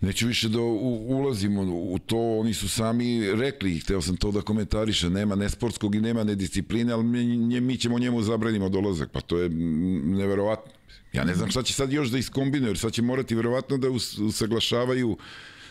Neću 0.02 0.28
više 0.28 0.50
da 0.50 0.60
u, 0.60 1.18
ulazimo 1.18 1.62
u 1.62 2.00
to, 2.00 2.40
oni 2.40 2.54
su 2.54 2.70
sami 2.70 3.32
rekli, 3.34 3.80
hteo 3.80 4.02
sam 4.02 4.18
to 4.18 4.32
da 4.32 4.42
komentariše, 4.42 5.10
nema 5.10 5.36
nesportskog 5.36 5.96
i 5.96 6.02
nema 6.02 6.24
nediscipline, 6.24 6.94
ali 6.94 7.04
mi, 7.04 7.62
mi 7.62 7.78
ćemo 7.78 8.00
njemu 8.00 8.22
zabranimo 8.22 8.70
dolazak, 8.70 9.10
pa 9.12 9.22
to 9.22 9.38
je 9.38 9.50
neverovatno. 9.50 10.72
Ja 11.14 11.24
ne 11.24 11.36
znam 11.36 11.52
šta 11.52 11.64
će 11.64 11.74
sad 11.74 11.92
još 11.92 12.10
da 12.10 12.18
iskombinuje, 12.18 12.70
jer 12.70 12.78
sad 12.78 12.94
će 12.94 13.02
morati 13.02 13.36
verovatno 13.36 13.78
da 13.78 13.88
usaglašavaju 14.28 15.18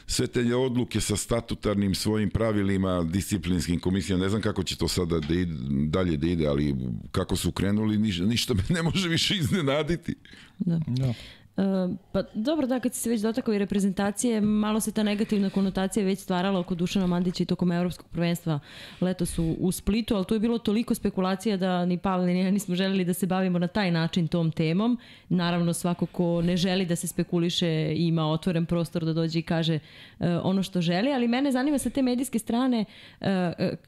sve 0.06 0.26
te 0.26 0.54
odluke 0.54 1.00
sa 1.00 1.16
statutarnim 1.16 1.94
svojim 1.94 2.30
pravilima, 2.30 3.02
disciplinskim 3.02 3.80
komisijama, 3.80 4.22
ne 4.22 4.28
znam 4.28 4.42
kako 4.42 4.62
će 4.62 4.76
to 4.76 4.88
sada 4.88 5.20
da 5.20 5.34
ide, 5.34 5.54
dalje 5.86 6.16
da 6.16 6.26
ide, 6.26 6.46
ali 6.46 6.74
kako 7.12 7.36
su 7.36 7.52
krenuli, 7.52 7.98
ništa, 7.98 8.24
ništa 8.24 8.54
me 8.54 8.62
ne 8.68 8.82
može 8.82 9.08
više 9.08 9.36
iznenaditi. 9.36 10.14
Da. 10.58 10.80
da. 10.86 11.14
Uh, 11.60 11.96
pa 12.12 12.22
dobro, 12.34 12.66
da, 12.66 12.80
kad 12.80 12.94
si 12.94 13.00
se 13.00 13.10
već 13.10 13.20
dotakao 13.20 13.54
i 13.54 13.58
reprezentacije, 13.58 14.40
malo 14.40 14.80
se 14.80 14.92
ta 14.92 15.02
negativna 15.02 15.50
konotacija 15.50 16.04
već 16.04 16.18
stvarala 16.18 16.60
oko 16.60 16.74
Dušana 16.74 17.06
Mandića 17.06 17.42
i 17.42 17.46
tokom 17.46 17.72
evropskog 17.72 18.08
prvenstva 18.08 18.60
letos 19.00 19.38
u, 19.38 19.56
u 19.58 19.72
Splitu, 19.72 20.14
ali 20.14 20.24
tu 20.24 20.34
je 20.34 20.40
bilo 20.40 20.58
toliko 20.58 20.94
spekulacija 20.94 21.56
da 21.56 21.84
ni 21.84 21.98
Pavle 21.98 22.26
ni 22.26 22.40
ja 22.40 22.50
nismo 22.50 22.74
želeli 22.74 23.04
da 23.04 23.14
se 23.14 23.26
bavimo 23.26 23.58
na 23.58 23.66
taj 23.66 23.90
način 23.90 24.28
tom 24.28 24.50
temom. 24.50 24.98
Naravno, 25.28 25.72
svako 25.72 26.06
ko 26.06 26.42
ne 26.42 26.56
želi 26.56 26.86
da 26.86 26.96
se 26.96 27.06
spekuliše 27.06 27.92
ima 27.96 28.26
otvoren 28.26 28.66
prostor 28.66 29.04
da 29.04 29.12
dođe 29.12 29.38
i 29.38 29.42
kaže 29.42 29.78
uh, 30.18 30.26
ono 30.42 30.62
što 30.62 30.80
želi, 30.80 31.12
ali 31.12 31.28
mene 31.28 31.52
zanima 31.52 31.78
sa 31.78 31.90
te 31.90 32.02
medijske 32.02 32.38
strane 32.38 32.84
uh, 33.20 33.26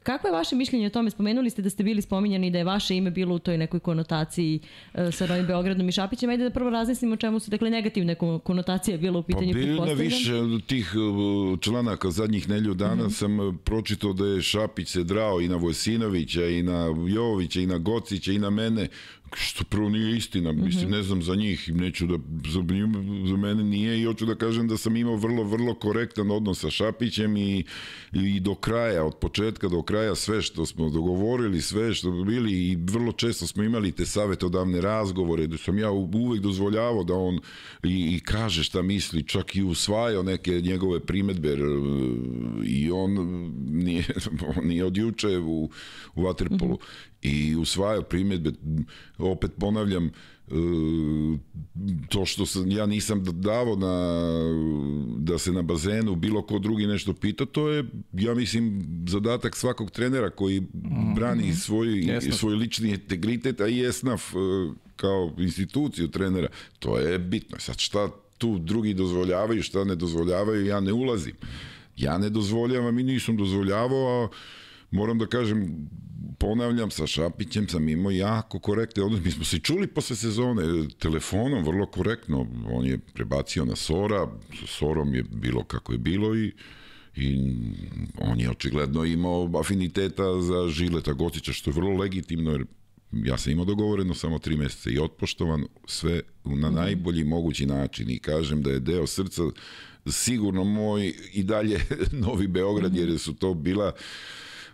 kako 0.03 0.27
je 0.27 0.33
vaše 0.33 0.55
mišljenje 0.55 0.87
o 0.87 0.89
tome? 0.89 1.09
Spomenuli 1.09 1.49
ste 1.49 1.61
da 1.61 1.69
ste 1.69 1.83
bili 1.83 2.01
spominjani 2.01 2.51
da 2.51 2.57
je 2.57 2.63
vaše 2.63 2.95
ime 2.95 3.11
bilo 3.11 3.35
u 3.35 3.39
toj 3.39 3.57
nekoj 3.57 3.79
konotaciji 3.79 4.59
uh, 4.93 5.13
sa 5.13 5.27
Novim 5.27 5.47
Beogradom 5.47 5.89
i 5.89 5.91
Šapićem. 5.91 6.29
Ajde 6.29 6.43
da 6.43 6.49
prvo 6.49 6.69
razmislimo 6.69 7.13
o 7.13 7.17
čemu 7.17 7.39
su 7.39 7.51
dakle 7.51 7.62
negativne 7.69 8.15
konotacije 8.43 8.97
bilo 8.97 9.19
u 9.19 9.23
pitanju 9.23 9.53
pa 9.53 9.59
bili 9.59 9.79
na 9.79 9.93
više 9.93 10.31
tih 10.67 10.93
uh, 10.95 11.59
članaka 11.59 12.11
zadnjih 12.11 12.49
nelju 12.49 12.73
dana 12.73 12.95
mm 12.95 13.07
-hmm. 13.07 13.13
sam 13.13 13.39
uh, 13.39 13.55
pročitao 13.63 14.13
da 14.13 14.25
je 14.25 14.41
Šapić 14.41 14.89
se 14.89 15.03
drao 15.03 15.41
i 15.41 15.47
na 15.47 15.55
Vojsinovića 15.55 16.45
i 16.45 16.63
na 16.63 16.95
Jovovića 17.07 17.59
i 17.59 17.65
na 17.65 17.77
Gocića 17.77 18.31
i 18.31 18.39
na 18.39 18.49
mene 18.49 18.87
što 19.35 19.63
prvo 19.63 19.89
nije 19.89 20.17
istina, 20.17 20.51
mislim, 20.51 20.91
ne 20.91 21.03
znam 21.03 21.23
za 21.23 21.35
njih, 21.35 21.69
neću 21.75 22.07
da, 22.07 22.17
za, 22.49 22.63
za 23.29 23.37
mene 23.37 23.63
nije 23.63 24.01
i 24.01 24.05
hoću 24.05 24.25
da 24.25 24.35
kažem 24.35 24.67
da 24.67 24.77
sam 24.77 24.95
imao 24.95 25.15
vrlo, 25.15 25.43
vrlo 25.43 25.75
korektan 25.75 26.31
odnos 26.31 26.59
sa 26.59 26.69
Šapićem 26.69 27.37
i, 27.37 27.63
i 28.13 28.39
do 28.39 28.55
kraja, 28.55 29.03
od 29.05 29.15
početka 29.15 29.67
do 29.67 29.81
kraja 29.81 30.15
sve 30.15 30.41
što 30.41 30.65
smo 30.65 30.89
dogovorili, 30.89 31.61
sve 31.61 31.93
što 31.93 32.11
bili 32.11 32.51
i 32.53 32.75
vrlo 32.75 33.11
često 33.11 33.47
smo 33.47 33.63
imali 33.63 33.91
te 33.91 34.05
savetodavne 34.05 34.81
razgovore, 34.81 35.47
da 35.47 35.57
sam 35.57 35.79
ja 35.79 35.91
uvek 35.91 36.41
dozvoljavao 36.41 37.03
da 37.03 37.13
on 37.13 37.39
i, 37.83 38.15
i 38.15 38.19
kaže 38.19 38.63
šta 38.63 38.81
misli, 38.81 39.27
čak 39.27 39.55
i 39.55 39.63
usvajao 39.63 40.23
neke 40.23 40.51
njegove 40.51 40.99
primetbe 40.99 41.57
i 42.65 42.91
on 42.91 43.13
nije, 43.69 44.05
on 44.57 44.67
nije 44.67 44.85
od 44.85 44.97
juče 44.97 45.37
u, 45.37 45.69
u 46.15 46.21
Waterpolu. 46.21 46.73
Mm 46.73 46.83
-hmm 46.83 47.12
i 47.23 47.55
usvajao 47.55 48.01
primjedbe, 48.01 48.51
opet 49.17 49.51
ponavljam, 49.59 50.05
e, 50.05 50.11
to 52.09 52.25
što 52.25 52.45
sam, 52.45 52.71
ja 52.71 52.85
nisam 52.85 53.23
davao 53.23 53.75
na, 53.75 54.19
da 55.17 55.37
se 55.37 55.51
na 55.51 55.61
bazenu 55.61 56.15
bilo 56.15 56.41
ko 56.41 56.59
drugi 56.59 56.87
nešto 56.87 57.13
pita, 57.13 57.45
to 57.45 57.69
je, 57.69 57.85
ja 58.13 58.33
mislim, 58.33 58.83
zadatak 59.07 59.55
svakog 59.55 59.91
trenera 59.91 60.29
koji 60.29 60.61
brani 61.15 61.43
mhm. 61.43 61.53
svoj, 61.53 62.19
svoj 62.31 62.55
lični 62.55 62.89
integritet, 62.89 63.61
a 63.61 63.67
i 63.67 63.85
esnaf 63.85 64.33
kao 64.95 65.31
instituciju 65.37 66.07
trenera, 66.07 66.47
to 66.79 66.97
je 66.97 67.19
bitno. 67.19 67.59
Sad 67.59 67.79
šta 67.79 68.09
tu 68.37 68.59
drugi 68.59 68.93
dozvoljavaju, 68.93 69.63
šta 69.63 69.83
ne 69.83 69.95
dozvoljavaju, 69.95 70.65
ja 70.65 70.79
ne 70.79 70.93
ulazim. 70.93 71.33
Ja 71.97 72.17
ne 72.17 72.29
dozvoljavam 72.29 72.99
i 72.99 73.03
nisam 73.03 73.37
dozvoljavao, 73.37 74.23
a 74.23 74.27
moram 74.93 75.17
da 75.17 75.25
kažem, 75.25 75.89
ponavljam, 76.39 76.91
sa 76.91 77.07
Šapićem 77.07 77.67
sam 77.67 77.89
imao 77.89 78.11
jako 78.11 78.59
korektne 78.59 79.03
odnos. 79.03 79.23
Mi 79.23 79.31
smo 79.31 79.43
se 79.43 79.59
čuli 79.59 79.87
posle 79.87 80.15
sezone 80.15 80.63
telefonom, 80.99 81.63
vrlo 81.63 81.85
korektno. 81.85 82.47
On 82.71 82.85
je 82.85 82.99
prebacio 83.13 83.65
na 83.65 83.75
Sora, 83.75 84.27
sa 84.59 84.67
Sorom 84.67 85.15
je 85.15 85.23
bilo 85.23 85.63
kako 85.63 85.91
je 85.91 85.97
bilo 85.97 86.35
i 86.35 86.51
i 87.15 87.53
on 88.17 88.39
je 88.39 88.49
očigledno 88.49 89.05
imao 89.05 89.51
afiniteta 89.59 90.41
za 90.41 90.69
Žileta 90.69 91.13
Gocića, 91.13 91.53
što 91.53 91.69
je 91.69 91.73
vrlo 91.73 91.97
legitimno, 91.97 92.51
jer 92.51 92.65
ja 93.11 93.37
sam 93.37 93.51
imao 93.51 93.65
dogovoreno 93.65 94.13
samo 94.13 94.39
tri 94.39 94.57
meseca 94.57 94.89
i 94.89 94.99
otpoštovan 94.99 95.65
sve 95.85 96.21
na 96.43 96.69
mhm. 96.69 96.75
najbolji 96.75 97.23
mogući 97.23 97.65
način 97.65 98.09
i 98.09 98.19
kažem 98.19 98.61
da 98.61 98.71
je 98.71 98.79
deo 98.79 99.07
srca 99.07 99.41
sigurno 100.07 100.63
moj 100.63 101.13
i 101.33 101.43
dalje 101.43 101.79
Novi 102.25 102.47
Beograd, 102.47 102.95
jer 102.95 103.19
su 103.19 103.33
to 103.33 103.53
bila 103.53 103.91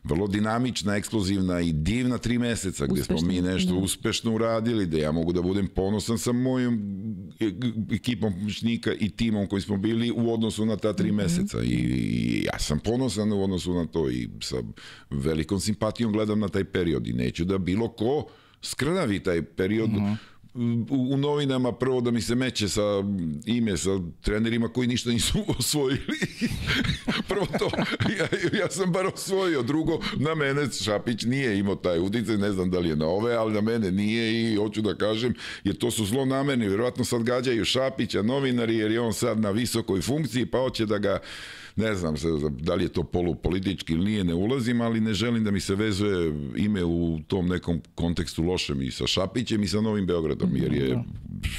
vrlo 0.03 0.27
dinamična, 0.27 0.95
eksplozivna 0.95 1.62
i 1.62 1.73
divna 1.73 2.17
tri 2.17 2.38
meseca 2.38 2.85
gde 2.85 3.01
uspešno, 3.01 3.17
smo 3.17 3.27
mi 3.27 3.41
nešto 3.41 3.73
da. 3.73 3.79
uspešno 3.79 4.35
uradili, 4.35 4.85
da 4.85 4.97
ja 4.97 5.12
mogu 5.12 5.33
da 5.33 5.41
budem 5.41 5.67
ponosan 5.67 6.17
sa 6.17 6.31
mojom 6.31 6.79
ekipom 7.91 8.33
pomoćnika 8.33 8.93
i 8.99 9.09
timom 9.09 9.47
koji 9.47 9.62
smo 9.62 9.77
bili 9.77 10.12
u 10.12 10.33
odnosu 10.33 10.65
na 10.65 10.77
ta 10.77 10.93
tri 10.93 11.12
mm 11.12 11.15
-hmm. 11.15 11.23
meseca 11.23 11.62
I, 11.63 11.67
i 11.67 12.43
ja 12.43 12.59
sam 12.59 12.79
ponosan 12.79 13.31
u 13.31 13.43
odnosu 13.43 13.73
na 13.73 13.85
to 13.85 14.09
i 14.09 14.29
sa 14.41 14.55
velikom 15.09 15.59
simpatijom 15.59 16.12
gledam 16.12 16.39
na 16.39 16.47
taj 16.47 16.63
period 16.63 17.07
i 17.07 17.13
neću 17.13 17.45
da 17.45 17.57
bilo 17.57 17.88
ko 17.88 18.27
skrnavi 18.62 19.19
taj 19.19 19.41
period 19.41 19.89
mm 19.89 19.95
-hmm 19.95 20.15
u, 20.53 21.13
u 21.13 21.17
novinama 21.17 21.71
prvo 21.71 22.01
da 22.01 22.12
mi 22.12 22.21
se 22.21 22.35
meće 22.35 22.69
sa 22.69 22.81
ime 23.45 23.77
sa 23.77 23.89
trenerima 24.21 24.67
koji 24.67 24.88
ništa 24.88 25.09
nisu 25.09 25.38
osvojili. 25.59 26.19
prvo 27.29 27.45
to, 27.59 27.69
ja, 28.17 28.27
ja 28.59 28.69
sam 28.69 28.91
bar 28.91 29.05
osvojio. 29.05 29.63
Drugo, 29.63 29.99
na 30.15 30.35
mene 30.35 30.71
Šapić 30.71 31.23
nije 31.23 31.59
imao 31.59 31.75
taj 31.75 31.99
udice, 31.99 32.38
ne 32.38 32.51
znam 32.51 32.71
da 32.71 32.79
li 32.79 32.89
je 32.89 32.95
na 32.95 33.07
ove, 33.07 33.35
ali 33.35 33.53
na 33.53 33.62
mene 33.62 33.91
nije 33.91 34.53
i 34.53 34.55
hoću 34.55 34.81
da 34.81 34.95
kažem, 34.95 35.33
jer 35.63 35.77
to 35.77 35.91
su 35.91 36.05
zlo 36.05 36.25
namerni. 36.25 36.67
Vjerovatno 36.67 37.05
sad 37.05 37.23
gađaju 37.23 37.65
Šapića 37.65 38.21
novinari, 38.21 38.77
jer 38.77 38.91
je 38.91 39.01
on 39.01 39.13
sad 39.13 39.39
na 39.39 39.51
visokoj 39.51 40.01
funkciji, 40.01 40.45
pa 40.45 40.57
hoće 40.57 40.85
da 40.85 40.97
ga 40.97 41.19
ne 41.79 41.95
znam 41.95 42.17
se, 42.17 42.27
da 42.49 42.75
li 42.75 42.83
je 42.83 42.89
to 42.89 43.03
polupolitički 43.03 43.93
ili 43.93 44.05
nije, 44.05 44.23
ne 44.23 44.33
ulazim, 44.33 44.81
ali 44.81 44.99
ne 44.99 45.13
želim 45.13 45.43
da 45.43 45.51
mi 45.51 45.59
se 45.59 45.75
vezuje 45.75 46.33
ime 46.55 46.83
u 46.83 47.19
tom 47.27 47.47
nekom 47.47 47.81
kontekstu 47.95 48.43
lošem 48.43 48.81
i 48.81 48.91
sa 48.91 49.07
Šapićem 49.07 49.63
i 49.63 49.67
sa 49.67 49.81
Novim 49.81 50.05
Beogradom, 50.05 50.48
jer 50.55 50.73
je 50.73 50.88
da. 50.88 51.03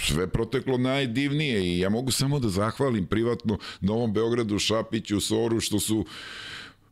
sve 0.07 0.27
proteklo 0.27 0.79
najdivnije 0.79 1.65
i 1.65 1.79
ja 1.79 1.89
mogu 1.89 2.11
samo 2.11 2.39
da 2.39 2.49
zahvalim 2.49 3.07
privatno 3.07 3.59
Novom 3.81 4.13
Beogradu, 4.13 4.59
Šapiću, 4.59 5.21
Soru, 5.21 5.61
što 5.61 5.81
su 5.81 6.05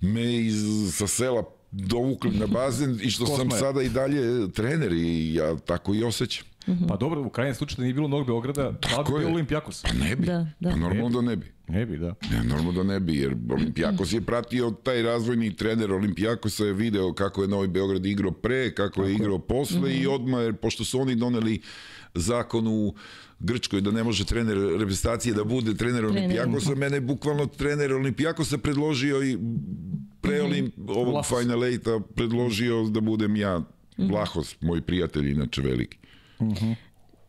me 0.01 0.35
iz, 0.37 0.65
sa 0.93 1.07
sela 1.07 1.45
dovukli 1.71 2.31
na 2.31 2.47
bazen 2.47 3.01
i 3.03 3.11
što 3.11 3.27
sam 3.27 3.51
sada 3.51 3.83
i 3.83 3.89
dalje 3.89 4.53
trener 4.53 4.93
i 4.93 5.35
ja 5.35 5.57
tako 5.57 5.95
i 5.95 6.05
osjećam. 6.05 6.47
Pa 6.89 6.97
dobro, 6.97 7.23
u 7.23 7.31
krajnjem 7.31 7.55
slučaju 7.55 7.77
da 7.77 7.83
nije 7.83 7.95
bilo 7.95 8.09
Novog 8.09 8.27
Beograda, 8.27 8.63
da 8.63 9.05
bi 9.13 9.19
bio 9.19 9.29
Olimpijakos. 9.29 9.83
Pa 9.83 9.93
ne 9.93 10.17
bi, 10.17 10.27
da, 10.27 10.47
da. 10.61 10.71
pa 10.71 10.77
normalno 10.77 11.09
da 11.09 11.29
ne 11.29 11.37
bi. 11.37 11.47
Ne 11.69 11.87
bi, 11.87 11.99
da. 11.99 12.15
Ne, 12.31 12.45
normalno 12.45 12.73
da 12.73 12.83
ne 12.83 13.01
bi, 13.01 13.17
jer 13.17 13.37
Olimpijakos 13.51 14.13
je 14.13 14.21
pratio 14.21 14.71
taj 14.71 15.03
razvojni 15.03 15.57
trener 15.57 15.93
Olimpijakosa 15.93 16.65
je 16.65 16.73
video 16.73 17.13
kako 17.13 17.43
je 17.43 17.49
Novi 17.49 17.69
Beograd 17.69 18.07
igrao 18.07 18.33
pre, 18.33 18.75
kako 18.75 19.05
je 19.05 19.15
igrao 19.15 19.39
posle 19.39 19.81
mm 19.81 19.85
-hmm. 19.85 20.03
i 20.03 20.07
odmah, 20.07 20.43
jer 20.43 20.55
pošto 20.57 20.85
su 20.85 21.01
oni 21.01 21.15
doneli 21.15 21.61
zakon 22.15 22.67
u 22.67 22.95
Grčkoj 23.41 23.81
da 23.81 23.91
ne 23.91 24.05
može 24.05 24.25
trener 24.25 24.57
reprezentacije 24.79 25.35
da 25.35 25.45
bude 25.45 25.75
trener 25.75 26.05
Olimpijakosa, 26.07 26.75
mene 26.75 26.97
je 26.97 27.01
bukvalno 27.01 27.47
trener 27.47 27.93
Olimpijakosa 27.93 28.59
predložio 28.59 29.23
i 29.23 29.39
pre 30.21 30.43
mm 30.43 30.51
-hmm. 30.51 30.71
ovog 30.89 31.27
Final 31.27 31.65
Eight-a 31.65 32.01
predložio 32.15 32.85
da 32.85 33.01
budem 33.01 33.37
ja 33.37 33.59
mhm. 33.99 34.09
Vlahos, 34.11 34.57
moj 34.61 34.81
prijatelj, 34.81 35.31
inače 35.31 35.63
veliki. 35.63 35.99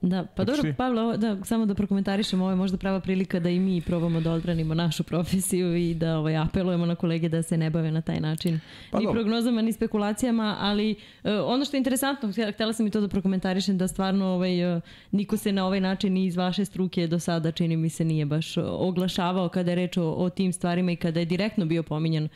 Da, 0.02 0.26
pa 0.36 0.44
dobro, 0.44 0.62
znači- 0.62 0.78
Pavle, 0.78 1.18
da, 1.18 1.38
samo 1.44 1.66
da 1.66 1.74
prokomentarišemo, 1.74 2.44
ovo 2.44 2.52
je 2.52 2.56
možda 2.56 2.78
prava 2.78 3.00
prilika 3.00 3.40
da 3.40 3.50
i 3.50 3.60
mi 3.60 3.82
probamo 3.82 4.22
da 4.22 4.32
odbranimo 4.32 4.74
našu 4.74 5.04
profesiju 5.04 5.76
i 5.76 5.94
da 5.94 6.18
ovaj, 6.18 6.38
apelujemo 6.38 6.86
na 6.86 6.96
kolege 6.96 7.30
da 7.30 7.44
se 7.44 7.58
ne 7.58 7.70
bave 7.70 7.92
na 7.92 8.02
taj 8.02 8.20
način 8.20 8.60
pa 8.92 9.00
ni 9.00 9.06
dobro. 9.06 9.22
prognozama, 9.22 9.62
ni 9.62 9.74
spekulacijama, 9.74 10.58
ali 10.60 10.92
uh, 11.24 11.32
ono 11.46 11.66
što 11.66 11.78
je 11.78 11.80
interesantno, 11.80 12.32
htela 12.54 12.74
sam 12.74 12.88
i 12.88 12.92
to 12.92 13.02
da 13.02 13.08
prokomentarišem, 13.08 13.78
da 13.78 13.88
stvarno 13.88 14.26
ovaj, 14.26 14.76
uh, 14.76 14.82
niko 15.12 15.38
se 15.38 15.52
na 15.52 15.66
ovaj 15.66 15.82
način 15.82 16.14
ni 16.14 16.26
iz 16.26 16.38
vaše 16.38 16.66
struke 16.66 17.08
do 17.08 17.20
sada, 17.20 17.52
čini 17.52 17.78
mi 17.78 17.90
se, 17.90 18.06
nije 18.06 18.26
baš 18.26 18.58
oglašavao 18.58 19.50
kada 19.50 19.72
je 19.72 19.76
reč 19.76 19.98
o, 19.98 20.12
o 20.12 20.30
tim 20.30 20.54
stvarima 20.54 20.92
i 20.92 20.96
kada 20.96 21.20
je 21.20 21.26
direktno 21.26 21.66
bio 21.66 21.84
pominjan 21.84 22.24
uh, 22.24 22.30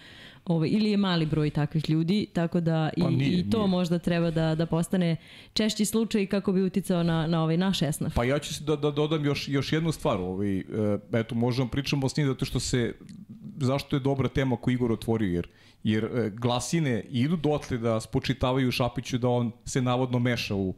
Ovaj, 0.45 0.69
ili 0.71 0.91
je 0.91 0.97
mali 0.97 1.25
broj 1.25 1.49
takvih 1.49 1.89
ljudi, 1.89 2.27
tako 2.33 2.59
da 2.59 2.89
i, 2.97 3.01
pa 3.01 3.09
nije, 3.09 3.39
i 3.39 3.49
to 3.49 3.57
nije. 3.57 3.67
možda 3.67 3.99
treba 3.99 4.31
da, 4.31 4.55
da 4.55 4.65
postane 4.65 5.15
češći 5.53 5.85
slučaj 5.85 6.25
kako 6.25 6.51
bi 6.51 6.61
uticao 6.61 7.03
na, 7.03 7.27
na 7.27 7.43
ovaj 7.43 7.57
naš 7.57 7.81
esnaf. 7.81 8.13
Pa 8.15 8.23
ja 8.23 8.39
ću 8.39 8.53
se 8.53 8.63
da, 8.63 8.75
da 8.75 8.91
dodam 8.91 9.25
još, 9.25 9.47
još 9.47 9.73
jednu 9.73 9.91
stvar. 9.91 10.17
Ovaj, 10.17 10.57
e, 10.57 10.63
eto, 11.13 11.35
možemo 11.35 11.67
pričamo 11.67 12.09
s 12.09 12.17
njim 12.17 12.27
zato 12.27 12.45
što 12.45 12.59
se, 12.59 12.93
zašto 13.57 13.95
je 13.95 13.99
dobra 13.99 14.27
tema 14.27 14.57
koju 14.57 14.73
Igor 14.73 14.91
otvorio, 14.91 15.33
jer 15.33 15.47
jer 15.83 16.05
e, 16.05 16.29
glasine 16.29 17.03
idu 17.09 17.35
dotle 17.35 17.77
da 17.77 17.99
spočitavaju 17.99 18.71
Šapiću 18.71 19.17
da 19.17 19.29
on 19.29 19.51
se 19.65 19.81
navodno 19.81 20.19
meša 20.19 20.55
u, 20.55 20.69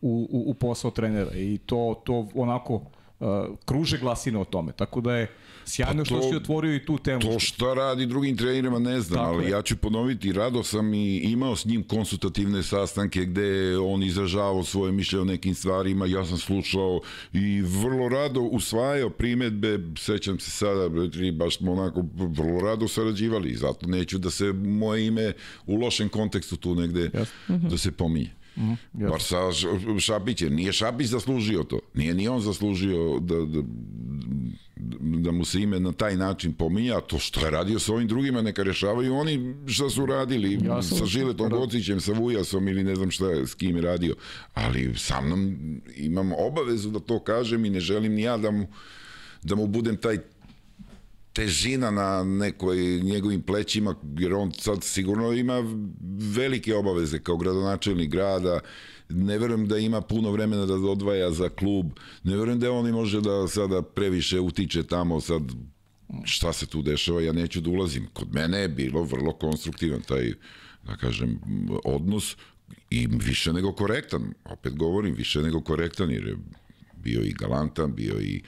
u, 0.00 0.44
u 0.46 0.54
posao 0.54 0.90
trenera 0.90 1.30
i 1.34 1.58
to, 1.58 2.02
to 2.04 2.28
onako 2.34 2.74
uh, 2.74 3.28
kruže 3.64 3.98
glasine 3.98 4.38
o 4.38 4.44
tome. 4.44 4.72
Tako 4.72 5.00
da 5.00 5.16
je 5.16 5.30
sjajno 5.66 5.98
Pa 5.98 6.04
što 6.04 6.20
to- 6.20 6.30
si 6.30 6.36
otvorio 6.36 6.74
i 6.74 6.84
tu 6.84 6.98
temu. 6.98 7.20
To 7.22 7.38
šta 7.38 7.74
radi 7.74 8.06
drugim 8.06 8.36
trenerima 8.36 8.78
ne 8.78 9.00
znam, 9.00 9.18
Tako 9.18 9.30
ali 9.30 9.44
je. 9.44 9.50
ja 9.50 9.62
ću 9.62 9.76
ponoviti, 9.76 10.32
rado 10.32 10.62
sam 10.62 10.94
i 10.94 11.16
imao 11.16 11.56
s 11.56 11.64
njim 11.64 11.82
konsultativne 11.82 12.62
sastanke 12.62 13.20
gde 13.20 13.42
je 13.42 13.78
on 13.78 14.02
izražavao 14.02 14.64
svoje 14.64 14.92
mišlje 14.92 15.20
o 15.20 15.24
nekim 15.24 15.54
stvarima, 15.54 16.06
ja 16.06 16.24
sam 16.24 16.38
slušao 16.38 17.00
i 17.32 17.60
vrlo 17.62 18.08
rado 18.08 18.40
usvajao 18.40 19.10
primetbe, 19.10 19.78
sećam 19.98 20.38
se 20.38 20.50
sada, 20.50 20.88
baš 21.34 21.56
smo 21.56 21.72
onako 21.72 22.04
vrlo 22.14 22.60
rado 22.60 22.88
sarađivali, 22.88 23.54
zato 23.54 23.86
neću 23.86 24.18
da 24.18 24.30
se 24.30 24.52
moje 24.54 25.06
ime 25.06 25.32
u 25.66 25.76
lošem 25.76 26.08
kontekstu 26.08 26.56
tu 26.56 26.74
negde 26.74 27.10
da 27.48 27.78
se 27.78 27.92
pominje. 27.92 28.30
Jasno. 28.56 29.10
Bar 29.10 29.22
sa 29.22 29.36
Š- 29.48 29.66
Šapićem. 30.00 30.54
Nije 30.54 30.72
Šapić 30.72 31.06
zaslužio 31.06 31.62
to. 31.62 31.80
Nije 31.94 32.14
ni 32.14 32.28
on 32.28 32.40
zaslužio 32.40 33.18
da, 33.20 33.36
da, 33.36 33.62
da 35.20 35.32
mu 35.32 35.44
se 35.44 35.60
ime 35.60 35.80
na 35.80 35.92
taj 35.92 36.16
način 36.16 36.52
pominja, 36.52 37.00
to 37.00 37.18
što 37.18 37.44
je 37.44 37.50
radio 37.50 37.78
sa 37.78 37.92
ovim 37.92 38.08
drugima, 38.08 38.42
neka 38.42 38.62
rešavaju 38.62 39.14
oni 39.14 39.54
šta 39.66 39.90
su 39.90 40.06
radili 40.06 40.58
Jasno. 40.64 40.96
sa 40.96 41.06
Žiletom 41.06 41.48
Gocićem, 41.50 42.00
sa 42.00 42.12
Vujasom 42.12 42.68
ili 42.68 42.84
ne 42.84 42.94
znam 42.94 43.10
šta 43.10 43.26
je, 43.26 43.46
s 43.46 43.54
kim 43.54 43.76
je 43.76 43.82
radio. 43.82 44.14
Ali 44.54 44.92
sa 44.96 45.20
mnom 45.20 45.56
imam 45.96 46.30
obavezu 46.32 46.90
da 46.90 47.00
to 47.00 47.18
kažem 47.18 47.64
i 47.64 47.70
ne 47.70 47.80
želim 47.80 48.12
ni 48.12 48.22
ja 48.22 48.36
da 48.36 48.50
mu, 48.50 48.66
da 49.42 49.54
mu 49.54 49.66
budem 49.66 49.96
taj 49.96 50.18
težina 51.34 51.90
na 51.90 52.24
nekoj 52.24 52.76
njegovim 53.02 53.42
plećima, 53.42 53.94
jer 54.18 54.34
on 54.34 54.52
sad 54.52 54.84
sigurno 54.84 55.32
ima 55.32 55.62
velike 56.34 56.74
obaveze 56.74 57.18
kao 57.18 57.36
gradonačelnik 57.36 58.10
grada, 58.10 58.60
ne 59.08 59.38
verujem 59.38 59.68
da 59.68 59.78
ima 59.78 60.00
puno 60.00 60.30
vremena 60.30 60.66
da 60.66 60.74
odvaja 60.74 61.30
za 61.30 61.48
klub, 61.48 61.86
ne 62.22 62.36
verujem 62.36 62.60
da 62.60 62.72
on 62.72 62.88
i 62.88 62.92
može 62.92 63.20
da 63.20 63.48
sada 63.48 63.82
previše 63.82 64.40
utiče 64.40 64.82
tamo 64.82 65.20
sad 65.20 65.42
šta 66.24 66.52
se 66.52 66.66
tu 66.66 66.82
dešava, 66.82 67.22
ja 67.22 67.32
neću 67.32 67.60
da 67.60 67.70
ulazim. 67.70 68.06
Kod 68.12 68.34
mene 68.34 68.58
je 68.58 68.68
bilo 68.68 69.02
vrlo 69.02 69.32
konstruktivan 69.32 70.00
taj, 70.00 70.32
da 70.86 70.96
kažem, 70.96 71.40
odnos 71.84 72.36
i 72.90 73.06
više 73.06 73.52
nego 73.52 73.72
korektan. 73.72 74.34
Opet 74.44 74.76
govorim, 74.76 75.14
više 75.14 75.42
nego 75.42 75.60
korektan, 75.60 76.10
jer 76.10 76.26
je 76.26 76.36
bio 76.96 77.22
i 77.22 77.32
galantan, 77.32 77.94
bio 77.94 78.20
i, 78.20 78.42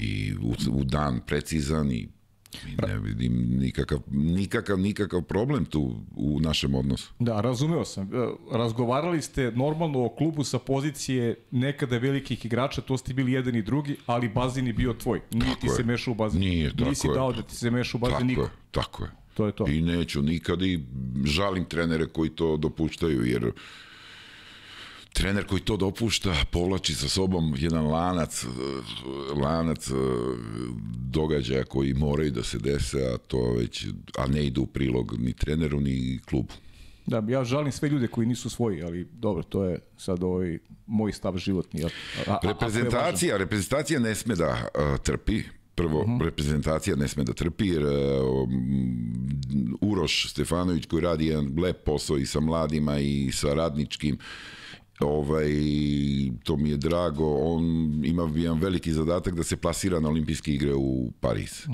i 0.00 0.34
u, 0.34 0.54
u 0.70 0.84
dan 0.84 1.20
precizan 1.26 1.92
i 1.92 2.08
i 2.52 2.86
ne 2.86 2.98
vidim 2.98 3.32
nikakav, 3.50 3.98
nikakav, 4.08 4.78
nikakav 4.78 5.22
problem 5.22 5.64
tu 5.64 5.80
u 6.10 6.40
našem 6.40 6.74
odnosu. 6.74 7.12
Da, 7.18 7.40
razumeo 7.40 7.84
sam. 7.84 8.04
E, 8.06 8.28
Razgovarali 8.52 9.22
ste 9.22 9.52
normalno 9.52 10.04
o 10.04 10.08
klubu 10.08 10.44
sa 10.44 10.58
pozicije 10.58 11.34
nekada 11.50 11.98
velikih 11.98 12.44
igrača, 12.44 12.80
to 12.80 12.96
ste 12.98 13.14
bili 13.14 13.32
jedan 13.32 13.56
i 13.56 13.62
drugi, 13.62 13.96
ali 14.06 14.28
bazen 14.28 14.66
je 14.66 14.72
bio 14.72 14.92
tvoj. 14.92 15.20
Nije 15.32 15.44
Tako 15.44 15.60
ti 15.60 15.66
je. 15.66 15.70
se 15.70 15.82
mešao 15.84 16.12
u 16.12 16.14
bazen. 16.14 16.40
Nije, 16.40 16.70
tako 16.70 16.88
Nisi 16.88 17.06
je. 17.06 17.14
dao 17.14 17.32
da 17.32 17.42
ti 17.42 17.56
se 17.56 17.70
meša 17.70 17.96
u 17.96 18.00
bazen 18.00 18.14
Tako 18.14 18.24
niko. 18.24 18.42
je, 18.42 18.48
tako 18.70 19.04
je. 19.04 19.10
To 19.34 19.46
je 19.46 19.52
to. 19.52 19.66
I 19.66 19.80
neću 19.82 20.22
nikad 20.22 20.62
i 20.62 20.80
žalim 21.24 21.64
trenere 21.64 22.06
koji 22.06 22.30
to 22.30 22.56
dopuštaju, 22.56 23.24
jer 23.24 23.52
trener 25.12 25.46
koji 25.46 25.60
to 25.60 25.76
dopušta 25.76 26.34
povlači 26.50 26.94
sa 26.94 27.08
sobom 27.08 27.54
jedan 27.58 27.86
lanac, 27.86 28.44
eh, 28.44 28.48
lanac 29.42 29.88
eh, 29.90 29.94
događaja 30.96 31.64
koji 31.64 31.94
moraju 31.94 32.30
da 32.30 32.42
se 32.42 32.58
dese, 32.58 32.98
a 33.14 33.18
to 33.18 33.52
već, 33.52 33.86
a 34.18 34.26
ne 34.26 34.46
idu 34.46 34.62
u 34.62 34.66
prilog 34.66 35.14
ni 35.18 35.32
treneru 35.32 35.80
ni 35.80 36.20
klubu. 36.28 36.52
Da, 37.06 37.22
ja 37.28 37.44
žalim 37.44 37.72
sve 37.72 37.88
ljude 37.88 38.06
koji 38.08 38.26
nisu 38.26 38.50
svoji, 38.50 38.82
ali 38.82 39.08
dobro, 39.12 39.42
to 39.42 39.64
je 39.64 39.78
sad 39.96 40.22
ovaj 40.22 40.58
moj 40.86 41.12
stav 41.12 41.36
životni. 41.36 41.84
A, 41.84 41.88
a, 42.26 42.32
a. 42.32 42.38
Reprezentacija, 42.42 43.36
reprezentacija 43.36 44.00
ne 44.00 44.14
sme 44.14 44.34
da 44.34 44.48
uh, 44.50 44.98
trpi. 45.02 45.42
Prvo, 45.74 46.02
Mhm. 46.06 46.24
reprezentacija 46.24 46.96
ne 46.96 47.08
sme 47.08 47.24
da 47.24 47.32
trpi, 47.32 47.66
jer 47.66 47.84
uh, 47.84 47.90
um, 48.48 49.78
Uroš 49.80 50.30
Stefanović 50.30 50.86
koji 50.86 51.02
radi 51.02 51.26
jedan 51.26 51.52
lep 51.58 51.84
posao 51.84 52.18
i 52.18 52.26
sa 52.26 52.40
mladima 52.40 52.98
i 52.98 53.30
sa 53.32 53.54
radničkim, 53.54 54.18
ovaj, 55.00 55.50
to 56.44 56.56
mi 56.56 56.70
je 56.70 56.76
drago, 56.76 57.36
on 57.36 57.64
ima 58.04 58.32
jedan 58.36 58.58
veliki 58.58 58.92
zadatak 58.92 59.34
da 59.34 59.42
se 59.42 59.56
plasira 59.56 60.00
na 60.00 60.08
olimpijske 60.08 60.52
igre 60.52 60.74
u 60.74 61.10
Pariz. 61.20 61.66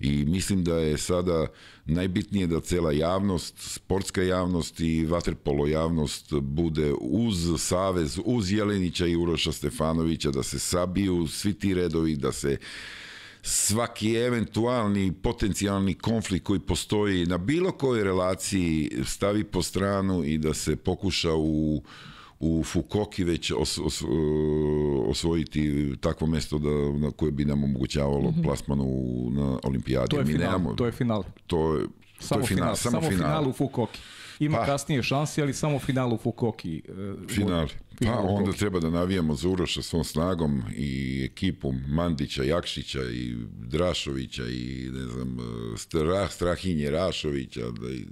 I 0.00 0.24
mislim 0.24 0.64
da 0.64 0.74
je 0.74 0.98
sada 0.98 1.46
najbitnije 1.84 2.46
da 2.46 2.60
cela 2.60 2.92
javnost, 2.92 3.54
sportska 3.58 4.22
javnost 4.22 4.80
i 4.80 5.04
vaterpolo 5.04 5.66
javnost 5.66 6.32
bude 6.40 6.92
uz 7.00 7.36
Savez, 7.58 8.18
uz 8.24 8.52
Jelenića 8.52 9.06
i 9.06 9.16
Uroša 9.16 9.52
Stefanovića, 9.52 10.30
da 10.30 10.42
se 10.42 10.58
sabiju 10.58 11.26
svi 11.26 11.52
ti 11.52 11.74
redovi, 11.74 12.16
da 12.16 12.32
se 12.32 12.56
svaki 13.42 14.14
eventualni 14.14 15.12
potencijalni 15.12 15.94
konflikt 15.94 16.46
koji 16.46 16.60
postoji 16.60 17.26
na 17.26 17.38
bilo 17.38 17.72
kojoj 17.72 18.04
relaciji 18.04 18.90
stavi 19.04 19.44
po 19.44 19.62
stranu 19.62 20.24
i 20.24 20.38
da 20.38 20.54
se 20.54 20.76
pokuša 20.76 21.34
u 21.34 21.82
u 22.40 22.62
Fukoki 22.64 23.24
već 23.24 23.52
os, 23.52 23.78
os, 23.78 24.02
osvojiti 25.06 25.62
takvo 26.00 26.26
mesto 26.26 26.58
da, 26.58 26.70
na 26.98 27.10
koje 27.10 27.32
bi 27.32 27.44
nam 27.44 27.64
omogućavalo 27.64 28.34
plasman 28.44 28.80
u, 28.80 28.84
na 29.30 29.58
olimpijadi. 29.62 30.08
To 30.08 30.18
je 30.18 30.24
Mi 30.24 30.32
final, 30.32 30.46
nemamo- 30.52 30.74
to 30.74 30.86
je 30.86 30.92
final. 30.92 31.24
to 31.46 31.76
je, 31.76 31.86
Samo, 32.18 32.38
to 32.38 32.44
je 32.44 32.48
final, 32.48 32.76
samo, 32.76 33.00
final. 33.02 33.48
u 33.48 33.52
Fukoki. 33.52 34.00
Ima 34.40 34.58
Pa. 34.58 34.64
kasnije 34.66 35.02
šanse, 35.02 35.42
ali 35.42 35.54
samo 35.54 35.78
final 35.78 36.14
u 36.14 36.18
Fukoki. 36.18 36.82
e, 36.88 37.28
Final. 37.28 37.66
Pa 38.06 38.20
u 38.20 38.36
onda 38.36 38.52
treba 38.52 38.80
da 38.80 38.90
navijamo 38.90 39.34
za 39.34 39.48
Uroša 39.48 39.82
svom 39.82 40.04
snagom 40.04 40.62
i 40.76 41.22
ekipom 41.32 41.80
Mandića, 41.88 42.42
Jakšića 42.42 43.02
i 43.02 43.34
Drašovića 43.52 44.42
i 44.46 44.90
ne 44.92 45.02
znam, 45.06 45.36
Stra, 45.76 46.28
Strahinje 46.28 46.90
Rašovića, 46.90 47.60
da 47.60 47.88
i, 47.88 48.06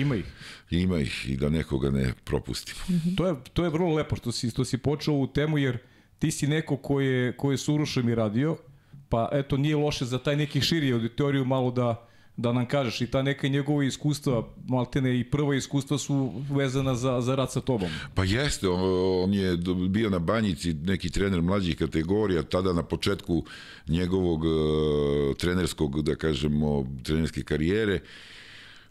Ima 0.00 0.16
ih. 0.16 0.24
ima 0.70 0.98
ih 0.98 1.26
i 1.28 1.36
da 1.36 1.48
nekoga 1.48 1.90
ne 1.90 2.12
propustimo. 2.24 2.80
To 3.16 3.26
je, 3.26 3.34
to 3.52 3.64
je 3.64 3.70
vrlo 3.70 3.94
lepo 3.94 4.16
što 4.16 4.32
si, 4.32 4.50
što 4.50 4.64
si 4.64 4.78
počeo 4.78 5.14
ovu 5.14 5.26
temu, 5.26 5.58
jer 5.58 5.78
ti 6.18 6.30
si 6.30 6.46
neko 6.46 6.76
ko 6.76 7.00
je, 7.00 7.36
ko 7.36 7.50
je 7.50 7.58
s 7.58 7.68
Urošem 7.68 8.08
i 8.08 8.14
radio, 8.14 8.56
pa 9.08 9.28
eto, 9.32 9.56
nije 9.56 9.76
loše 9.76 10.04
za 10.04 10.18
taj 10.18 10.36
neki 10.36 10.60
širi 10.60 10.92
auditoriju 10.92 11.44
malo 11.44 11.70
da, 11.70 12.08
da 12.36 12.52
nam 12.52 12.66
kažeš 12.66 13.00
i 13.00 13.06
ta 13.06 13.22
neka 13.22 13.48
njegova 13.48 13.84
iskustva, 13.84 14.48
maltene 14.68 15.20
i 15.20 15.24
prva 15.24 15.56
iskustva 15.56 15.98
su 15.98 16.32
vezana 16.50 16.94
za, 16.94 17.20
za 17.20 17.34
rad 17.34 17.52
sa 17.52 17.60
tobom. 17.60 17.90
Pa 18.14 18.24
jeste, 18.24 18.68
on, 18.68 18.80
on 19.24 19.34
je 19.34 19.56
bio 19.88 20.10
na 20.10 20.18
banjici 20.18 20.74
neki 20.74 21.10
trener 21.10 21.42
mlađih 21.42 21.76
kategorija, 21.76 22.42
tada 22.42 22.72
na 22.72 22.82
početku 22.82 23.44
njegovog 23.88 24.44
uh, 24.44 25.36
trenerskog, 25.36 26.02
da 26.02 26.14
kažemo, 26.16 26.86
trenerske 27.02 27.42
karijere. 27.42 28.00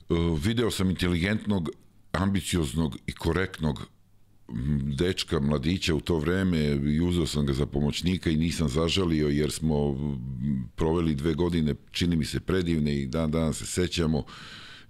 Uh, 0.10 0.40
video 0.40 0.72
sam 0.72 0.90
inteligentnog, 0.90 1.70
ambicioznog 2.12 2.98
i 3.08 3.12
korektnog 3.12 3.88
dečka, 4.98 5.40
mladića 5.40 5.96
u 5.96 6.00
to 6.00 6.18
vreme 6.18 6.60
i 6.94 7.02
uzeo 7.02 7.26
sam 7.26 7.46
ga 7.46 7.54
za 7.54 7.66
pomoćnika 7.66 8.30
i 8.30 8.38
nisam 8.38 8.70
zažalio 8.70 9.28
jer 9.28 9.52
smo 9.52 9.98
proveli 10.76 11.16
dve 11.16 11.34
godine, 11.34 11.76
čini 11.92 12.16
mi 12.16 12.26
se 12.26 12.40
predivne 12.40 13.02
i 13.02 13.06
dan 13.06 13.32
danas 13.32 13.58
se 13.58 13.66
sećamo 13.66 14.24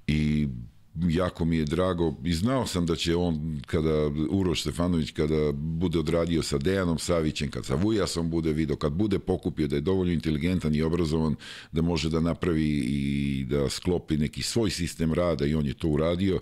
i 0.07 0.47
jako 0.95 1.45
mi 1.45 1.57
je 1.57 1.65
drago 1.65 2.15
i 2.23 2.33
znao 2.33 2.65
sam 2.67 2.85
da 2.85 2.95
će 2.95 3.15
on 3.15 3.61
kada 3.65 4.07
Uroš 4.29 4.61
Stefanović 4.61 5.11
kada 5.11 5.51
bude 5.51 5.99
odradio 5.99 6.43
sa 6.43 6.57
Dejanom 6.57 6.99
Savićem, 6.99 7.51
kad 7.51 7.65
sa 7.65 7.75
Vujasom 7.75 8.29
bude 8.29 8.53
video, 8.53 8.75
kad 8.75 8.93
bude 8.93 9.19
pokupio 9.19 9.67
da 9.67 9.75
je 9.75 9.81
dovoljno 9.81 10.13
inteligentan 10.13 10.75
i 10.75 10.81
obrazovan 10.81 11.35
da 11.71 11.81
može 11.81 12.09
da 12.09 12.19
napravi 12.19 12.69
i 12.69 13.45
da 13.49 13.69
sklopi 13.69 14.17
neki 14.17 14.41
svoj 14.41 14.69
sistem 14.69 15.13
rada 15.13 15.45
i 15.45 15.55
on 15.55 15.65
je 15.65 15.73
to 15.73 15.87
uradio 15.87 16.39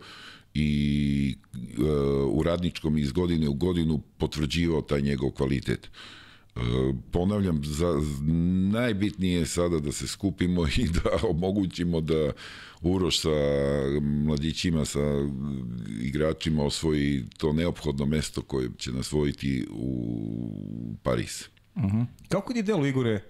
i 0.54 1.36
e, 1.54 1.82
u 2.26 2.44
radničkom 2.44 2.98
iz 2.98 3.12
godine 3.12 3.50
u 3.50 3.54
godinu 3.54 4.02
potvrđivao 4.18 4.82
taj 4.82 5.02
njegov 5.02 5.32
kvalitet. 5.32 5.90
E, 6.56 6.60
ponavljam, 7.12 7.62
za, 7.64 8.02
najbitnije 8.72 9.40
je 9.40 9.46
sada 9.46 9.80
da 9.80 9.92
se 9.92 10.08
skupimo 10.08 10.68
i 10.84 10.88
da 10.88 11.28
omogućimo 11.30 12.02
da 12.02 12.32
Uroš 12.82 13.20
sa 13.20 13.30
mladićima, 14.02 14.86
sa 14.86 15.00
igračima 16.02 16.64
osvoji 16.64 17.24
to 17.38 17.54
neophodno 17.54 18.06
mesto 18.06 18.42
koje 18.42 18.70
će 18.78 18.92
nasvojiti 18.92 19.68
u 19.72 20.98
Pariz. 21.04 21.44
Kako 22.30 22.54
ti 22.54 22.64
delo, 22.64 22.86
Igore, 22.86 23.24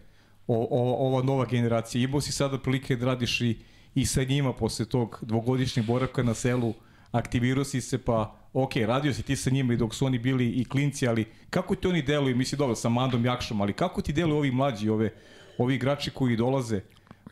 o, 0.48 0.68
o, 0.72 1.08
ova 1.08 1.24
nova 1.24 1.46
generacija? 1.46 2.04
Imao 2.04 2.22
si 2.22 2.32
sada 2.32 2.60
prilike 2.60 2.96
da 2.96 3.06
radiš 3.06 3.42
i, 3.42 3.58
i 3.96 4.06
sa 4.06 4.24
njima 4.24 4.54
posle 4.54 4.86
tog 4.86 5.20
dvogodišnjeg 5.22 5.86
boravka 5.86 6.24
na 6.24 6.34
selu, 6.34 6.74
aktivirao 7.12 7.64
si 7.64 7.82
se, 7.82 7.98
pa 7.98 8.36
ok, 8.54 8.76
radio 8.76 9.14
si 9.14 9.24
ti 9.24 9.36
sa 9.36 9.50
njima 9.50 9.74
i 9.74 9.78
dok 9.78 9.96
su 9.96 10.06
oni 10.06 10.20
bili 10.20 10.50
i 10.50 10.66
klinci, 10.66 11.08
ali 11.08 11.26
kako 11.50 11.76
ti 11.76 11.88
oni 11.88 12.02
deluju, 12.02 12.36
misli 12.36 12.58
dobro, 12.58 12.76
sa 12.76 12.90
Mandom 12.90 13.26
Jakšom, 13.26 13.62
ali 13.62 13.74
kako 13.74 14.02
ti 14.02 14.14
deluju 14.14 14.38
ovi 14.38 14.52
mlađi, 14.52 14.90
ove, 14.90 15.14
ovi 15.58 15.76
igrači 15.76 16.12
koji 16.12 16.36
dolaze? 16.36 16.82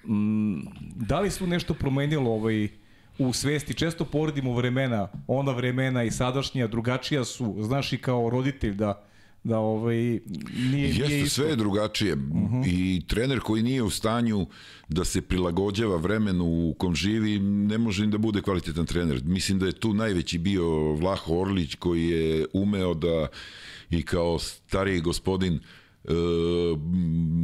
Mm, 0.07 0.59
da 0.95 1.19
li 1.19 1.31
su 1.31 1.47
nešto 1.47 1.73
promenilo 1.73 2.31
ovaj, 2.31 2.67
u 3.17 3.33
svesti? 3.33 3.73
Često 3.73 4.05
poredimo 4.05 4.53
vremena, 4.53 5.07
ona 5.27 5.51
vremena 5.51 6.03
i 6.03 6.11
sadašnja, 6.11 6.67
drugačija 6.67 7.25
su, 7.25 7.55
znaš 7.59 7.93
i 7.93 7.97
kao 7.97 8.29
roditelj 8.29 8.73
da 8.73 9.08
da 9.43 9.57
ovaj, 9.57 9.95
nije, 9.95 10.87
Jeste, 10.87 11.07
nije 11.07 11.21
isto. 11.21 11.41
sve 11.41 11.49
je 11.49 11.55
drugačije. 11.55 12.13
Uh 12.13 12.19
-huh. 12.21 12.63
I 12.67 13.01
trener 13.07 13.39
koji 13.39 13.63
nije 13.63 13.83
u 13.83 13.89
stanju 13.89 14.47
da 14.89 15.05
se 15.05 15.21
prilagođava 15.21 15.97
vremenu 15.97 16.45
u 16.45 16.75
kom 16.77 16.95
živi, 16.95 17.39
ne 17.39 17.77
može 17.77 18.05
ni 18.05 18.11
da 18.11 18.17
bude 18.17 18.41
kvalitetan 18.41 18.85
trener. 18.85 19.21
Mislim 19.23 19.59
da 19.59 19.65
je 19.65 19.71
tu 19.71 19.93
najveći 19.93 20.37
bio 20.37 20.93
Vlaho 20.93 21.33
Orlić 21.33 21.75
koji 21.75 22.07
je 22.07 22.45
umeo 22.53 22.93
da 22.93 23.27
i 23.89 24.01
kao 24.01 24.39
stariji 24.39 25.01
gospodin 25.01 25.53
e, 25.53 26.13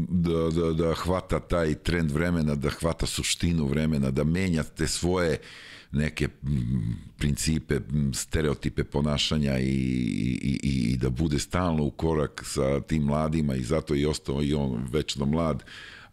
da, 0.09 0.49
da, 0.49 0.73
da 0.73 0.93
hvata 0.93 1.39
taj 1.39 1.73
trend 1.73 2.11
vremena, 2.11 2.55
da 2.55 2.69
hvata 2.69 3.05
suštinu 3.05 3.65
vremena, 3.65 4.11
da 4.11 4.23
menja 4.23 4.63
te 4.63 4.87
svoje 4.87 5.39
neke 5.95 6.27
principe, 7.17 7.79
stereotipe 8.13 8.83
ponašanja 8.83 9.59
i, 9.59 9.63
i, 9.63 10.59
i, 10.63 10.91
i 10.91 10.97
da 10.97 11.09
bude 11.09 11.39
stalno 11.39 11.83
u 11.83 11.91
korak 11.91 12.43
sa 12.45 12.81
tim 12.81 13.03
mladima 13.03 13.55
i 13.55 13.63
zato 13.63 13.93
je 13.93 14.07
ostao 14.07 14.43
i 14.43 14.53
on 14.53 14.87
večno 14.91 15.25
mlad 15.25 15.63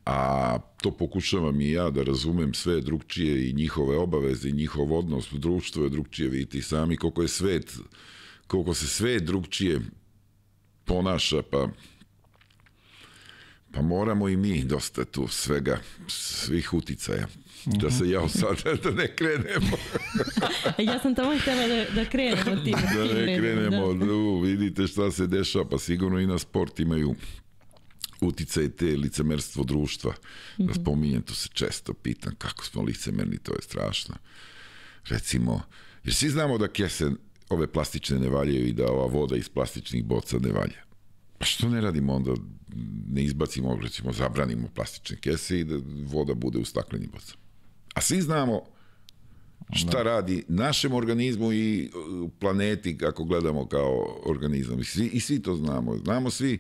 a 0.04 0.58
to 0.82 0.90
pokušavam 0.90 1.60
i 1.60 1.70
ja 1.70 1.90
da 1.90 2.02
razumem 2.02 2.54
sve 2.54 2.80
drugčije 2.80 3.48
i 3.48 3.52
njihove 3.52 3.96
obaveze 3.96 4.48
i 4.48 4.52
njihov 4.52 4.92
odnos, 4.92 5.28
društvo 5.32 5.84
je 5.84 5.90
drugčije, 5.90 6.28
vidite 6.28 6.62
sami 6.62 6.96
koliko 6.96 7.22
je 7.22 7.28
svet, 7.28 7.78
koliko 8.46 8.74
se 8.74 8.86
sve 8.86 9.20
drugčije 9.20 9.80
ponaša, 10.84 11.42
pa 11.50 11.68
pa 13.72 13.82
moramo 13.82 14.28
i 14.28 14.36
mi 14.36 14.64
dosta 14.64 15.04
tu 15.04 15.28
svega, 15.28 15.80
svih 16.08 16.74
uticaja. 16.74 17.26
Da 17.66 17.90
se 17.90 18.08
ja 18.08 18.28
sad 18.28 18.56
da 18.84 18.90
ne 18.90 19.16
krenemo. 19.16 19.76
ja 20.92 20.98
sam 21.02 21.14
tamo 21.14 21.38
htjela 21.38 21.66
da, 21.68 21.84
da 21.94 22.04
krenemo 22.04 22.64
tim. 22.64 22.74
Da 22.94 23.04
ne 23.04 23.38
krenemo, 23.38 23.94
da. 23.94 24.12
U, 24.12 24.40
vidite 24.40 24.86
šta 24.86 25.10
se 25.10 25.26
dešava, 25.26 25.68
pa 25.68 25.78
sigurno 25.78 26.18
i 26.18 26.26
na 26.26 26.38
sport 26.38 26.80
imaju 26.80 27.14
uticaj 28.20 28.68
te 28.68 28.86
licemerstvo 28.86 29.64
društva. 29.64 30.10
Mm 30.10 30.62
-hmm. 30.62 30.66
Da 30.66 30.74
spominjem, 30.74 31.22
to 31.22 31.34
se 31.34 31.48
često 31.52 31.94
pitam 31.94 32.34
kako 32.38 32.64
smo 32.64 32.82
licemerni, 32.82 33.38
to 33.38 33.52
je 33.52 33.62
strašno. 33.62 34.14
Recimo, 35.08 35.62
jer 36.04 36.14
svi 36.14 36.28
znamo 36.28 36.58
da 36.58 36.68
kese 36.68 37.10
ove 37.48 37.66
plastične 37.66 38.18
ne 38.18 38.28
valjaju 38.28 38.66
i 38.66 38.72
da 38.72 38.90
ova 38.90 39.06
voda 39.06 39.36
iz 39.36 39.48
plastičnih 39.48 40.04
boca 40.04 40.38
ne 40.38 40.52
valja. 40.52 40.82
Pa 41.38 41.44
što 41.44 41.68
ne 41.68 41.80
radimo 41.80 42.14
onda, 42.14 42.34
ne 43.06 43.24
izbacimo, 43.24 43.78
recimo, 43.82 44.12
zabranimo 44.12 44.68
plastične 44.74 45.16
kese 45.16 45.60
i 45.60 45.64
da 45.64 45.76
voda 46.06 46.34
bude 46.34 46.58
u 46.58 46.64
staklenim 46.64 47.10
bocama. 47.12 47.41
A 47.94 48.00
svi 48.00 48.20
znamo 48.20 48.62
šta 49.72 49.96
da. 49.96 50.02
radi 50.02 50.44
našem 50.48 50.92
organizmu 50.92 51.52
i 51.52 51.90
planeti 52.38 52.98
kako 52.98 53.24
gledamo 53.24 53.66
kao 53.66 54.20
organizam. 54.26 54.80
I 54.80 54.84
svi, 54.84 55.06
I 55.06 55.20
svi 55.20 55.42
to 55.42 55.54
znamo. 55.54 55.96
Znamo 55.96 56.30
svi 56.30 56.58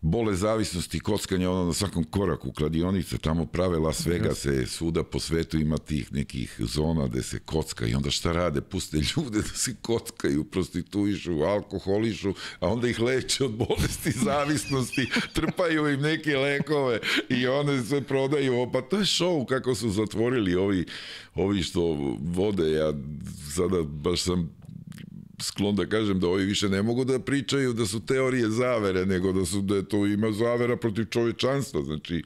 bole 0.00 0.34
zavisnosti, 0.34 1.00
kockanja 1.00 1.50
ono 1.50 1.64
na 1.64 1.72
svakom 1.72 2.04
koraku, 2.04 2.52
kladionice, 2.52 3.18
tamo 3.18 3.46
prave 3.46 3.78
Las 3.78 4.06
Vegase, 4.06 4.66
svuda 4.66 5.04
po 5.04 5.20
svetu 5.20 5.58
ima 5.58 5.78
tih 5.78 6.12
nekih 6.12 6.56
zona 6.58 7.06
gde 7.06 7.22
se 7.22 7.38
kocka 7.38 7.86
i 7.86 7.94
onda 7.94 8.10
šta 8.10 8.32
rade? 8.32 8.60
Puste 8.60 8.96
ljude 8.96 9.38
da 9.38 9.48
se 9.48 9.74
kockaju, 9.82 10.44
prostituišu, 10.44 11.42
alkoholišu, 11.42 12.34
a 12.60 12.68
onda 12.68 12.88
ih 12.88 13.00
leče 13.00 13.44
od 13.44 13.52
bolesti, 13.52 14.10
zavisnosti, 14.10 15.10
trpaju 15.34 15.88
im 15.88 16.00
neke 16.00 16.36
lekove 16.36 17.00
i 17.28 17.46
one 17.46 17.82
sve 17.84 18.02
prodaju, 18.02 18.70
pa 18.72 18.82
to 18.82 18.96
je 18.96 19.04
show 19.04 19.46
kako 19.46 19.74
su 19.74 19.90
zatvorili 19.90 20.54
ovi, 20.54 20.86
ovi 21.34 21.62
što 21.62 21.80
vode, 22.20 22.72
ja 22.72 22.92
sada 23.54 23.82
baš 23.82 24.22
sam 24.22 24.59
sklon 25.40 25.76
da 25.76 25.86
kažem 25.86 26.20
da 26.20 26.28
ovi 26.28 26.44
više 26.44 26.68
ne 26.68 26.82
mogu 26.82 27.04
da 27.04 27.18
pričaju 27.18 27.72
da 27.72 27.86
su 27.86 28.00
teorije 28.00 28.50
zavere, 28.50 29.06
nego 29.06 29.32
da 29.32 29.44
su 29.44 29.60
da 29.60 29.76
je 29.76 29.88
to 29.88 30.06
ima 30.06 30.32
zavera 30.32 30.76
protiv 30.76 31.04
čovečanstva. 31.04 31.82
Znači, 31.82 32.22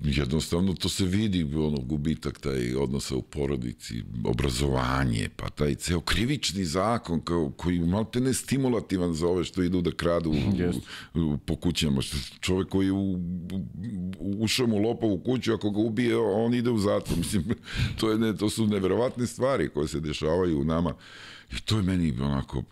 jednostavno 0.00 0.74
to 0.74 0.88
se 0.88 1.04
vidi 1.04 1.44
ono 1.44 1.78
gubitak 1.78 2.38
taj 2.38 2.74
odnosa 2.74 3.16
u 3.16 3.22
porodici 3.22 4.02
obrazovanje 4.24 5.28
pa 5.36 5.48
taj 5.50 5.74
ceo 5.74 6.00
krivični 6.00 6.64
zakon 6.64 7.20
kao, 7.20 7.52
koji 7.56 7.78
malte 7.78 8.20
ne 8.20 8.34
stimulativan 8.34 9.14
za 9.14 9.26
ove 9.26 9.44
što 9.44 9.62
idu 9.62 9.80
da 9.80 9.90
kradu 9.90 10.30
yes. 10.30 10.74
u, 11.14 11.20
u, 11.20 11.38
po 11.38 11.56
kućama 11.56 12.00
čovek 12.40 12.68
koji 12.68 12.90
u, 12.90 13.12
u, 14.18 14.36
ušao 14.38 14.66
mu 14.66 14.78
lopa 14.78 15.06
u 15.06 15.18
kuću 15.18 15.54
ako 15.54 15.70
ga 15.70 15.80
ubije 15.80 16.16
on 16.16 16.54
ide 16.54 16.70
u 16.70 16.78
zatvor 16.78 17.18
mislim 17.22 17.44
to 18.00 18.10
je 18.10 18.18
ne, 18.18 18.36
to 18.36 18.50
su 18.50 18.66
neverovatne 18.66 19.26
stvari 19.26 19.68
koje 19.68 19.88
se 19.88 20.00
dešavaju 20.00 20.60
u 20.60 20.64
nama 20.64 20.94
I 21.52 21.60
to 21.60 21.76
je 21.76 21.82
meni 21.82 22.14
onako, 22.20 22.62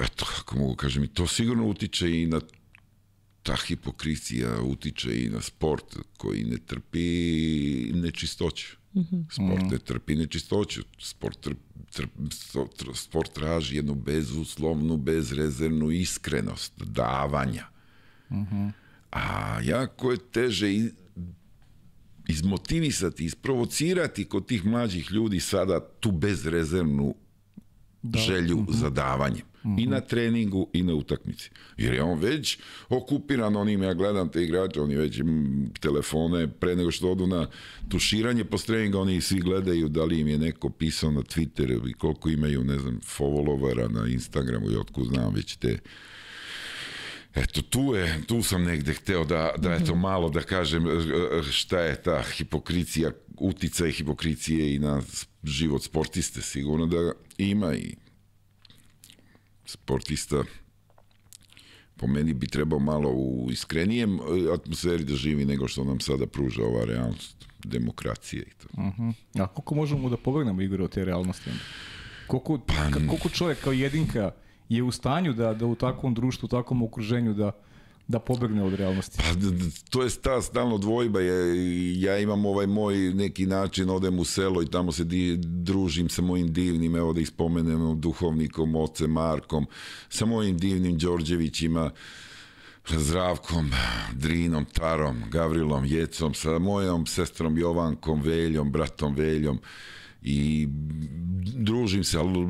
eto, 0.00 0.26
kako 0.36 0.58
mogu 0.58 0.76
kažem, 0.76 1.04
i 1.04 1.08
to 1.08 1.26
sigurno 1.26 1.66
utiče 1.66 2.22
i 2.22 2.26
na 2.26 2.40
ta 3.44 3.56
hipokrizija 3.56 4.60
utiče 4.62 5.24
i 5.24 5.28
na 5.28 5.40
sport 5.40 5.96
koji 6.16 6.44
ne 6.44 6.58
trpi 6.58 7.92
nečistoću. 7.94 8.76
Mm 8.94 9.00
-hmm. 9.00 9.24
Sport 9.30 9.70
ne 9.70 9.78
trpi 9.78 10.14
nečistoću. 10.16 10.82
Sport, 10.98 11.40
trp, 11.40 11.58
trp, 11.90 12.10
sport 12.94 13.32
traži 13.32 13.76
jednu 13.76 13.94
bezuslovnu, 13.94 14.96
bezrezervnu 14.96 15.90
iskrenost 15.90 16.72
davanja. 16.78 17.66
Mm 18.30 18.36
-hmm. 18.36 18.72
A 19.10 19.60
jako 19.62 20.10
je 20.10 20.18
teže 20.32 20.72
i 20.72 20.90
izmotivisati, 22.28 23.24
isprovocirati 23.24 24.24
kod 24.24 24.46
tih 24.46 24.64
mlađih 24.66 25.12
ljudi 25.12 25.40
sada 25.40 25.80
tu 26.00 26.10
bezrezervnu 26.12 27.14
da. 28.04 28.18
želju 28.18 28.56
mm 28.56 28.66
-hmm. 28.66 28.74
za 28.74 28.90
davanje. 28.90 29.42
Mm 29.64 29.70
-hmm. 29.70 29.82
I 29.82 29.86
na 29.86 30.00
treningu 30.00 30.68
i 30.72 30.82
na 30.82 30.94
utakmici. 30.94 31.50
Jer 31.76 31.94
je 31.94 32.02
on 32.02 32.18
već 32.18 32.58
okupiran 32.88 33.56
onim, 33.56 33.82
ja 33.82 33.94
gledam 33.94 34.28
te 34.28 34.42
igrače, 34.42 34.80
oni 34.80 34.94
već 34.94 35.20
telefone, 35.80 36.48
pre 36.48 36.76
nego 36.76 36.90
što 36.90 37.10
odu 37.10 37.26
na 37.26 37.46
tuširanje 37.88 38.44
po 38.44 38.58
treninga, 38.58 39.00
oni 39.00 39.20
svi 39.20 39.40
gledaju 39.40 39.88
da 39.88 40.04
li 40.04 40.20
im 40.20 40.28
je 40.28 40.38
neko 40.38 40.70
pisao 40.70 41.10
na 41.10 41.22
Twitteru 41.22 41.90
i 41.90 41.92
koliko 41.92 42.28
imaju, 42.28 42.64
ne 42.64 42.78
znam, 42.78 43.00
followera 43.18 43.92
na 43.92 44.06
Instagramu 44.06 44.70
i 44.70 44.76
otkud 44.76 45.06
znam 45.06 45.34
već 45.34 45.56
te 45.56 45.78
Eto, 47.34 47.62
tu, 47.62 47.94
je, 47.94 48.20
tu 48.26 48.42
sam 48.42 48.64
negde 48.64 48.94
hteo 48.94 49.24
da, 49.24 49.50
da 49.58 49.72
eto, 49.72 49.92
mhm. 49.92 50.00
malo 50.00 50.30
da 50.30 50.40
kažem 50.40 50.84
šta 51.50 51.78
je 51.80 52.02
ta 52.02 52.22
hipokricija, 52.22 53.10
uticaj 53.36 53.90
hipokricije 53.90 54.74
i 54.74 54.78
na 54.78 55.02
život 55.44 55.82
sportiste, 55.82 56.42
sigurno 56.42 56.86
da 56.86 57.12
ima 57.38 57.74
i 57.74 57.96
sportista 59.66 60.44
po 61.96 62.06
meni 62.06 62.34
bi 62.34 62.46
trebao 62.46 62.78
malo 62.78 63.10
u 63.10 63.48
iskrenijem 63.50 64.14
e, 64.14 64.20
atmosferi 64.54 65.04
da 65.04 65.14
živi 65.14 65.44
nego 65.44 65.68
što 65.68 65.84
nam 65.84 66.00
sada 66.00 66.26
pruža 66.26 66.62
ova 66.62 66.84
realnost 66.84 67.46
demokracije 67.64 68.42
i 68.42 68.54
to. 68.62 68.68
Uh 68.72 68.84
-huh. 68.84 69.14
A 69.42 69.46
koliko 69.46 69.74
možemo 69.74 70.08
da 70.08 70.16
pobegnemo 70.16 70.62
igre 70.62 70.84
od 70.84 70.90
te 70.90 71.04
realnosti? 71.04 71.50
Koliko, 72.26 72.58
pa, 72.66 72.90
koliko 73.08 73.28
čovjek 73.28 73.60
kao 73.60 73.72
jedinka 73.72 74.30
je 74.68 74.82
u 74.82 74.92
stanju 74.92 75.32
da, 75.32 75.54
da 75.54 75.66
u 75.66 75.74
takvom 75.74 76.14
društvu, 76.14 76.46
u 76.46 76.48
takvom 76.48 76.82
okruženju 76.82 77.34
da, 77.34 77.52
da 78.08 78.18
pobegne 78.18 78.62
od 78.62 78.74
realnosti. 78.74 79.18
Pa 79.18 79.24
to 79.90 80.02
je 80.02 80.10
ta 80.10 80.42
stalno 80.42 80.78
dvojba. 80.78 81.20
Je, 81.20 82.00
ja 82.00 82.18
imam 82.18 82.46
ovaj 82.46 82.66
moj 82.66 82.96
neki 82.96 83.46
način, 83.46 83.90
odem 83.90 84.18
u 84.18 84.24
selo 84.24 84.62
i 84.62 84.70
tamo 84.70 84.92
se 84.92 85.04
di, 85.04 85.36
družim 85.38 86.08
sa 86.08 86.22
mojim 86.22 86.52
divnim, 86.52 86.96
evo 86.96 87.12
da 87.12 87.20
ih 87.20 87.28
spomenem, 87.28 88.00
duhovnikom, 88.00 88.76
ocem 88.76 89.10
Markom, 89.10 89.66
sa 90.08 90.26
mojim 90.26 90.58
divnim 90.58 90.98
Đorđevićima, 90.98 91.90
Zdravkom, 92.88 93.70
Drinom, 94.12 94.64
Tarom, 94.64 95.22
Gavrilom, 95.30 95.84
Jecom, 95.84 96.34
sa 96.34 96.58
mojom 96.58 97.06
sestrom 97.06 97.58
Jovankom, 97.58 98.22
Veljom, 98.22 98.72
bratom 98.72 99.14
Veljom 99.14 99.60
i 100.24 100.68
družim 101.56 102.04
se, 102.04 102.18
ali 102.18 102.46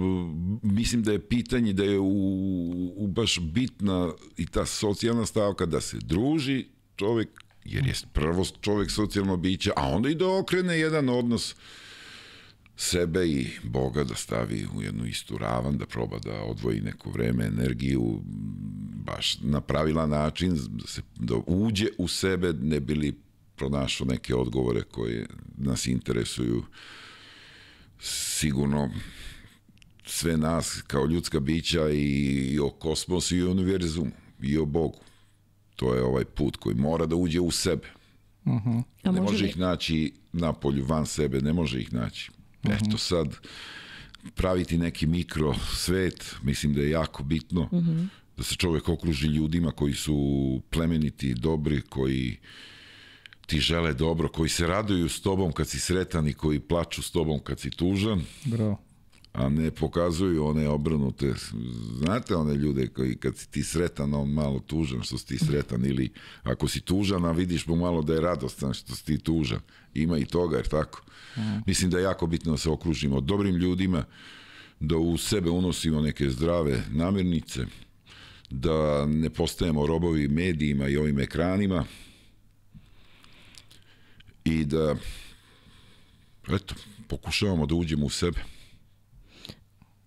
mislim 0.62 1.02
da 1.02 1.12
je 1.12 1.28
pitanje 1.28 1.72
da 1.72 1.84
je 1.84 1.98
u, 1.98 2.92
u 2.96 3.06
baš 3.06 3.40
bitna 3.40 4.12
i 4.36 4.46
ta 4.46 4.66
socijalna 4.66 5.26
stavka 5.26 5.66
da 5.66 5.80
se 5.80 5.98
druži 6.02 6.66
čovek, 6.96 7.28
jer 7.64 7.86
je 7.86 7.94
prvo 8.12 8.44
čovek 8.60 8.90
socijalno 8.90 9.36
biće, 9.36 9.70
a 9.76 9.88
onda 9.88 10.08
i 10.08 10.14
da 10.14 10.28
okrene 10.28 10.78
jedan 10.78 11.08
odnos 11.08 11.54
sebe 12.76 13.26
i 13.26 13.46
Boga 13.62 14.04
da 14.04 14.14
stavi 14.14 14.66
u 14.76 14.82
jednu 14.82 15.06
istu 15.06 15.38
ravan, 15.38 15.78
da 15.78 15.86
proba 15.86 16.18
da 16.18 16.42
odvoji 16.42 16.80
neko 16.80 17.10
vreme, 17.10 17.44
energiju, 17.44 18.22
baš 19.04 19.38
na 19.40 19.60
pravilan 19.60 20.10
način, 20.10 20.58
da, 20.68 20.86
se, 20.86 21.02
da 21.16 21.34
uđe 21.46 21.86
u 21.98 22.08
sebe, 22.08 22.52
ne 22.52 22.80
bili 22.80 23.14
pronašao 23.56 24.06
neke 24.06 24.34
odgovore 24.34 24.82
koje 24.82 25.26
nas 25.58 25.86
interesuju 25.86 26.64
sigurno 28.04 28.90
sve 30.06 30.36
nas 30.36 30.82
kao 30.86 31.06
ljudska 31.06 31.40
bića 31.40 31.90
i, 31.90 32.02
i 32.52 32.58
o 32.58 32.70
kosmosu 32.70 33.36
i 33.36 33.42
o 33.42 33.50
univerzumu 33.50 34.10
i 34.42 34.58
o 34.58 34.64
Bogu. 34.64 35.00
To 35.76 35.94
je 35.94 36.02
ovaj 36.02 36.24
put 36.24 36.56
koji 36.56 36.76
mora 36.76 37.06
da 37.06 37.16
uđe 37.16 37.40
u 37.40 37.50
sebe. 37.50 37.88
Uh 38.44 38.52
mhm. 38.52 38.70
-huh. 38.70 38.82
Ne 39.04 39.10
može, 39.10 39.32
može 39.32 39.46
ih 39.46 39.58
naći 39.58 40.12
na 40.32 40.52
polju, 40.52 40.84
van 40.84 41.06
sebe, 41.06 41.40
ne 41.40 41.52
može 41.52 41.80
ih 41.80 41.92
naći. 41.92 42.30
Uh 42.30 42.70
mhm. 42.70 42.72
-huh. 42.72 42.88
Eto 42.88 42.98
sad, 42.98 43.36
praviti 44.34 44.78
neki 44.78 45.06
mikro 45.06 45.54
svet, 45.74 46.34
mislim 46.42 46.74
da 46.74 46.80
je 46.80 46.90
jako 46.90 47.22
bitno. 47.22 47.60
Uh 47.62 47.72
mhm. 47.72 47.90
-huh. 47.90 48.06
da 48.36 48.42
se 48.42 48.54
čovek 48.54 48.88
okruži 48.88 49.26
ljudima 49.26 49.70
koji 49.70 49.94
su 49.94 50.60
plemeniti, 50.70 51.34
dobri, 51.34 51.82
koji 51.82 52.38
ti 53.46 53.60
žele 53.60 53.94
dobro, 53.94 54.28
koji 54.28 54.48
se 54.48 54.66
raduju 54.66 55.08
s 55.08 55.20
tobom 55.20 55.52
kad 55.52 55.68
si 55.68 55.78
sretan 55.78 56.28
i 56.28 56.34
koji 56.34 56.60
plaču 56.60 57.02
s 57.02 57.10
tobom 57.10 57.40
kad 57.40 57.60
si 57.60 57.70
tužan, 57.70 58.22
Bravo. 58.44 58.78
a 59.32 59.48
ne 59.48 59.70
pokazuju 59.70 60.46
one 60.46 60.68
obrnute, 60.68 61.34
znate 61.98 62.36
one 62.36 62.54
ljude 62.54 62.86
koji 62.86 63.16
kad 63.16 63.36
si 63.36 63.50
ti 63.50 63.62
sretan, 63.62 64.14
on 64.14 64.28
malo 64.28 64.58
tužan 64.58 65.02
što 65.02 65.18
si 65.18 65.26
ti 65.26 65.38
sretan, 65.38 65.84
ili 65.84 66.12
ako 66.42 66.68
si 66.68 66.80
tužan, 66.80 67.24
a 67.24 67.32
vidiš 67.32 67.66
mu 67.66 67.76
malo 67.76 68.02
da 68.02 68.14
je 68.14 68.20
radostan 68.20 68.74
što 68.74 68.94
si 68.94 69.04
ti 69.04 69.18
tužan. 69.18 69.60
Ima 69.94 70.18
i 70.18 70.24
toga, 70.24 70.56
jer 70.56 70.68
tako. 70.68 71.02
Mislim 71.66 71.90
da 71.90 71.98
je 71.98 72.04
jako 72.04 72.26
bitno 72.26 72.52
da 72.52 72.58
se 72.58 72.70
okružimo 72.70 73.20
dobrim 73.20 73.56
ljudima, 73.56 74.04
da 74.80 74.96
u 74.96 75.18
sebe 75.18 75.50
unosimo 75.50 76.00
neke 76.00 76.30
zdrave 76.30 76.82
namirnice, 76.90 77.66
da 78.50 79.06
ne 79.06 79.30
postajemo 79.30 79.86
robovi 79.86 80.28
medijima 80.28 80.88
i 80.88 80.96
ovim 80.96 81.18
ekranima 81.18 81.84
i 84.44 84.64
da 84.64 84.96
eto, 86.54 86.74
pokušavamo 87.08 87.66
da 87.66 87.74
uđemo 87.74 88.06
u 88.06 88.10
sebe. 88.10 88.40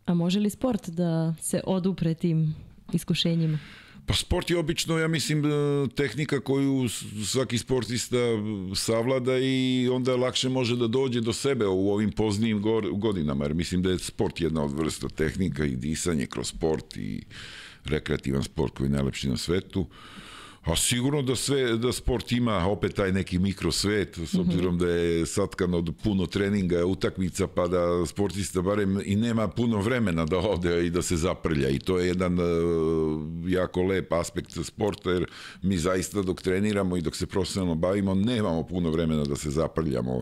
A 0.05 0.13
može 0.13 0.39
li 0.39 0.49
sport 0.49 0.89
da 0.89 1.35
se 1.41 1.61
odupre 1.63 2.13
tim 2.13 2.55
iskušenjima? 2.93 3.59
Pa 4.05 4.13
sport 4.13 4.49
je 4.49 4.57
obično, 4.57 4.97
ja 4.97 5.07
mislim, 5.07 5.45
e, 5.45 5.49
tehnika 5.95 6.39
koju 6.39 6.89
svaki 7.25 7.57
sportista 7.57 8.17
savlada 8.75 9.37
i 9.37 9.89
onda 9.91 10.15
lakše 10.15 10.49
može 10.49 10.75
da 10.75 10.87
dođe 10.87 11.21
do 11.21 11.33
sebe 11.33 11.67
u 11.67 11.91
ovim 11.91 12.11
poznijim 12.11 12.61
godinama, 12.91 13.45
jer 13.45 13.53
mislim 13.53 13.81
da 13.81 13.89
je 13.89 13.99
sport 13.99 14.41
jedna 14.41 14.63
od 14.63 14.71
vrsta 14.71 15.09
tehnika 15.09 15.65
i 15.65 15.75
disanje 15.75 16.25
kroz 16.25 16.47
sport 16.47 16.97
i 16.97 17.23
rekreativan 17.85 18.43
sport 18.43 18.77
koji 18.77 18.87
je 18.87 18.91
najlepši 18.91 19.29
na 19.29 19.37
svetu. 19.37 19.87
A 20.67 20.75
sigurno 20.75 21.21
da 21.21 21.35
sve 21.35 21.77
da 21.77 21.91
sport 21.91 22.31
ima 22.31 22.67
opet 22.67 22.95
taj 22.95 23.11
neki 23.11 23.39
mikrosvet 23.39 24.17
s 24.25 24.35
obzirom 24.35 24.77
da 24.77 24.87
je 24.87 25.25
satkan 25.25 25.73
od 25.73 25.95
puno 26.03 26.25
treninga, 26.25 26.85
utakmica 26.85 27.47
pa 27.47 27.67
da 27.67 28.05
sportista 28.05 28.61
barem 28.61 29.01
i 29.05 29.15
nema 29.15 29.47
puno 29.47 29.81
vremena 29.81 30.25
da 30.25 30.37
ode 30.37 30.85
i 30.85 30.89
da 30.89 31.01
se 31.01 31.15
zaprlja 31.15 31.69
i 31.69 31.79
to 31.79 31.99
je 31.99 32.07
jedan 32.07 32.39
e, 32.39 32.43
jako 33.47 33.83
lep 33.83 34.13
aspekt 34.13 34.51
sporta 34.63 35.11
jer 35.11 35.25
mi 35.61 35.77
zaista 35.77 36.21
dok 36.21 36.41
treniramo 36.41 36.97
i 36.97 37.01
dok 37.01 37.15
se 37.15 37.27
profesionalno 37.27 37.75
bavimo 37.75 38.15
nemamo 38.15 38.63
puno 38.63 38.89
vremena 38.89 39.23
da 39.23 39.35
se 39.35 39.49
zaprljamo 39.49 40.21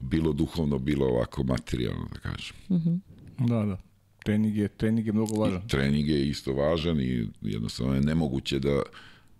bilo 0.00 0.32
duhovno, 0.32 0.78
bilo 0.78 1.06
ovako 1.06 1.42
materijalno 1.42 2.08
da 2.12 2.18
kažem. 2.18 2.56
Da, 3.38 3.64
da. 3.64 3.78
Trening 4.24 4.56
je, 4.56 4.68
trening 4.68 5.06
je 5.06 5.12
mnogo 5.12 5.34
važan. 5.34 5.68
trening 5.68 6.08
je 6.08 6.28
isto 6.28 6.52
važan 6.52 7.00
i 7.00 7.28
jednostavno 7.40 7.94
je 7.94 8.00
nemoguće 8.00 8.58
da 8.58 8.82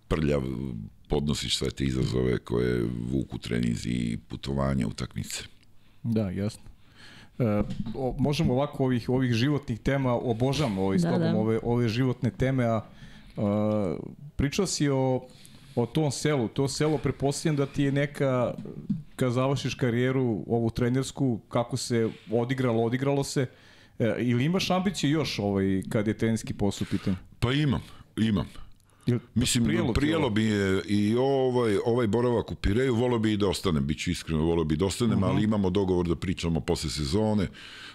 prljav 0.07 0.41
podnosiš 1.07 1.57
sve 1.57 1.69
te 1.69 1.83
izazove 1.83 2.37
koje 2.37 2.83
vuku 3.11 3.37
treninzi 3.37 3.89
i 3.89 4.17
putovanja, 4.27 4.87
utakmice. 4.87 5.43
Da, 6.03 6.29
jasno. 6.29 6.63
E, 7.39 7.43
o, 7.95 8.15
možemo 8.19 8.53
ovako 8.53 8.83
ovih 8.83 9.09
ovih 9.09 9.33
životnih 9.33 9.79
tema 9.79 10.13
obožavam 10.13 10.77
ovaj 10.77 10.97
Da, 10.97 11.17
da. 11.17 11.37
ove 11.37 11.59
ove 11.63 11.89
životne 11.89 12.31
teme 12.31 12.65
a, 12.65 12.81
a 13.37 13.97
pričao 14.35 14.65
si 14.65 14.89
o 14.89 15.27
o 15.77 15.85
tom 15.85 16.11
selu, 16.11 16.47
to 16.47 16.67
selo 16.67 16.97
pretpostavljam 16.97 17.55
da 17.55 17.65
ti 17.65 17.83
je 17.83 17.91
neka 17.91 18.53
kad 19.15 19.31
završiš 19.31 19.75
karijeru 19.75 20.43
ovu 20.47 20.69
trenersku 20.69 21.39
kako 21.49 21.77
se 21.77 22.09
odigralo, 22.31 22.83
odigralo 22.83 23.23
se 23.23 23.47
e, 23.99 24.15
ili 24.19 24.45
imaš 24.45 24.69
ambiciju 24.69 25.09
još 25.09 25.39
ovaj 25.39 25.81
kad 25.89 26.07
je 26.07 26.17
trenerski 26.17 26.53
posao 26.53 26.85
u 26.89 26.91
pitanju? 26.91 27.15
Pa 27.39 27.53
imam, 27.53 27.81
imam. 28.17 28.47
Jel- 29.07 29.19
Mislim, 29.35 29.63
prijelo 29.63 29.93
prijelo, 29.93 30.29
bi 30.29 30.43
je 30.43 30.81
i 30.87 31.15
ovaj, 31.15 31.77
ovaj 31.85 32.07
boravak 32.07 32.51
u 32.51 32.55
Pireju, 32.55 32.95
volio 32.95 33.19
bi 33.19 33.33
i 33.33 33.37
da 33.37 33.47
ostanem, 33.47 33.87
bit 33.87 33.99
ću 33.99 34.11
iskreno, 34.11 34.43
volio 34.43 34.63
bi 34.63 34.75
da 34.75 34.85
ostanem, 34.85 35.23
ali 35.23 35.43
imamo 35.43 35.69
dogovor 35.69 36.07
da 36.07 36.15
pričamo 36.15 36.59
posle 36.59 36.89
sezone, 36.89 37.47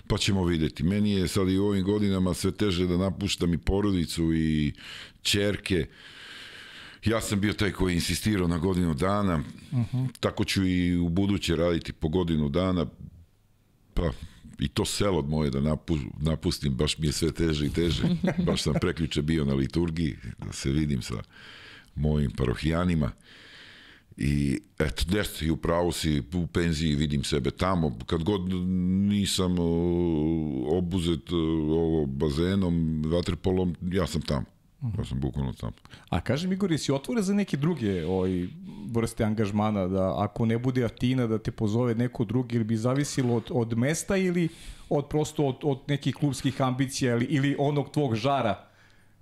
pa 0.06 0.18
ćemo 0.18 0.44
videti. 0.44 0.82
Meni 0.82 1.10
je 1.12 1.28
sad 1.28 1.48
i 1.48 1.58
u 1.58 1.64
ovim 1.66 1.84
godinama 1.84 2.34
sve 2.34 2.50
teže 2.52 2.86
da 2.86 2.96
napuštam 2.96 3.54
i 3.54 3.58
porodicu 3.58 4.34
i 4.34 4.72
čerke. 5.22 5.86
Ja 7.04 7.20
sam 7.20 7.40
bio 7.40 7.52
taj 7.52 7.72
koji 7.72 7.92
je 7.92 7.94
insistirao 7.94 8.48
na 8.48 8.58
godinu 8.58 8.94
dana, 8.94 9.42
tako 10.20 10.44
ću 10.44 10.66
i 10.66 10.96
u 10.96 11.08
buduće 11.08 11.56
raditi 11.56 11.92
po 11.92 12.08
godinu 12.08 12.48
dana, 12.48 12.86
pa 13.94 14.10
i 14.64 14.68
to 14.68 14.84
selo 14.84 15.22
moje 15.22 15.50
da 15.50 15.60
napu, 15.60 15.96
napustim, 16.20 16.74
baš 16.74 16.98
mi 16.98 17.06
je 17.06 17.12
sve 17.12 17.32
teže 17.32 17.66
i 17.66 17.70
teže. 17.70 18.02
Baš 18.46 18.62
sam 18.62 18.74
preključe 18.80 19.22
bio 19.22 19.44
na 19.44 19.54
liturgiji, 19.54 20.16
da 20.38 20.52
se 20.52 20.70
vidim 20.70 21.02
sa 21.02 21.22
mojim 21.94 22.30
parohijanima. 22.30 23.10
I 24.16 24.60
eto, 24.78 25.04
jeste, 25.16 25.46
i 25.46 25.50
u 25.50 25.56
pravu 25.56 25.92
si, 25.92 26.22
u 26.34 26.46
penziji 26.46 26.94
vidim 26.94 27.24
sebe 27.24 27.50
tamo. 27.50 27.98
Kad 28.06 28.22
god 28.22 28.40
nisam 29.08 29.56
obuzet 30.66 31.32
ovo 31.32 32.06
bazenom, 32.06 33.02
vaterpolom, 33.06 33.76
ja 33.92 34.06
sam 34.06 34.22
tamo. 34.22 34.46
Ja 34.82 35.04
sam 35.04 35.20
bukvalno 35.20 35.52
tamo. 35.52 35.72
A 36.08 36.20
kaži 36.20 36.48
mi 36.48 36.54
Igor, 36.54 36.72
jesi 36.72 36.92
otvoren 36.92 37.22
za 37.22 37.34
neke 37.34 37.56
druge 37.56 38.06
ovaj, 38.06 38.46
vrste 38.88 39.24
angažmana, 39.24 39.86
da 39.86 40.14
ako 40.18 40.46
ne 40.46 40.58
bude 40.58 40.84
Atina 40.84 41.26
da 41.26 41.38
te 41.38 41.50
pozove 41.52 41.94
neko 41.94 42.24
drugi, 42.24 42.56
ili 42.56 42.64
bi 42.64 42.76
zavisilo 42.76 43.34
od, 43.34 43.44
od 43.50 43.78
mesta 43.78 44.16
ili 44.16 44.48
od 44.88 45.06
prosto 45.06 45.44
od, 45.44 45.56
od 45.62 45.78
nekih 45.88 46.14
klubskih 46.14 46.62
ambicija 46.62 47.14
ili, 47.14 47.24
ili 47.26 47.56
onog 47.58 47.90
tvog 47.90 48.14
žara? 48.16 48.64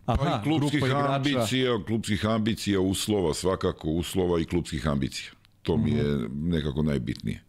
Aha, 0.06 0.18
Pa 0.18 0.40
i 0.40 0.44
klubskih 0.44 0.80
igrača. 0.80 1.14
ambicija, 1.14 1.84
klubskih 1.86 2.26
ambicija, 2.26 2.80
uslova, 2.80 3.34
svakako 3.34 3.88
uslova 3.90 4.40
i 4.40 4.44
klubskih 4.44 4.86
ambicija. 4.88 5.30
To 5.62 5.76
mi 5.76 5.90
je 5.90 6.04
Mhm. 6.04 6.48
nekako 6.48 6.82
najbitnije. 6.82 7.42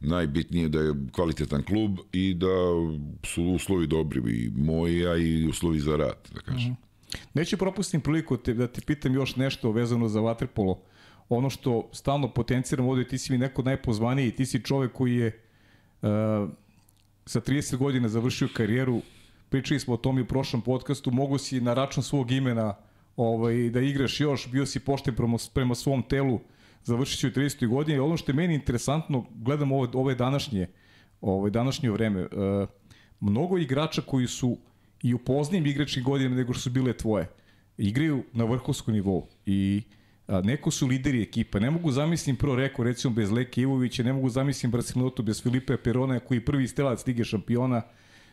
Najbitnije 0.00 0.68
da 0.68 0.80
je 0.80 0.92
kvalitetan 1.12 1.62
klub 1.62 1.98
i 2.12 2.34
da 2.34 2.46
su 3.24 3.44
uslovi 3.44 3.86
dobri 3.86 4.20
i 4.36 4.50
moji, 4.50 5.06
a 5.06 5.16
i 5.16 5.46
uslovi 5.46 5.80
za 5.80 5.96
rad, 5.96 6.28
da 6.34 6.40
kažem. 6.40 6.76
Neću 7.34 7.56
propustim 7.56 8.00
priliku 8.00 8.36
te, 8.36 8.54
da 8.54 8.66
te 8.66 8.80
pitam 8.80 9.14
još 9.14 9.36
nešto 9.36 9.70
vezano 9.70 10.08
za 10.08 10.20
vaterpolo. 10.20 10.80
Ono 11.28 11.50
što 11.50 11.88
stalno 11.92 12.28
potenciram 12.34 12.88
ovde, 12.88 13.08
ti 13.08 13.18
si 13.18 13.32
mi 13.32 13.38
neko 13.38 13.62
najpozvaniji, 13.62 14.30
ti 14.30 14.46
si 14.46 14.62
čovek 14.62 14.92
koji 14.92 15.16
je 15.16 15.42
uh, 16.02 16.08
sa 17.26 17.40
30 17.40 17.76
godina 17.76 18.08
završio 18.08 18.48
karijeru, 18.54 19.02
pričali 19.48 19.80
smo 19.80 19.94
o 19.94 19.96
tom 19.96 20.18
i 20.18 20.22
u 20.22 20.26
prošlom 20.26 20.62
podcastu, 20.62 21.10
mogu 21.10 21.38
si 21.38 21.60
na 21.60 21.74
račun 21.74 22.02
svog 22.02 22.30
imena 22.30 22.74
ovaj, 23.16 23.70
da 23.70 23.80
igraš 23.80 24.20
još, 24.20 24.50
bio 24.50 24.66
si 24.66 24.80
pošten 24.80 25.14
prema, 25.14 25.36
prema 25.54 25.74
svom 25.74 26.02
telu, 26.02 26.40
završit 26.84 27.20
ću 27.20 27.26
u 27.26 27.30
30. 27.30 27.68
godini. 27.68 27.98
Ono 27.98 28.16
što 28.16 28.32
je 28.32 28.36
meni 28.36 28.54
interesantno, 28.54 29.26
gledam 29.34 29.72
ove, 29.72 29.88
ove 29.94 30.14
današnje, 30.14 30.66
ovaj, 31.20 31.50
današnje 31.50 31.90
vreme, 31.90 32.22
uh, 32.22 32.68
mnogo 33.20 33.58
igrača 33.58 34.02
koji 34.02 34.26
su 34.26 34.58
i 35.02 35.14
u 35.14 35.18
poznijim 35.18 35.66
igračkim 35.66 36.04
godinama 36.04 36.36
nego 36.36 36.52
što 36.52 36.62
su 36.62 36.70
bile 36.70 36.92
tvoje. 36.92 37.28
Igraju 37.78 38.24
na 38.32 38.44
vrhovskom 38.44 38.94
nivou 38.94 39.26
i 39.46 39.82
a, 40.26 40.40
neko 40.40 40.70
su 40.70 40.86
lideri 40.86 41.22
ekipa. 41.22 41.58
Ne 41.58 41.70
mogu 41.70 41.92
zamislim 41.92 42.36
prvo 42.36 42.56
rekao, 42.56 42.84
recimo 42.84 43.14
bez 43.14 43.30
Leke 43.30 43.60
Ivovića, 43.60 44.02
ne 44.02 44.12
mogu 44.12 44.28
zamislim 44.28 44.72
Barcelonotu 44.72 45.22
bez 45.22 45.42
Filipe 45.42 45.76
Perona 45.76 46.20
koji 46.20 46.38
je 46.38 46.44
prvi 46.44 46.68
strelac 46.68 47.06
Lige 47.06 47.24
šampiona. 47.24 47.82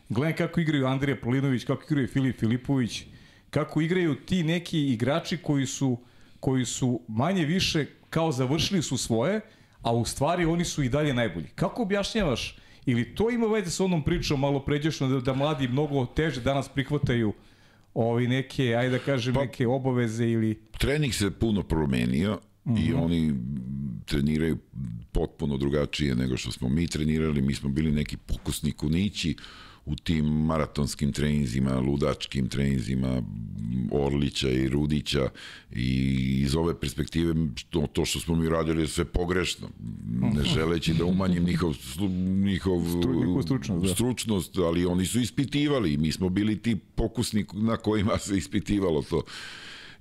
Gledam 0.08 0.36
kako 0.36 0.60
igraju 0.60 0.86
Andrija 0.86 1.16
Polinović, 1.22 1.64
kako 1.64 1.82
igraju 1.84 2.08
Filip 2.08 2.38
Filipović, 2.38 3.04
kako 3.50 3.80
igraju 3.80 4.14
ti 4.14 4.42
neki 4.44 4.88
igrači 4.92 5.36
koji 5.36 5.66
su 5.66 5.98
koji 6.40 6.64
su 6.64 7.00
manje 7.08 7.44
više 7.44 7.86
kao 8.10 8.32
završili 8.32 8.82
su 8.82 8.96
svoje, 8.96 9.40
a 9.82 9.92
u 9.92 10.04
stvari 10.04 10.44
oni 10.44 10.64
su 10.64 10.82
i 10.82 10.88
dalje 10.88 11.14
najbolji. 11.14 11.46
Kako 11.54 11.82
objašnjavaš 11.82 12.58
ili 12.86 13.14
to 13.14 13.30
ima 13.30 13.46
veze 13.46 13.70
sa 13.70 13.84
onom 13.84 14.04
pričom 14.04 14.40
malo 14.40 14.60
pređešno 14.60 15.08
da, 15.08 15.20
da 15.20 15.34
mladi 15.34 15.68
mnogo 15.68 16.06
teže 16.06 16.40
danas 16.40 16.68
prihvataju 16.68 17.32
ovi 17.94 18.28
neke, 18.28 18.74
ajde 18.74 18.98
da 18.98 19.04
kažem, 19.04 19.34
Pa- 19.34 19.40
neke 19.40 19.66
obaveze 19.66 20.28
ili... 20.28 20.60
Trening 20.78 21.14
se 21.14 21.30
puno 21.30 21.62
promenio 21.62 22.38
i 22.78 22.92
oni 22.92 23.34
treniraju 24.04 24.58
potpuno 25.12 25.56
drugačije 25.56 26.14
nego 26.14 26.36
što 26.36 26.52
smo 26.52 26.68
mi 26.68 26.86
trenirali. 26.86 27.40
Mi 27.40 27.54
smo 27.54 27.68
bili 27.68 27.92
neki 27.92 28.16
pokusni 28.16 28.72
kunići 28.72 29.36
u 29.86 29.96
tim 29.96 30.24
maratonskim 30.24 31.12
treninzima, 31.12 31.78
ludačkim 31.80 32.48
treninzima 32.48 33.22
Orlića 33.90 34.50
i 34.50 34.68
Rudića 34.68 35.28
i 35.72 36.40
iz 36.40 36.54
ove 36.54 36.80
perspektive 36.80 37.34
što, 37.56 37.86
to 37.86 38.04
što 38.04 38.20
smo 38.20 38.34
mi 38.36 38.48
radili 38.48 38.82
je 38.82 38.86
sve 38.86 39.04
pogrešno, 39.04 39.68
ne 40.34 40.44
želeći 40.54 40.94
da 40.94 41.04
umanjim 41.04 41.44
njihov, 41.44 41.74
njihov 42.44 42.80
stručnost, 43.42 43.86
da. 43.86 43.94
stručnost, 43.94 44.58
ali 44.58 44.86
oni 44.86 45.06
su 45.06 45.20
ispitivali 45.20 45.92
i 45.92 45.96
mi 45.96 46.12
smo 46.12 46.28
bili 46.28 46.62
ti 46.62 46.76
pokusni 46.76 47.46
na 47.52 47.76
kojima 47.76 48.18
se 48.18 48.36
ispitivalo 48.36 49.02
to. 49.02 49.22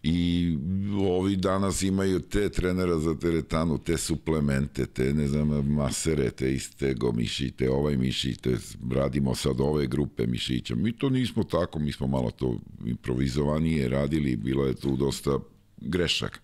I 0.08 0.58
ovi 1.00 1.36
danas 1.36 1.82
imaju 1.82 2.20
te 2.20 2.50
trenera 2.50 3.00
za 3.00 3.16
teretanu, 3.20 3.78
te 3.78 3.98
suplemente, 3.98 4.86
te 4.86 5.14
ne 5.14 5.28
znam, 5.28 5.48
masere, 5.68 6.32
te 6.32 6.54
istego 6.54 7.12
miši, 7.12 7.52
te 7.52 7.70
ovaj 7.70 7.98
miši, 7.98 8.36
te 8.36 8.58
radimo 8.92 9.36
sad 9.36 9.62
ove 9.62 9.88
grupe 9.88 10.28
mišića. 10.28 10.76
Mi 10.76 10.92
to 10.92 11.10
nismo 11.10 11.44
tako, 11.44 11.80
mi 11.80 11.92
smo 11.92 12.08
malo 12.08 12.32
to 12.32 12.60
improvizovanije 12.86 13.90
radili, 13.90 14.36
bilo 14.36 14.66
je 14.66 14.76
tu 14.76 14.96
dosta 14.96 15.40
grešaka. 15.78 16.40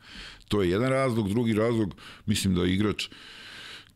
To 0.48 0.62
je 0.62 0.70
jedan 0.70 0.90
razlog, 0.90 1.30
drugi 1.30 1.54
razlog, 1.54 1.96
mislim 2.26 2.56
da 2.56 2.66
igrač 2.66 3.10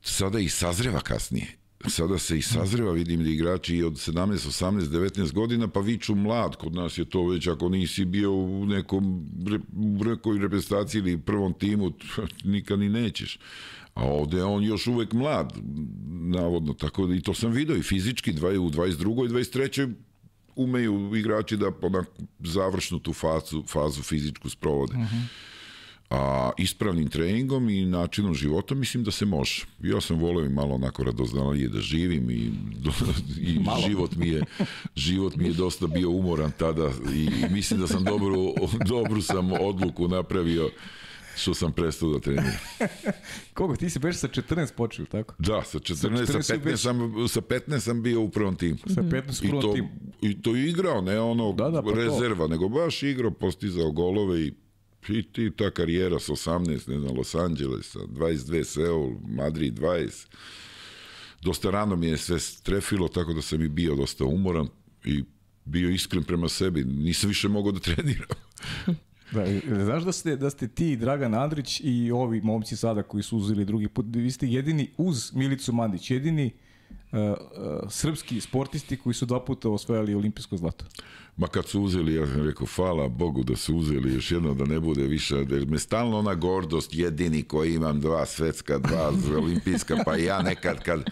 sada 0.02 0.40
i 0.40 0.50
sazreva 0.50 1.00
kasnije 1.00 1.65
sada 1.90 2.18
se 2.18 2.38
i 2.38 2.42
sazreva, 2.42 2.92
vidim 2.92 3.24
da 3.24 3.30
igrači 3.30 3.84
od 3.84 3.94
17, 3.94 4.28
18, 4.32 4.80
19 4.80 5.34
godina, 5.34 5.68
pa 5.68 5.80
viču 5.80 6.16
mlad, 6.16 6.56
kod 6.56 6.76
nas 6.76 6.98
je 6.98 7.06
to 7.06 7.28
već, 7.28 7.48
ako 7.48 7.70
nisi 7.70 8.06
bio 8.06 8.34
u 8.34 8.66
nekom, 8.66 9.28
u 9.76 10.04
nekoj 10.04 10.40
reprezentaciji 10.40 11.00
ili 11.00 11.18
prvom 11.18 11.54
timu, 11.54 11.92
nikad 12.44 12.80
ni 12.80 12.90
nećeš. 12.90 13.40
A 13.94 14.04
ovde 14.04 14.44
on 14.44 14.64
još 14.64 14.88
uvek 14.88 15.14
mlad, 15.14 15.54
navodno, 16.12 16.74
tako 16.74 17.08
da 17.08 17.16
i 17.16 17.22
to 17.22 17.34
sam 17.34 17.52
video 17.52 17.76
i 17.76 17.84
fizički, 17.84 18.34
dva, 18.34 18.50
u 18.50 18.70
22. 18.70 19.26
i 19.26 19.46
23. 19.46 19.94
umeju 20.56 21.16
igrači 21.16 21.58
da 21.58 21.72
onak 21.82 22.08
završnu 22.40 23.00
tu 23.00 23.14
fazu, 23.14 23.64
fazu 23.68 24.02
fizičku 24.02 24.50
sprovode. 24.50 24.94
Uh 24.94 25.00
-huh 25.00 25.55
a 26.10 26.52
ispravnim 26.58 27.10
treningom 27.10 27.70
i 27.70 27.86
načinom 27.86 28.34
života 28.34 28.76
mislim 28.76 29.04
da 29.04 29.12
se 29.12 29.26
može. 29.26 29.66
Ja 29.84 30.02
sam 30.02 30.20
voleo 30.20 30.46
i 30.46 30.50
malo 30.50 30.76
onako 30.76 31.04
radoznalije 31.04 31.70
da 31.70 31.80
živim 31.80 32.30
i, 32.30 32.52
i 33.38 33.60
život 33.88 34.16
mi 34.16 34.30
je 34.30 34.44
život 34.96 35.36
mi 35.36 35.46
je 35.46 35.54
dosta 35.54 35.88
bio 35.88 36.10
umoran 36.10 36.52
tada 36.58 36.92
i 37.16 37.54
mislim 37.54 37.80
da 37.80 37.88
sam 37.88 38.04
dobru, 38.04 38.54
dobru 38.86 39.22
sam 39.22 39.52
odluku 39.52 40.08
napravio 40.08 40.70
što 41.36 41.54
sam 41.54 41.72
prestao 41.72 42.10
da 42.10 42.20
treniram. 42.20 42.60
Koga? 43.54 43.76
Ti 43.76 43.90
si 43.90 44.00
beš 44.00 44.18
sa 44.18 44.28
14 44.28 44.74
počeo, 44.74 45.06
tako? 45.06 45.34
Da, 45.38 45.64
sa 45.64 45.80
14, 45.80 45.96
sa, 45.96 46.08
14 46.08 46.42
sa 46.42 46.54
15, 46.54 46.64
beš... 46.64 46.82
sam, 46.82 47.28
sa 47.28 47.42
15 47.42 47.80
sam 47.80 48.04
bio 48.04 48.22
u 48.22 48.30
prvom 48.30 48.56
timu. 48.56 48.78
Sa 48.88 49.02
15 49.02 49.46
u 49.46 49.50
prvom 49.50 49.76
timu. 49.76 49.90
I 50.22 50.42
to 50.42 50.56
igrao, 50.56 51.02
ne 51.02 51.20
ono 51.20 51.52
da, 51.52 51.70
da, 51.70 51.82
pa 51.82 51.92
rezerva, 51.92 52.46
to. 52.46 52.48
nego 52.48 52.70
baš 52.70 53.04
igrao, 53.04 53.32
postizao 53.32 53.92
golove 53.92 54.42
i 54.42 54.54
i 55.10 55.24
ti 55.24 55.52
ta 55.58 55.72
karijera 55.72 56.20
s 56.20 56.30
18, 56.30 56.70
ne 56.70 57.00
znam, 57.00 57.18
Los 57.18 57.36
Angeles, 57.36 57.96
22 57.96 58.64
Seul, 58.64 59.16
Madrid 59.28 59.80
20. 59.80 60.26
Dosta 61.42 61.72
rano 61.72 61.96
mi 61.96 62.08
je 62.08 62.18
sve 62.18 62.40
strefilo, 62.40 63.08
tako 63.08 63.34
da 63.34 63.42
sam 63.42 63.62
i 63.62 63.70
bio 63.70 63.96
dosta 63.96 64.26
umoran 64.26 64.68
i 65.06 65.24
bio 65.66 65.90
iskren 65.90 66.24
prema 66.24 66.50
sebi. 66.50 66.84
Nisam 66.84 67.28
više 67.28 67.48
mogao 67.48 67.72
da 67.72 67.80
treniram. 67.80 68.28
Da, 69.32 69.46
znaš 69.84 70.04
da 70.04 70.12
ste, 70.12 70.36
da 70.36 70.50
ste 70.50 70.68
ti, 70.68 70.96
Dragan 70.96 71.34
Andrić 71.34 71.82
i 71.84 72.12
ovi 72.12 72.42
momci 72.42 72.78
sada 72.78 73.04
koji 73.04 73.24
su 73.24 73.38
uzeli 73.38 73.66
drugi 73.66 73.88
put, 73.88 74.06
vi 74.10 74.32
ste 74.32 74.48
jedini 74.48 74.90
uz 74.98 75.34
Milicu 75.34 75.74
Mandić, 75.74 76.12
jedini 76.12 76.52
uh, 77.12 77.20
uh, 77.20 77.36
srpski 77.90 78.42
sportisti 78.42 78.98
koji 78.98 79.14
su 79.14 79.26
dva 79.26 79.46
puta 79.46 79.70
osvojali 79.70 80.16
olimpijsko 80.16 80.58
zlato. 80.58 80.86
Ma 81.38 81.48
kad 81.48 81.68
su 81.68 81.82
uzeli, 81.82 82.14
ja 82.14 82.28
sam 82.28 82.44
rekao, 82.44 82.68
hvala 82.76 83.08
Bogu 83.08 83.44
da 83.44 83.56
su 83.56 83.76
uzeli 83.76 84.14
još 84.14 84.32
jedno 84.32 84.54
da 84.54 84.66
ne 84.66 84.80
bude 84.80 85.04
više, 85.04 85.36
jer 85.36 85.66
me 85.68 85.80
stalno 85.80 86.18
ona 86.18 86.34
gordost, 86.34 86.94
jedini 86.94 87.44
koji 87.44 87.76
imam 87.76 88.02
dva 88.02 88.26
svetska, 88.26 88.78
dva 88.78 89.12
olimpijska, 89.40 89.98
pa 90.06 90.16
ja 90.16 90.42
nekad 90.42 90.84
kad, 90.84 91.04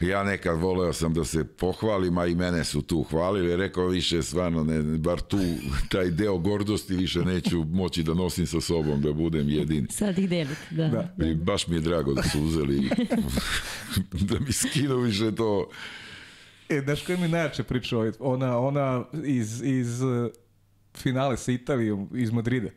ja 0.00 0.24
nekad 0.24 0.58
voleo 0.58 0.92
sam 0.92 1.14
da 1.14 1.24
se 1.24 1.44
pohvalim, 1.44 2.18
a 2.18 2.26
i 2.26 2.34
mene 2.34 2.64
su 2.64 2.82
tu 2.82 3.02
hvalili, 3.02 3.56
rekao 3.56 3.86
više 3.86 4.22
stvarno, 4.22 4.64
ne, 4.64 4.98
bar 4.98 5.20
tu, 5.20 5.38
taj 5.88 6.10
deo 6.10 6.38
gordosti 6.38 6.96
više 6.96 7.18
neću 7.18 7.64
moći 7.64 8.02
da 8.02 8.14
nosim 8.14 8.46
sa 8.46 8.60
sobom, 8.60 9.02
da 9.02 9.12
budem 9.12 9.48
jedin. 9.48 9.86
Sad 9.90 10.18
ih 10.18 10.28
delite, 10.28 10.66
da. 10.70 11.12
da. 11.16 11.26
I 11.26 11.34
baš 11.34 11.66
mi 11.66 11.76
je 11.76 11.80
drago 11.80 12.14
da 12.14 12.22
su 12.22 12.42
uzeli, 12.42 12.90
da 14.30 14.40
mi 14.40 14.52
skinu 14.52 14.96
više 14.96 15.34
to, 15.34 15.68
E, 16.70 16.80
znaš 16.80 17.02
koja 17.02 17.18
mi 17.18 17.28
najjače 17.28 17.62
priča 17.62 17.96
Ona, 18.18 18.58
ona 18.58 19.04
iz, 19.24 19.62
iz 19.62 20.02
uh, 20.02 20.30
finale 20.96 21.36
sa 21.36 21.52
Italijom, 21.52 22.08
iz 22.14 22.30
Madrida. 22.30 22.70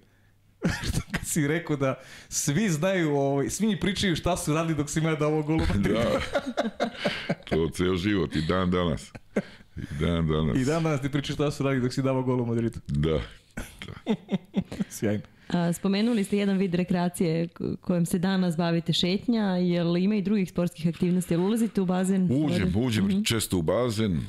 kad 1.11 1.27
si 1.27 1.47
rekao 1.47 1.75
da 1.75 2.01
svi 2.29 2.69
znaju, 2.69 3.15
ovaj, 3.15 3.49
svi 3.49 3.67
mi 3.67 3.79
pričaju 3.79 4.15
šta 4.15 4.37
su 4.37 4.53
radili 4.53 4.75
dok 4.75 4.89
si 4.89 4.99
ima 4.99 5.15
da 5.15 5.27
ovo 5.27 5.43
golu 5.43 5.61
Da, 5.75 6.19
to 7.49 7.69
ceo 7.69 7.95
život 7.95 8.35
i 8.35 8.41
dan 8.41 8.71
danas. 8.71 9.11
I 9.77 9.81
dan 9.99 10.27
danas. 10.27 10.57
I 10.57 10.65
dan 10.65 10.83
danas 10.83 11.01
ti 11.01 11.09
pričaš 11.11 11.35
šta 11.35 11.51
su 11.51 11.63
radili 11.63 11.81
dok 11.81 11.93
si 11.93 12.01
davao 12.01 12.23
gol 12.23 12.41
u 12.41 12.45
Madridu. 12.45 12.79
Da. 12.87 13.19
da. 13.55 14.15
Sjajno. 14.89 15.32
Spomenuli 15.73 16.23
ste 16.23 16.37
jedan 16.37 16.57
vid 16.57 16.75
rekreacije 16.75 17.47
kojem 17.81 18.05
se 18.05 18.19
danas 18.19 18.57
bavite 18.57 18.93
šetnja, 18.93 19.43
jel 19.43 19.97
ima 19.97 20.15
i 20.15 20.21
drugih 20.21 20.49
sportskih 20.49 20.87
aktivnosti, 20.87 21.33
jel 21.33 21.45
ulazite 21.45 21.81
u 21.81 21.85
bazen? 21.85 22.29
Uđem, 22.31 22.73
uđem 22.75 23.05
mm 23.05 23.09
-hmm. 23.09 23.25
često 23.25 23.57
u 23.57 23.61
bazen, 23.61 24.19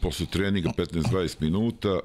posle 0.00 0.26
treninga 0.26 0.70
15-20 0.78 1.36
minuta, 1.40 2.00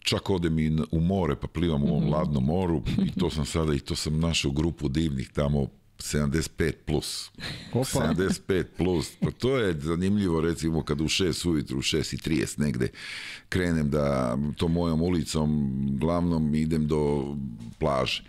čak 0.00 0.30
odem 0.30 0.58
i 0.58 0.78
u 0.90 1.00
more 1.00 1.36
pa 1.36 1.46
plivam 1.46 1.82
u 1.82 1.86
ovom 1.86 2.02
mm 2.02 2.06
-hmm. 2.06 2.12
ladnom 2.12 2.44
moru 2.44 2.82
i 3.06 3.10
to 3.20 3.30
sam 3.30 3.44
sada 3.44 3.74
i 3.74 3.78
to 3.78 3.96
sam 3.96 4.20
našao 4.20 4.50
grupu 4.50 4.88
divnih 4.88 5.28
tamo 5.28 5.66
75 5.98 6.72
plus. 6.86 7.30
Opa. 7.72 7.84
75 7.84 8.64
plus. 8.76 9.10
Pa 9.20 9.30
to 9.30 9.56
je 9.56 9.80
zanimljivo 9.80 10.40
recimo 10.40 10.82
kad 10.84 11.00
u 11.00 11.04
6 11.04 11.48
ujutru, 11.48 11.78
u 11.78 11.82
6 11.82 12.14
i 12.14 12.16
30 12.16 12.58
negde 12.58 12.88
krenem 13.48 13.90
da 13.90 14.38
to 14.56 14.68
mojom 14.68 15.02
ulicom 15.02 15.78
glavnom 16.00 16.54
idem 16.54 16.86
do 16.86 17.34
plaže. 17.78 18.22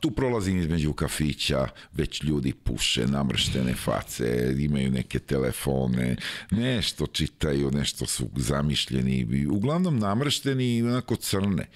Tu 0.00 0.10
prolazim 0.10 0.58
između 0.58 0.92
kafića, 0.92 1.68
već 1.92 2.22
ljudi 2.22 2.52
puše, 2.52 3.06
namrštene 3.06 3.74
face, 3.74 4.54
imaju 4.58 4.90
neke 4.90 5.18
telefone, 5.18 6.16
nešto 6.50 7.06
čitaju, 7.06 7.70
nešto 7.70 8.06
su 8.06 8.30
zamišljeni, 8.36 9.46
uglavnom 9.50 9.98
namršteni 9.98 10.76
i 10.76 10.82
onako 10.82 11.16
crne. 11.16 11.66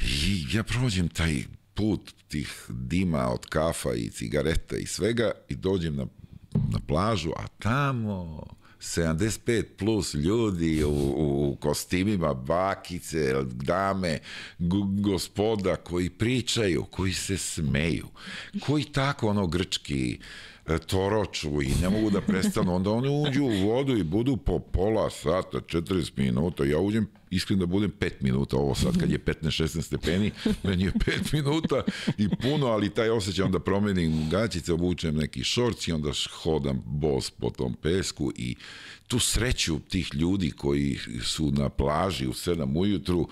I 0.00 0.46
ja 0.52 0.62
prođem 0.62 1.08
taj 1.08 1.44
put 1.76 2.14
tih 2.28 2.64
dima 2.68 3.32
od 3.32 3.46
kafa 3.46 3.94
i 3.94 4.10
cigareta 4.10 4.76
i 4.76 4.86
svega 4.86 5.30
i 5.48 5.54
dođem 5.54 5.96
na, 5.96 6.06
na 6.52 6.80
plažu, 6.86 7.30
a 7.36 7.46
tamo 7.58 8.42
75 8.80 9.64
plus 9.78 10.14
ljudi 10.14 10.84
u, 10.84 10.90
u 10.90 11.56
kostimima, 11.60 12.34
bakice, 12.34 13.34
dame, 13.44 14.18
gospoda 15.00 15.76
koji 15.76 16.10
pričaju, 16.10 16.84
koji 16.84 17.12
se 17.12 17.38
smeju, 17.38 18.06
koji 18.60 18.84
tako 18.84 19.28
ono 19.28 19.46
grčki 19.46 20.18
E, 20.68 20.78
toroču 20.78 21.62
i 21.62 21.72
ne 21.82 21.88
mogu 21.88 22.10
da 22.10 22.20
prestanu, 22.20 22.74
onda 22.74 22.90
oni 22.90 23.08
uđu 23.08 23.44
u 23.44 23.68
vodu 23.68 23.96
i 23.96 24.02
budu 24.02 24.36
po 24.36 24.58
pola 24.58 25.10
sata, 25.10 25.58
40 25.58 26.12
minuta, 26.16 26.64
ja 26.64 26.78
uđem 26.78 27.06
iskren 27.30 27.58
da 27.58 27.66
budem 27.66 27.92
5 28.00 28.10
minuta, 28.20 28.56
ovo 28.56 28.74
sad 28.74 29.00
kad 29.00 29.10
je 29.10 29.18
15-16 29.18 29.82
stepeni, 29.82 30.30
meni 30.62 30.84
je 30.84 30.92
5 30.92 31.32
minuta 31.36 31.82
i 32.18 32.28
puno, 32.28 32.66
ali 32.66 32.94
taj 32.94 33.10
osjećaj 33.10 33.44
onda 33.44 33.60
promenim 33.60 34.30
gaćice, 34.30 34.72
obučem 34.72 35.16
neki 35.16 35.44
šorci, 35.44 35.92
onda 35.92 36.10
hodam 36.42 36.82
bos 36.86 37.30
po 37.30 37.50
tom 37.50 37.74
pesku 37.74 38.32
i 38.36 38.56
tu 39.06 39.18
sreću 39.18 39.78
tih 39.78 40.14
ljudi 40.14 40.50
koji 40.50 40.98
su 41.22 41.50
na 41.50 41.68
plaži 41.68 42.26
u 42.26 42.32
7 42.32 42.78
ujutru, 42.78 43.28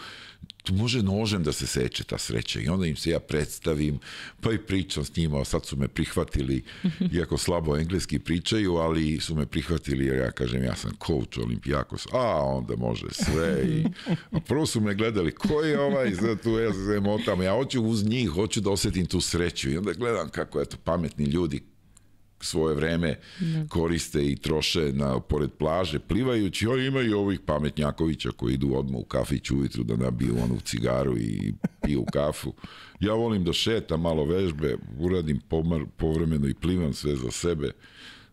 može 0.73 1.03
nožem 1.03 1.43
da 1.43 1.53
se 1.53 1.67
seče 1.67 2.05
ta 2.05 2.19
sreća 2.19 2.61
i 2.61 2.69
onda 2.69 2.87
im 2.87 2.97
se 2.97 3.11
ja 3.11 3.21
predstavim, 3.21 3.99
pa 4.41 4.53
i 4.53 4.59
pričam 4.59 5.05
s 5.05 5.17
njima, 5.17 5.45
sad 5.45 5.67
su 5.67 5.77
me 5.77 5.89
prihvatili, 5.89 6.65
iako 7.17 7.39
slabo 7.39 7.77
engleski 7.77 8.19
pričaju, 8.19 8.77
ali 8.77 9.21
su 9.21 9.35
me 9.35 9.47
prihvatili 9.47 10.07
jer 10.07 10.19
ja 10.19 10.31
kažem 10.31 10.65
ja 10.65 10.77
sam 10.77 10.91
coach 11.07 11.39
Olimpijakos, 11.39 12.07
a 12.13 12.45
onda 12.45 12.77
može 12.77 13.07
sve 13.11 13.65
i 13.69 13.85
a 14.37 14.41
prvo 14.41 14.67
su 14.67 14.81
me 14.81 14.95
gledali, 14.95 15.33
ko 15.33 15.61
je 15.61 15.81
ovaj, 15.81 16.15
sad 16.15 16.43
tu 16.43 16.51
ja 16.51 16.73
se 16.73 17.01
motam, 17.01 17.43
ja 17.43 17.53
hoću 17.53 17.83
uz 17.83 18.05
njih, 18.07 18.29
hoću 18.31 18.61
da 18.61 18.71
osetim 18.71 19.07
tu 19.07 19.21
sreću 19.21 19.71
i 19.71 19.77
onda 19.77 19.93
gledam 19.93 20.29
kako 20.29 20.61
eto 20.61 20.77
pametni 20.85 21.25
ljudi 21.25 21.74
svoje 22.45 22.75
vreme 22.75 23.19
da. 23.41 23.67
koriste 23.69 24.31
i 24.31 24.37
troše 24.37 24.93
na 24.93 25.21
pored 25.21 25.51
plaže 25.59 25.99
plivajući, 25.99 26.69
o 26.69 26.77
imaju 26.77 27.19
ovih 27.19 27.41
pametnjakovića 27.41 28.31
koji 28.31 28.55
idu 28.55 28.75
odmah 28.75 29.01
u 29.01 29.05
kafić 29.05 29.51
ujutru 29.51 29.85
da 29.85 29.97
nabiju 29.97 30.37
onu 30.43 30.61
cigaru 30.61 31.19
i 31.19 31.55
piju 31.83 32.05
kafu. 32.13 32.53
Ja 33.01 33.13
volim 33.13 33.45
da 33.45 33.53
šetam 33.53 34.01
malo 34.01 34.25
vežbe, 34.25 34.77
uradim 34.99 35.41
pomar, 35.49 35.85
povremeno 35.97 36.49
i 36.49 36.55
plivam 36.55 36.93
sve 36.93 37.17
za 37.17 37.31
sebe 37.31 37.71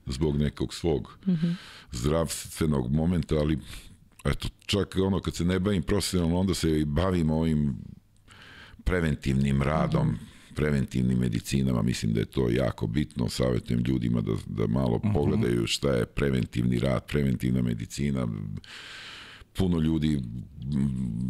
zbog 0.05 0.37
nekog 0.37 0.73
svog 0.73 1.17
mm 1.27 1.31
-hmm. 1.31 1.53
zdravstvenog 1.91 2.91
momenta, 2.91 3.35
ali 3.35 3.59
eto, 4.25 4.47
čak 4.65 4.95
ono 5.05 5.19
kad 5.19 5.35
se 5.35 5.45
ne 5.45 5.59
bavim 5.59 5.83
profesionalno, 5.83 6.39
onda 6.39 6.53
se 6.53 6.79
i 6.79 6.85
bavim 6.85 7.29
ovim 7.29 7.77
preventivnim 8.83 9.61
radom, 9.61 10.07
mm 10.07 10.11
-hmm 10.11 10.31
preventivnim 10.55 11.19
medicinama, 11.19 11.81
mislim 11.81 12.13
da 12.13 12.19
je 12.19 12.25
to 12.25 12.49
jako 12.49 12.87
bitno, 12.87 13.29
savjetujem 13.29 13.83
ljudima 13.87 14.21
da, 14.21 14.31
da 14.47 14.67
malo 14.67 14.95
uh 14.95 15.05
mhm. 15.05 15.07
-huh. 15.07 15.13
pogledaju 15.13 15.67
šta 15.67 15.93
je 15.93 16.05
preventivni 16.05 16.79
rad, 16.79 17.05
preventivna 17.05 17.61
medicina, 17.61 18.27
puno 19.53 19.79
ljudi 19.79 20.21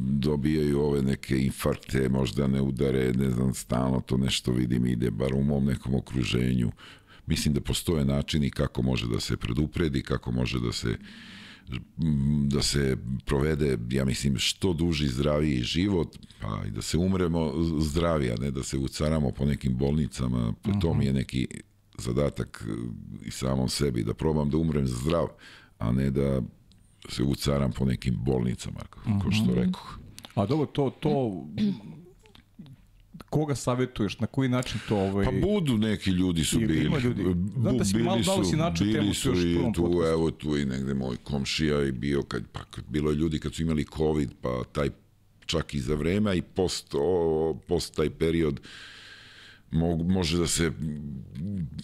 dobijaju 0.09 0.79
ove 0.81 1.01
neke 1.01 1.37
infarkte, 1.37 2.09
možda 2.09 2.47
ne 2.47 2.61
udare, 2.61 3.13
ne 3.13 3.29
znam, 3.29 3.53
stalno 3.53 4.01
to 4.01 4.17
nešto 4.17 4.51
vidim 4.51 4.85
ide, 4.85 5.11
bar 5.11 5.33
u 5.33 5.43
mom 5.43 5.65
nekom 5.65 5.95
okruženju. 5.95 6.71
Mislim 7.25 7.53
da 7.53 7.61
postoje 7.61 8.05
načini 8.05 8.49
kako 8.49 8.81
može 8.81 9.07
da 9.07 9.19
se 9.19 9.37
predupredi, 9.37 10.01
kako 10.01 10.31
može 10.31 10.59
da 10.59 10.71
se 10.71 10.97
da 12.47 12.61
se 12.61 12.97
provede, 13.25 13.77
ja 13.89 14.05
mislim, 14.05 14.37
što 14.37 14.73
duži 14.73 15.07
zdraviji 15.07 15.63
život, 15.63 16.17
pa 16.41 16.61
i 16.67 16.71
da 16.71 16.81
se 16.81 16.97
umremo 16.97 17.53
zdravi, 17.79 18.31
a 18.31 18.35
ne 18.35 18.51
da 18.51 18.63
se 18.63 18.77
ucaramo 18.77 19.31
po 19.31 19.45
nekim 19.45 19.77
bolnicama, 19.77 20.53
to 20.81 20.93
mi 20.93 21.05
je 21.05 21.13
neki 21.13 21.47
zadatak 21.97 22.67
e, 22.67 22.73
i 23.25 23.31
samom 23.31 23.69
sebi, 23.69 24.03
da 24.03 24.13
probam 24.13 24.49
da 24.49 24.57
umrem 24.57 24.87
zdrav, 24.87 25.27
a 25.77 25.91
ne 25.91 26.11
da 26.11 26.41
se 27.09 27.23
ucaram 27.23 27.71
po 27.71 27.85
nekim 27.85 28.15
bolnicama, 28.25 28.79
kao 29.21 29.31
što 29.31 29.53
rekao. 29.53 29.81
A 30.35 30.45
dobro, 30.45 30.65
to, 30.65 30.89
to 30.89 31.45
koga 33.31 33.55
savjetuješ, 33.55 34.19
na 34.19 34.27
koji 34.27 34.49
način 34.49 34.79
to 34.89 34.97
ovaj... 34.97 35.25
Pa 35.25 35.31
budu 35.33 35.77
neki 35.79 36.09
ljudi 36.11 36.43
su 36.43 36.57
Ima 36.57 36.67
bili. 36.67 37.01
ljudi. 37.01 37.23
Bu- 37.23 37.61
Znam 37.61 37.77
da 37.77 37.85
si 37.85 37.97
malo- 37.97 38.21
malo 38.27 38.43
si 38.43 38.55
bili 38.55 38.93
temu 38.93 39.13
su 39.13 39.29
još 39.29 39.39
i 39.39 39.55
tu, 39.55 39.81
podcastu. 39.83 40.07
evo 40.07 40.31
tu 40.31 40.57
i 40.57 40.65
negde 40.65 40.93
moj 40.93 41.17
komšija 41.17 41.83
i 41.83 41.91
bio, 41.91 42.21
kad, 42.23 42.43
pa 42.51 42.63
kad 42.63 42.83
bilo 42.87 43.09
je 43.11 43.15
ljudi 43.15 43.39
kad 43.39 43.53
su 43.53 43.61
imali 43.61 43.85
covid, 43.87 44.29
pa 44.41 44.63
taj 44.71 44.89
čak 45.45 45.73
i 45.73 45.79
za 45.79 45.95
vreme, 45.95 46.37
i 46.37 46.41
post, 46.41 46.87
o, 46.93 47.57
post 47.67 47.95
taj 47.95 48.09
period 48.09 48.53
mogu, 48.53 48.67
može 49.71 50.37
da 50.37 50.47
se 50.47 50.71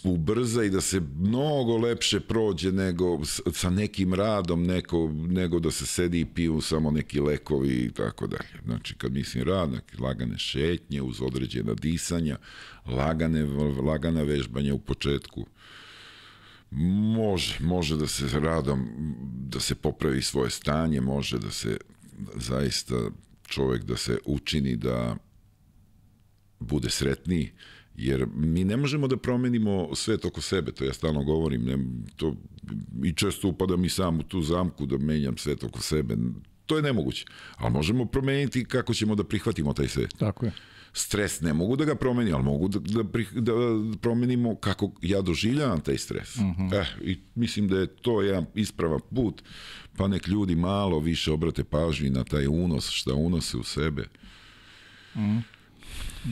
ubrza 0.03 0.63
i 0.63 0.69
da 0.69 0.81
se 0.81 1.01
mnogo 1.15 1.77
lepše 1.77 2.19
prođe 2.19 2.71
nego 2.71 3.25
sa 3.53 3.69
nekim 3.69 4.13
radom 4.13 4.63
neko, 4.63 5.11
nego 5.13 5.59
da 5.59 5.71
se 5.71 5.85
sedi 5.85 6.19
i 6.19 6.25
piju 6.25 6.61
samo 6.61 6.91
neki 6.91 7.19
lekovi 7.19 7.73
i 7.73 7.91
tako 7.91 8.27
dalje. 8.27 8.61
Znači, 8.65 8.95
kad 8.95 9.13
mislim 9.13 9.43
rad, 9.43 9.69
lagane 9.99 10.38
šetnje 10.38 11.01
uz 11.01 11.21
određena 11.21 11.73
disanja, 11.73 12.38
lagane, 12.85 13.45
lagana 13.83 14.23
vežbanja 14.23 14.73
u 14.73 14.79
početku, 14.79 15.45
može, 16.71 17.57
može 17.59 17.97
da 17.97 18.07
se 18.07 18.39
radom, 18.39 18.88
da 19.49 19.59
se 19.59 19.75
popravi 19.75 20.21
svoje 20.21 20.49
stanje, 20.49 21.01
može 21.01 21.39
da 21.39 21.51
se 21.51 21.77
zaista 22.35 22.95
čovjek 23.47 23.83
da 23.83 23.97
se 23.97 24.17
učini 24.25 24.75
da 24.75 25.15
bude 26.59 26.89
sretniji, 26.89 27.51
jer 27.98 28.28
mi 28.36 28.64
ne 28.64 28.78
možemo 28.78 29.08
da 29.08 29.18
promenimo 29.18 29.95
svet 29.95 30.26
oko 30.26 30.41
sebe, 30.41 30.72
to 30.72 30.84
ja 30.84 30.93
stalno 30.93 31.24
govorim, 31.24 31.64
ne, 31.64 31.78
to, 32.16 32.36
i 33.04 33.14
često 33.14 33.48
upadam 33.48 33.86
i 33.86 33.89
sam 33.89 34.20
u 34.20 34.24
tu 34.24 34.41
zamku 34.41 34.86
da 34.86 34.98
menjam 34.98 35.38
svet 35.38 35.64
oko 35.64 35.82
sebe, 35.82 36.18
to 36.66 36.76
je 36.76 36.82
nemoguće, 36.82 37.26
ali 37.56 37.74
možemo 37.74 38.06
promeniti 38.06 38.66
kako 38.66 38.93
ćemo 38.93 39.16
da 39.16 39.24
prihvatimo 39.24 39.74
taj 39.74 39.88
svet. 39.88 40.14
Tako 40.20 40.45
je. 40.45 40.52
Stres 40.93 41.41
ne 41.41 41.54
mogu 41.54 41.76
da 41.76 41.86
ga 41.86 41.95
promenim, 41.95 42.36
ali 42.36 42.43
mogu 42.43 42.68
da, 42.68 42.80
da, 42.80 43.04
prih- 43.04 43.34
da 43.34 43.54
promenimo 43.98 44.56
kako 44.56 44.91
ja 45.02 45.22
doživljavam 45.22 45.82
taj 45.82 45.98
stres. 45.98 46.38
Eh, 46.74 46.86
I 47.02 47.18
mislim 47.36 47.68
da 47.68 47.78
je 47.78 47.88
to 47.88 48.22
jedan 48.22 48.45
ispravan 48.56 49.00
put, 49.16 49.41
pa 49.98 50.08
nek 50.08 50.28
ljudi 50.28 50.56
malo 50.56 51.00
više 51.00 51.32
obrate 51.32 51.64
pažnji 51.64 52.10
na 52.10 52.24
taj 52.24 52.48
unos, 52.48 52.89
šta 52.89 53.14
unose 53.14 53.58
u 53.58 53.64
sebe. 53.64 54.06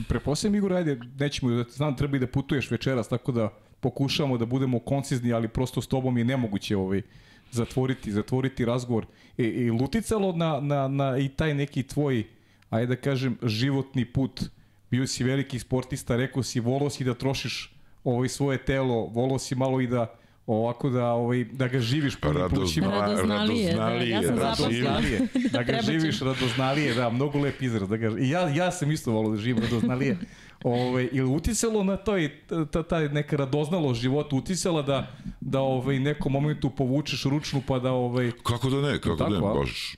Preposlijem 0.08 0.54
Igor, 0.54 0.72
ajde, 0.72 1.00
nećemo, 1.18 1.64
znam 1.68 1.96
treba 1.96 2.16
i 2.16 2.20
da 2.20 2.26
putuješ 2.26 2.70
večeras, 2.70 3.08
tako 3.08 3.32
da 3.32 3.48
pokušamo 3.80 4.38
da 4.38 4.46
budemo 4.46 4.78
koncizni, 4.78 5.32
ali 5.32 5.48
prosto 5.48 5.80
s 5.80 5.86
tobom 5.86 6.18
je 6.18 6.24
nemoguće 6.24 6.76
ovaj, 6.76 7.02
zatvoriti, 7.50 8.12
zatvoriti 8.12 8.64
razgovor. 8.64 9.06
E, 9.38 9.44
I 9.44 9.70
luticalo 9.70 10.32
na, 10.32 10.60
na, 10.60 10.88
na 10.88 11.18
i 11.18 11.28
taj 11.28 11.54
neki 11.54 11.82
tvoj, 11.82 12.24
ajde 12.70 12.86
da 12.86 13.00
kažem, 13.00 13.38
životni 13.42 14.04
put. 14.04 14.42
Bio 14.90 15.06
si 15.06 15.24
veliki 15.24 15.58
sportista, 15.58 16.16
rekao 16.16 16.42
si, 16.42 16.60
volao 16.60 16.90
si 16.90 17.04
da 17.04 17.14
trošiš 17.14 17.74
ovaj 18.04 18.28
svoje 18.28 18.58
telo, 18.58 19.06
volao 19.06 19.38
si 19.38 19.54
malo 19.54 19.80
i 19.80 19.86
da 19.86 20.14
ovako 20.46 20.90
da 20.90 21.12
ovaj 21.12 21.44
da 21.44 21.68
ga 21.68 21.80
živiš 21.80 22.16
punim 22.16 22.36
Radozna- 22.36 22.56
plućima. 22.56 22.86
Radoznalije, 22.86 23.74
da, 23.74 23.90
ja 23.90 24.22
sam 24.22 24.36
da. 24.36 24.42
Radoznalije. 24.42 25.20
Da 25.52 25.62
ga 25.62 25.80
živiš 25.82 26.20
radoznalije, 26.20 26.94
da, 26.94 27.10
mnogo 27.10 27.38
lep 27.38 27.62
izraz. 27.62 27.88
Da 27.88 27.96
ga, 27.96 28.18
I 28.18 28.30
ja, 28.30 28.48
ja 28.48 28.70
sam 28.72 28.90
isto 28.90 29.12
volao 29.12 29.30
da 29.30 29.36
živim 29.36 29.62
radoznalije. 29.62 30.18
Ove, 30.64 31.08
ili 31.12 31.30
uticalo 31.30 31.84
na 31.84 31.96
to 31.96 32.18
i 32.18 32.30
ta, 32.70 32.82
ta 32.82 33.00
neka 33.00 33.36
radoznalo 33.36 33.94
života 33.94 34.36
uticala 34.36 34.82
da, 34.82 35.06
da 35.40 35.60
ovaj, 35.60 35.98
nekom 35.98 36.32
momentu 36.32 36.70
povučeš 36.70 37.24
ručnu 37.24 37.62
pa 37.66 37.78
da 37.78 37.92
ovaj, 37.92 38.32
Kako 38.42 38.70
da 38.70 38.80
ne, 38.80 39.00
kako 39.00 39.16
Tako, 39.16 39.30
da 39.30 39.36
ne, 39.36 39.54
baš 39.60 39.96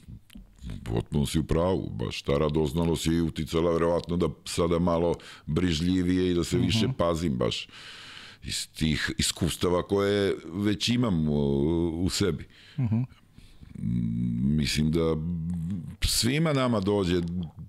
potpuno 0.85 1.27
si 1.27 1.39
u 1.39 1.45
pravu, 1.45 1.91
baš 1.91 2.23
ta 2.23 2.39
radoznalost 2.39 3.07
je 3.07 3.23
uticala 3.23 3.73
verovatno 3.73 4.17
da 4.17 4.29
sada 4.45 4.79
malo 4.79 5.15
brižljivije 5.47 6.31
i 6.31 6.35
da 6.35 6.45
se 6.45 6.59
više 6.59 6.87
pazim 6.99 7.33
baš 7.33 7.69
iz 8.43 8.69
tih 8.69 9.11
iskustava 9.19 9.83
koje 9.83 10.35
već 10.45 10.89
imam 10.89 11.29
u, 11.29 12.05
u 12.05 12.11
sebi. 12.11 12.49
Mm, 12.79 13.03
Mislim 14.57 14.91
da 14.91 15.17
svima 16.05 16.53
nama 16.53 16.81
dođe, 16.81 17.21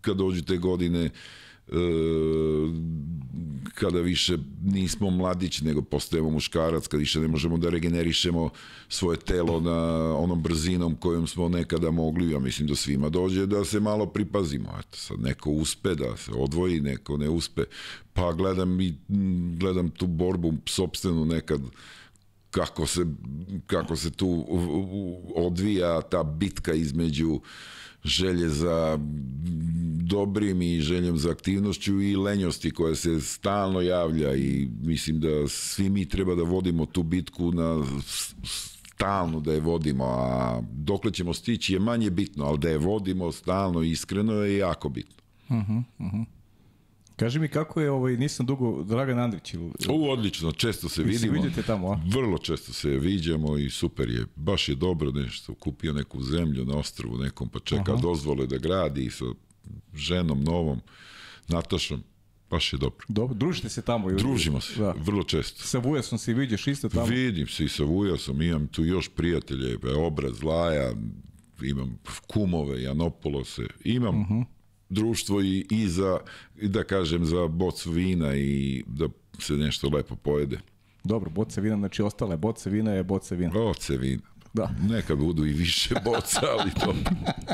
kad 0.02 0.18
dođu 0.18 0.44
te 0.44 0.58
godine, 0.58 1.06
e, 1.06 1.10
kada 3.74 4.00
više 4.00 4.38
nismo 4.64 5.10
mladić, 5.10 5.62
nego 5.62 5.82
postajemo 5.82 6.30
muškarac, 6.30 6.88
kad 6.88 7.00
više 7.00 7.20
ne 7.20 7.28
možemo 7.28 7.58
da 7.58 7.70
regenerišemo 7.70 8.50
svoje 8.90 9.20
telo 9.20 9.60
na 9.60 9.78
onom 10.18 10.42
brzinom 10.42 10.96
kojom 10.96 11.28
smo 11.28 11.50
nekada 11.50 11.92
mogli, 11.92 12.32
ja 12.32 12.40
mislim 12.40 12.68
da 12.68 12.76
svima 12.76 13.10
dođe 13.10 13.46
da 13.46 13.66
se 13.66 13.80
malo 13.80 14.06
pripazimo. 14.06 14.70
Eto, 14.80 14.98
sad 14.98 15.20
neko 15.20 15.52
uspe 15.52 15.96
da 15.96 16.18
se 16.18 16.32
odvoji, 16.32 16.82
neko 16.82 17.18
ne 17.18 17.30
uspe. 17.30 17.64
Pa 18.14 18.34
gledam 18.34 18.82
i 18.82 18.96
gledam 19.60 19.90
tu 19.90 20.08
borbu 20.08 20.54
sobstvenu 20.66 21.26
nekad 21.26 21.62
kako 22.52 22.86
se, 22.86 23.06
kako 23.68 23.96
se 23.96 24.12
tu 24.12 24.46
odvija 25.36 26.02
ta 26.02 26.24
bitka 26.24 26.74
između 26.74 27.40
želje 28.04 28.50
za 28.50 29.00
dobrim 30.02 30.62
i 30.62 30.82
željom 30.82 31.18
za 31.18 31.32
aktivnošću 31.32 32.02
i 32.02 32.16
lenjosti 32.16 32.72
koja 32.72 32.96
se 32.96 33.22
stalno 33.22 33.82
javlja 33.82 34.36
i 34.36 34.70
mislim 34.82 35.20
da 35.20 35.48
svi 35.48 35.90
mi 35.90 36.06
treba 36.06 36.36
da 36.36 36.44
vodimo 36.44 36.86
tu 36.86 37.04
bitku 37.04 37.52
na 37.52 37.86
stalno 39.00 39.40
da 39.40 39.54
je 39.54 39.60
vodimo, 39.60 40.06
a 40.06 40.62
dokle 40.72 41.12
ćemo 41.12 41.34
stići 41.34 41.74
je 41.74 41.80
manje 41.80 42.10
bitno, 42.10 42.46
ali 42.46 42.58
da 42.60 42.70
je 42.70 42.78
vodimo 42.78 43.32
stalno 43.32 43.82
iskreno 43.82 44.34
je 44.34 44.58
jako 44.58 44.90
bitno. 44.90 45.24
Kaži 47.20 47.40
mi 47.40 47.48
kako 47.48 47.82
je, 47.82 47.92
ovaj, 47.92 48.14
nisam 48.14 48.46
dugo, 48.46 48.84
Dragan 48.84 49.20
Andrić, 49.20 49.54
ili, 49.54 49.72
U, 49.90 50.10
odlično, 50.10 50.52
često 50.52 50.90
se 50.90 51.04
Vi 51.04 51.14
se 51.14 51.20
vidimo. 51.20 51.44
vidite 51.44 51.64
tamo, 51.64 51.88
a? 51.88 52.00
Vrlo 52.08 52.38
često 52.38 52.74
se 52.74 52.90
viđamo 52.90 53.58
i 53.58 53.70
super 53.70 54.10
je. 54.10 54.26
Baš 54.36 54.70
je 54.70 54.76
dobro 54.76 55.12
nešto. 55.12 55.54
Kupio 55.56 55.94
neku 55.94 56.22
zemlju 56.22 56.66
na 56.66 56.76
ostrvu 56.76 57.18
nekom, 57.18 57.50
pa 57.50 57.60
čeka 57.60 57.96
dozvole 57.96 58.48
da 58.48 58.58
gradi 58.58 59.10
sa 59.10 59.26
ženom 59.96 60.44
novom, 60.44 60.82
Natašom. 61.48 62.04
Baš 62.50 62.74
je 62.74 62.78
dobro. 62.78 63.06
dobro, 63.10 63.36
družite 63.36 63.70
se 63.70 63.82
tamo. 63.82 64.10
ili- 64.10 64.18
Družimo 64.18 64.62
se, 64.62 64.80
Da. 64.80 64.96
vrlo 64.98 65.24
često. 65.24 65.64
Sa 65.64 65.78
Vujasom 65.80 66.18
se 66.18 66.34
viđeš 66.34 66.68
isto 66.68 66.90
tamo. 66.90 67.06
Vidim 67.06 67.48
se 67.48 67.66
i 67.66 67.70
sa 67.70 67.84
Vujasom, 67.84 68.42
imam 68.42 68.68
tu 68.68 68.86
još 68.86 69.10
prijatelje, 69.10 69.78
obraz 69.98 70.44
Laja, 70.44 70.92
imam 71.62 71.98
kumove, 72.28 72.82
Janopolose, 72.84 73.62
imam 73.84 74.46
društvo 74.90 75.42
i, 75.42 75.68
i 75.70 75.88
za, 75.88 76.20
i 76.58 76.68
da 76.68 76.84
kažem, 76.84 77.26
za 77.26 77.48
bocu 77.48 77.92
vina 77.92 78.36
i 78.36 78.84
da 78.88 79.08
se 79.40 79.54
nešto 79.54 79.90
lepo 79.90 80.16
pojede. 80.16 80.60
Dobro, 81.04 81.30
boce 81.30 81.62
vina, 81.62 81.78
znači 81.78 82.02
ostale 82.02 82.38
boce 82.38 82.70
vina 82.70 82.92
je 82.92 83.04
boce 83.04 83.36
vina. 83.36 83.52
Boce 83.52 83.98
vina. 83.98 84.22
Da. 84.54 84.70
Neka 84.82 85.16
budu 85.16 85.46
i 85.46 85.54
više 85.54 85.96
boca, 86.06 86.40
ali 86.52 86.72
to... 86.76 86.96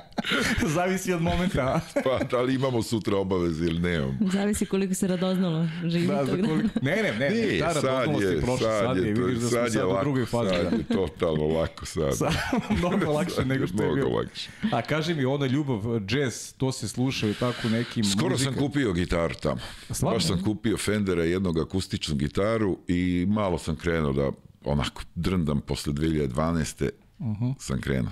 Zavisi 0.75 1.13
od 1.13 1.21
momenta. 1.21 1.81
Pa, 2.03 2.25
da 2.25 2.41
li 2.41 2.55
imamo 2.55 2.81
sutra 2.83 3.17
obaveze 3.17 3.65
ili 3.65 3.79
nemamo? 3.79 4.13
Zavisi 4.23 4.65
koliko 4.65 4.93
se 4.93 5.07
radoznalo 5.07 5.67
živi. 5.83 6.07
Da, 6.07 6.25
za 6.25 6.31
koliko... 6.31 6.55
Ne, 6.81 6.95
ne, 6.95 7.03
ne, 7.03 7.11
ne, 7.13 7.29
Nije, 7.29 7.59
ta 7.59 7.73
sad 7.73 7.83
radoznalost 7.83 8.23
je 8.23 8.29
je, 8.29 8.41
prošla, 8.41 8.69
sad 8.69 8.97
je, 8.97 9.15
to- 9.15 9.21
vidiš 9.21 9.35
da 9.35 9.39
smo 9.41 9.49
sad 9.51 9.65
je 9.65 9.71
sad 9.71 9.83
u 9.83 9.89
lako, 9.89 10.01
drugoj 10.01 10.25
fazi. 10.25 10.49
Sad 10.51 10.63
Da. 10.63 10.77
je 10.77 10.83
totalno 10.85 11.47
lako 11.47 11.85
sad. 11.85 12.17
Sad, 12.17 12.33
mnogo 12.71 13.11
lakše 13.11 13.45
nego 13.45 13.67
što 13.67 13.83
je 13.83 13.91
bilo. 13.93 14.09
lakše. 14.09 14.49
A 14.71 14.81
kaži 14.81 15.13
mi, 15.13 15.25
ona 15.25 15.45
ljubav, 15.45 15.81
jazz, 16.09 16.53
to 16.53 16.71
se 16.71 16.87
sluša 16.87 17.29
i 17.29 17.33
tako 17.33 17.69
nekim 17.69 18.03
Skoro 18.03 18.29
muzika. 18.29 18.51
sam 18.51 18.59
kupio 18.59 18.93
gitaru 18.93 19.33
tamo. 19.35 19.59
Baš 20.01 20.23
sam 20.23 20.43
kupio 20.43 20.77
Fendera 20.77 21.23
jednog 21.23 21.59
akustičnu 21.59 22.15
gitaru 22.15 22.77
i 22.87 23.25
malo 23.29 23.57
sam 23.57 23.75
krenuo 23.75 24.13
da 24.13 24.31
onako 24.65 25.01
drndam 25.15 25.61
posle 25.61 25.93
2012. 25.93 26.89
Mhm. 27.19 27.51
sam 27.59 27.81
krenuo. 27.81 28.11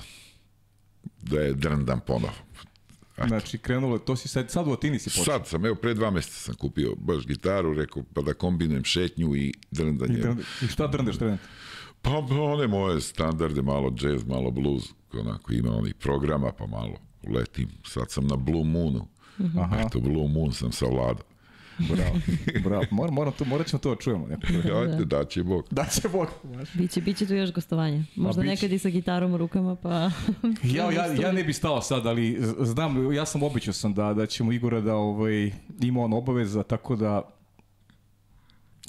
Da 1.22 1.40
je 1.40 1.54
drndam 1.54 2.00
ponovo. 2.00 2.34
Znači, 3.28 3.58
krenulo, 3.58 3.96
je- 3.96 4.06
to 4.06 4.16
si 4.16 4.28
sad, 4.28 4.52
sad 4.52 4.68
u 4.68 4.72
Atini 4.72 5.00
si 5.00 5.10
počeo. 5.10 5.24
Sad 5.26 5.48
sam, 5.48 5.66
evo, 5.66 5.76
pre 5.76 5.94
dva 5.94 6.12
meseca 6.12 6.36
sam 6.36 6.56
kupio 6.56 6.96
baš 6.98 7.26
gitaru, 7.26 7.74
rekao, 7.74 8.04
pa 8.06 8.22
da 8.22 8.34
kombinujem 8.34 8.84
šetnju 8.84 9.36
i 9.36 9.54
drndanje. 9.72 10.14
I, 10.14 10.22
drn- 10.22 10.42
I 10.62 10.68
šta 10.68 10.88
drndeš 10.88 11.18
trenutno? 11.18 11.48
Pa 12.02 12.10
one 12.32 12.68
moje 12.68 13.02
standarde, 13.02 13.62
malo 13.62 13.94
jazz, 13.98 14.24
malo 14.26 14.52
blues, 14.52 14.84
onako 15.14 15.54
ima 15.54 15.72
onih 15.72 15.96
programa, 15.96 16.52
pa 16.52 16.66
malo 16.68 16.96
letim. 17.26 17.70
Sad 17.86 18.12
sam 18.12 18.28
na 18.28 18.36
Blue 18.36 18.64
Moonu. 18.64 19.08
Aha. 19.58 19.78
Eto, 19.80 20.00
Blue 20.00 20.28
Moon 20.30 20.52
sam 20.52 20.72
savladao. 20.72 21.26
Bravo, 21.80 22.20
bravo. 22.66 22.84
Moram, 22.92 23.14
moram 23.14 23.34
to, 23.34 23.46
morat 23.46 23.68
ćemo 23.68 23.80
to 23.80 23.90
da 23.90 23.96
čujemo. 23.96 24.28
Ajde, 24.74 25.06
da 25.06 25.26
će 25.26 25.44
Bog. 25.44 25.68
Da 25.72 25.86
će 25.86 26.10
Bog. 26.10 26.28
Biće, 26.74 27.02
biće 27.02 27.26
tu 27.26 27.34
još 27.34 27.54
gostovanje. 27.54 28.06
Možda 28.16 28.44
nekad 28.44 28.72
i 28.72 28.80
sa 28.80 28.90
gitarom 28.90 29.34
u 29.34 29.38
rukama, 29.38 29.76
pa... 29.76 29.90
Ja, 30.76 30.92
ja, 30.92 31.06
ja 31.14 31.32
ne 31.32 31.44
bi 31.44 31.54
stao 31.54 31.82
sad, 31.82 32.06
ali 32.06 32.38
znam, 32.60 33.14
ja 33.14 33.26
sam 33.26 33.44
običao 33.44 33.74
sam 33.74 33.94
da, 33.94 34.14
da 34.14 34.26
ćemo 34.26 34.52
Igora 34.52 34.82
da 34.82 34.96
ovaj, 34.96 35.52
ima 35.82 36.02
on 36.02 36.14
obaveza, 36.14 36.64
tako 36.64 36.96
da 36.96 37.22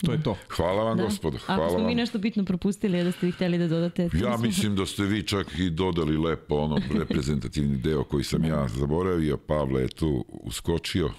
to 0.03 0.13
je 0.13 0.23
to. 0.23 0.37
Hvala 0.49 0.85
vam, 0.85 0.97
Da. 0.97 1.03
gospodo. 1.05 1.37
Ako 1.37 1.47
Hvala 1.47 1.71
smo 1.71 1.79
mi 1.79 1.85
vam. 1.85 1.95
nešto 1.95 2.19
bitno 2.19 2.45
propustili, 2.45 3.05
da 3.05 3.13
ste 3.13 3.27
vi 3.27 3.33
hteli 3.33 3.59
da 3.59 3.69
dodate... 3.69 4.03
Ja 4.03 4.37
smo- 4.37 4.47
mislim 4.47 4.77
da 4.77 4.87
ste 4.87 5.03
vi 5.03 5.23
čak 5.23 5.47
i 5.59 5.71
dodali 5.71 6.17
lepo 6.19 6.55
ono 6.57 6.81
reprezentativni 6.93 7.77
deo 7.77 8.05
koji 8.05 8.25
sam 8.25 8.45
ja 8.45 8.69
zaboravio. 8.69 9.37
Pavle 9.37 9.83
je 9.83 9.89
tu 9.89 10.25
uskočio. 10.31 11.11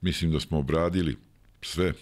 Mislim 0.00 0.32
da 0.32 0.40
smo 0.40 0.58
obradili 0.58 1.16
sve. 1.62 1.92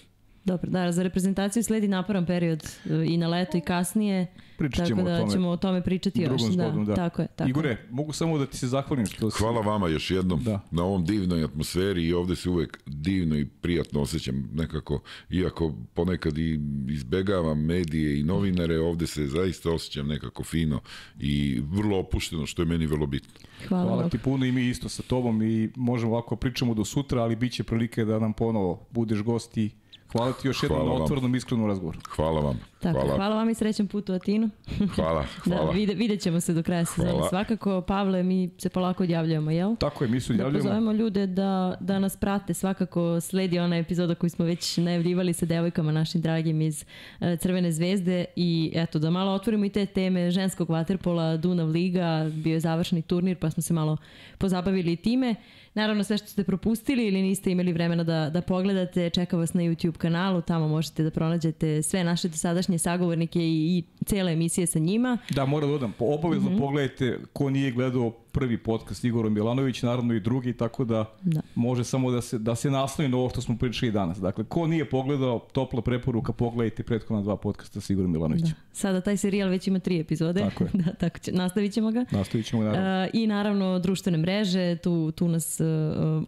Dobro, 0.47 0.71
da, 0.71 0.93
za 0.93 1.03
reprezentaciju 1.03 1.63
sledi 1.63 1.89
naporan 1.89 2.27
period 2.27 2.63
e, 2.63 3.05
i 3.07 3.17
na 3.17 3.29
leto 3.29 3.59
i 3.59 3.61
kasnije. 3.61 4.27
Pričat 4.59 4.87
ćemo 4.87 5.03
tako 5.03 5.11
da 5.11 5.17
o 5.17 5.19
tome. 5.19 5.33
ćemo 5.33 5.49
o 5.49 5.57
tome 5.57 5.83
pričati 5.83 6.21
još. 6.21 6.29
Drugom 6.29 6.53
zgodom, 6.53 6.85
da. 6.85 6.95
Tako 6.95 7.23
je, 7.23 7.29
tako. 7.37 7.51
Igore, 7.51 7.77
mogu 7.91 8.13
samo 8.13 8.39
da 8.39 8.47
ti 8.47 8.57
se 8.57 8.67
zahvalim 8.67 9.07
što 9.07 9.31
si... 9.31 9.39
Hvala 9.39 9.61
vama 9.61 9.89
još 9.89 10.11
jednom 10.11 10.45
Da. 10.45 10.61
na 10.71 10.85
ovom 10.85 11.05
divnoj 11.05 11.45
atmosferi 11.45 12.05
i 12.07 12.13
ovde 12.13 12.37
se 12.37 12.51
uvek 12.51 12.81
divno 12.87 13.37
i 13.37 13.47
prijatno 13.47 14.01
osjećam 14.01 14.51
nekako, 14.55 15.03
iako 15.31 15.73
ponekad 15.95 16.39
i 16.39 16.61
izbegavam 16.89 17.65
medije 17.65 18.21
i 18.21 18.23
novinare, 18.23 18.79
ovde 18.79 19.07
se 19.07 19.27
zaista 19.27 19.71
osjećam 19.71 20.07
nekako 20.07 20.45
fino 20.45 20.81
i 21.21 21.63
vrlo 21.65 21.99
opušteno, 21.99 22.47
što 22.47 22.63
je 22.63 22.67
meni 22.67 22.87
vrlo 22.87 23.07
bitno. 23.07 23.31
Hvala, 23.69 23.83
Hvala 23.83 23.97
Hvala 23.97 24.11
ti 24.11 24.19
puno 24.19 24.47
i 24.47 24.53
mi 24.53 24.69
isto 24.69 24.89
sa 24.89 25.03
tobom 25.03 25.43
i 25.43 25.71
možemo 25.77 26.13
ovako 26.13 26.37
pričamo 26.37 26.75
do 26.75 26.85
sutra, 26.85 27.23
ali 27.23 27.37
bit 27.37 27.53
će 27.53 27.65
prilike 27.65 28.05
da 28.05 28.19
nam 28.19 28.33
ponovo 28.33 28.87
budeš 28.91 29.23
gost 29.23 29.57
i 29.57 29.71
hvala 30.17 30.33
ti 30.33 30.49
još 30.49 30.63
jednom 30.63 30.87
na 30.87 30.95
otvornom 30.95 31.35
iskrenom 31.35 31.67
razgovoru. 31.67 31.99
Hvala 32.17 32.41
vam. 32.41 32.61
Tako, 32.81 32.99
hvala. 32.99 33.17
hvala. 33.17 33.37
vam 33.37 33.51
i 33.51 33.55
srećan 33.55 33.87
put 33.89 34.09
u 34.09 34.13
Atinu. 34.13 34.51
Hvala. 34.97 35.25
Da, 35.45 35.57
hvala. 35.57 35.71
vide, 35.73 35.95
vidjet 35.95 36.21
ćemo 36.21 36.41
se 36.41 36.55
do 36.55 36.63
kraja 36.63 36.85
sezone. 36.85 37.11
Hvala. 37.11 37.29
Svakako, 37.29 37.81
Pavle, 37.81 38.23
mi 38.23 38.51
se 38.59 38.69
polako 38.69 39.03
odjavljujemo, 39.03 39.51
jel? 39.51 39.77
Tako 39.77 40.05
je, 40.05 40.11
mi 40.11 40.21
se 40.21 40.33
Da 40.33 40.47
odjavljamo. 40.47 40.59
pozovemo 40.59 40.93
ljude 40.93 41.27
da, 41.27 41.77
da 41.81 41.99
nas 41.99 42.17
prate. 42.17 42.55
Svakako 42.55 43.21
sledi 43.21 43.59
ona 43.59 43.77
epizoda 43.77 44.15
koju 44.15 44.31
smo 44.31 44.45
već 44.45 44.77
najavljivali 44.77 45.33
sa 45.33 45.47
devojkama 45.47 45.93
našim 45.93 46.21
dragim 46.21 46.61
iz 46.61 46.85
e, 47.21 47.37
Crvene 47.37 47.73
zvezde 47.73 48.25
i 48.37 48.73
eto 48.75 48.99
da 48.99 49.11
malo 49.11 49.33
otvorimo 49.33 49.65
i 49.65 49.71
te 49.71 49.87
teme 49.87 50.31
ženskog 50.31 50.71
vaterpola, 50.71 51.37
Dunav 51.37 51.69
Liga, 51.69 52.31
bio 52.35 52.53
je 52.53 52.61
završni 52.61 53.03
turnir 53.03 53.39
pa 53.39 53.51
smo 53.51 53.63
se 53.63 53.75
malo 53.75 53.97
pozabavili 54.39 54.97
time. 54.97 55.35
Naravno 55.77 56.05
sve 56.05 56.19
što 56.19 56.27
ste 56.27 56.45
propustili 56.45 57.07
ili 57.07 57.23
niste 57.23 57.51
imali 57.51 57.73
vremena 57.73 58.05
da, 58.05 58.31
da 58.31 58.41
pogledate, 58.41 59.11
čeka 59.11 59.37
vas 59.37 59.55
na 59.55 59.63
YouTube 59.63 59.97
kanalu, 59.97 60.41
tamo 60.43 60.69
možete 60.69 61.03
da 61.03 61.11
pronađete 61.11 61.83
sve 61.83 62.05
naše 62.05 62.29
dosadašnje 62.29 62.79
sagovornike 62.79 63.41
i, 63.41 63.79
i 63.79 63.83
cele 64.05 64.33
emisije 64.33 64.67
sa 64.67 64.79
njima. 64.79 65.19
Da, 65.31 65.45
moram 65.47 65.69
da 65.69 65.73
dodam, 65.73 65.95
obavezno 65.99 66.51
Mhm. 66.51 66.59
pogledajte 66.59 67.19
ko 67.33 67.51
nije 67.51 67.71
gledao 67.71 68.13
prvi 68.37 68.59
podcast 68.59 69.05
Igor 69.05 69.31
Milanović, 69.31 69.83
naravno 69.83 70.15
i 70.15 70.21
drugi, 70.21 70.53
tako 70.53 70.85
da, 70.85 71.05
Da. 71.23 71.41
može 71.55 71.85
samo 71.85 72.11
da 72.11 72.21
se, 72.21 72.39
da 72.39 72.55
se 72.55 72.71
nasloni 72.71 73.09
na 73.09 73.17
ovo 73.17 73.29
što 73.31 73.41
smo 73.41 73.57
pričali 73.59 73.93
danas. 73.93 74.19
Dakle, 74.19 74.45
ko 74.45 74.67
nije 74.67 74.91
pogledao, 74.91 75.39
topla 75.53 75.83
preporuka, 75.83 76.33
pogledajte 76.33 76.83
prethodna 76.83 77.23
dva 77.23 77.37
podcasta 77.37 77.81
sa 77.81 77.93
Igorom 77.93 78.13
Milanovićem. 78.13 78.49
Da. 78.49 78.55
Sada 78.73 79.01
taj 79.01 79.17
serijal 79.17 79.49
već 79.49 79.67
ima 79.67 79.79
tri 79.79 80.01
epizode. 80.01 80.41
Tako 80.41 80.65
je. 80.65 80.71
da, 80.85 80.93
tako 80.93 81.19
će, 81.19 81.33
nastavit 81.33 81.73
ćemo 81.73 81.91
ga. 81.91 82.05
Nastavit 82.11 82.47
ćemo 82.47 82.63
naravno. 82.63 83.05
Uh, 83.05 83.11
I 83.13 83.27
naravno 83.27 83.79
društvene 83.79 84.19
mreže, 84.19 84.77
tu, 84.77 85.13
tu 85.13 85.29
nas 85.29 85.61
uh, 85.61 85.67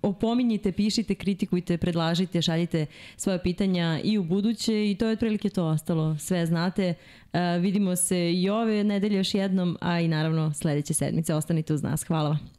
opominjite, 0.02 0.72
pišite, 0.72 1.14
kritikujte, 1.14 1.78
predlažite, 1.78 2.42
šaljite 2.42 2.86
svoje 3.16 3.42
pitanja 3.42 4.00
i 4.04 4.18
u 4.18 4.24
buduće 4.24 4.90
i 4.90 4.94
to 4.94 5.06
je 5.06 5.12
otprilike 5.12 5.48
to 5.48 5.66
ostalo. 5.66 6.16
Sve 6.18 6.46
znate. 6.46 6.94
Uh, 7.32 7.62
vidimo 7.62 7.96
se 7.96 8.32
i 8.32 8.50
ove 8.50 8.84
nedelje 8.84 9.16
još 9.16 9.34
jednom, 9.34 9.78
a 9.80 10.00
i 10.00 10.08
naravno 10.08 10.52
sledeće 10.52 10.94
sedmice. 10.94 11.34
Ostanite 11.34 11.74
uz 11.74 11.82
nas. 11.82 12.04
Hvala 12.04 12.28
vam. 12.28 12.57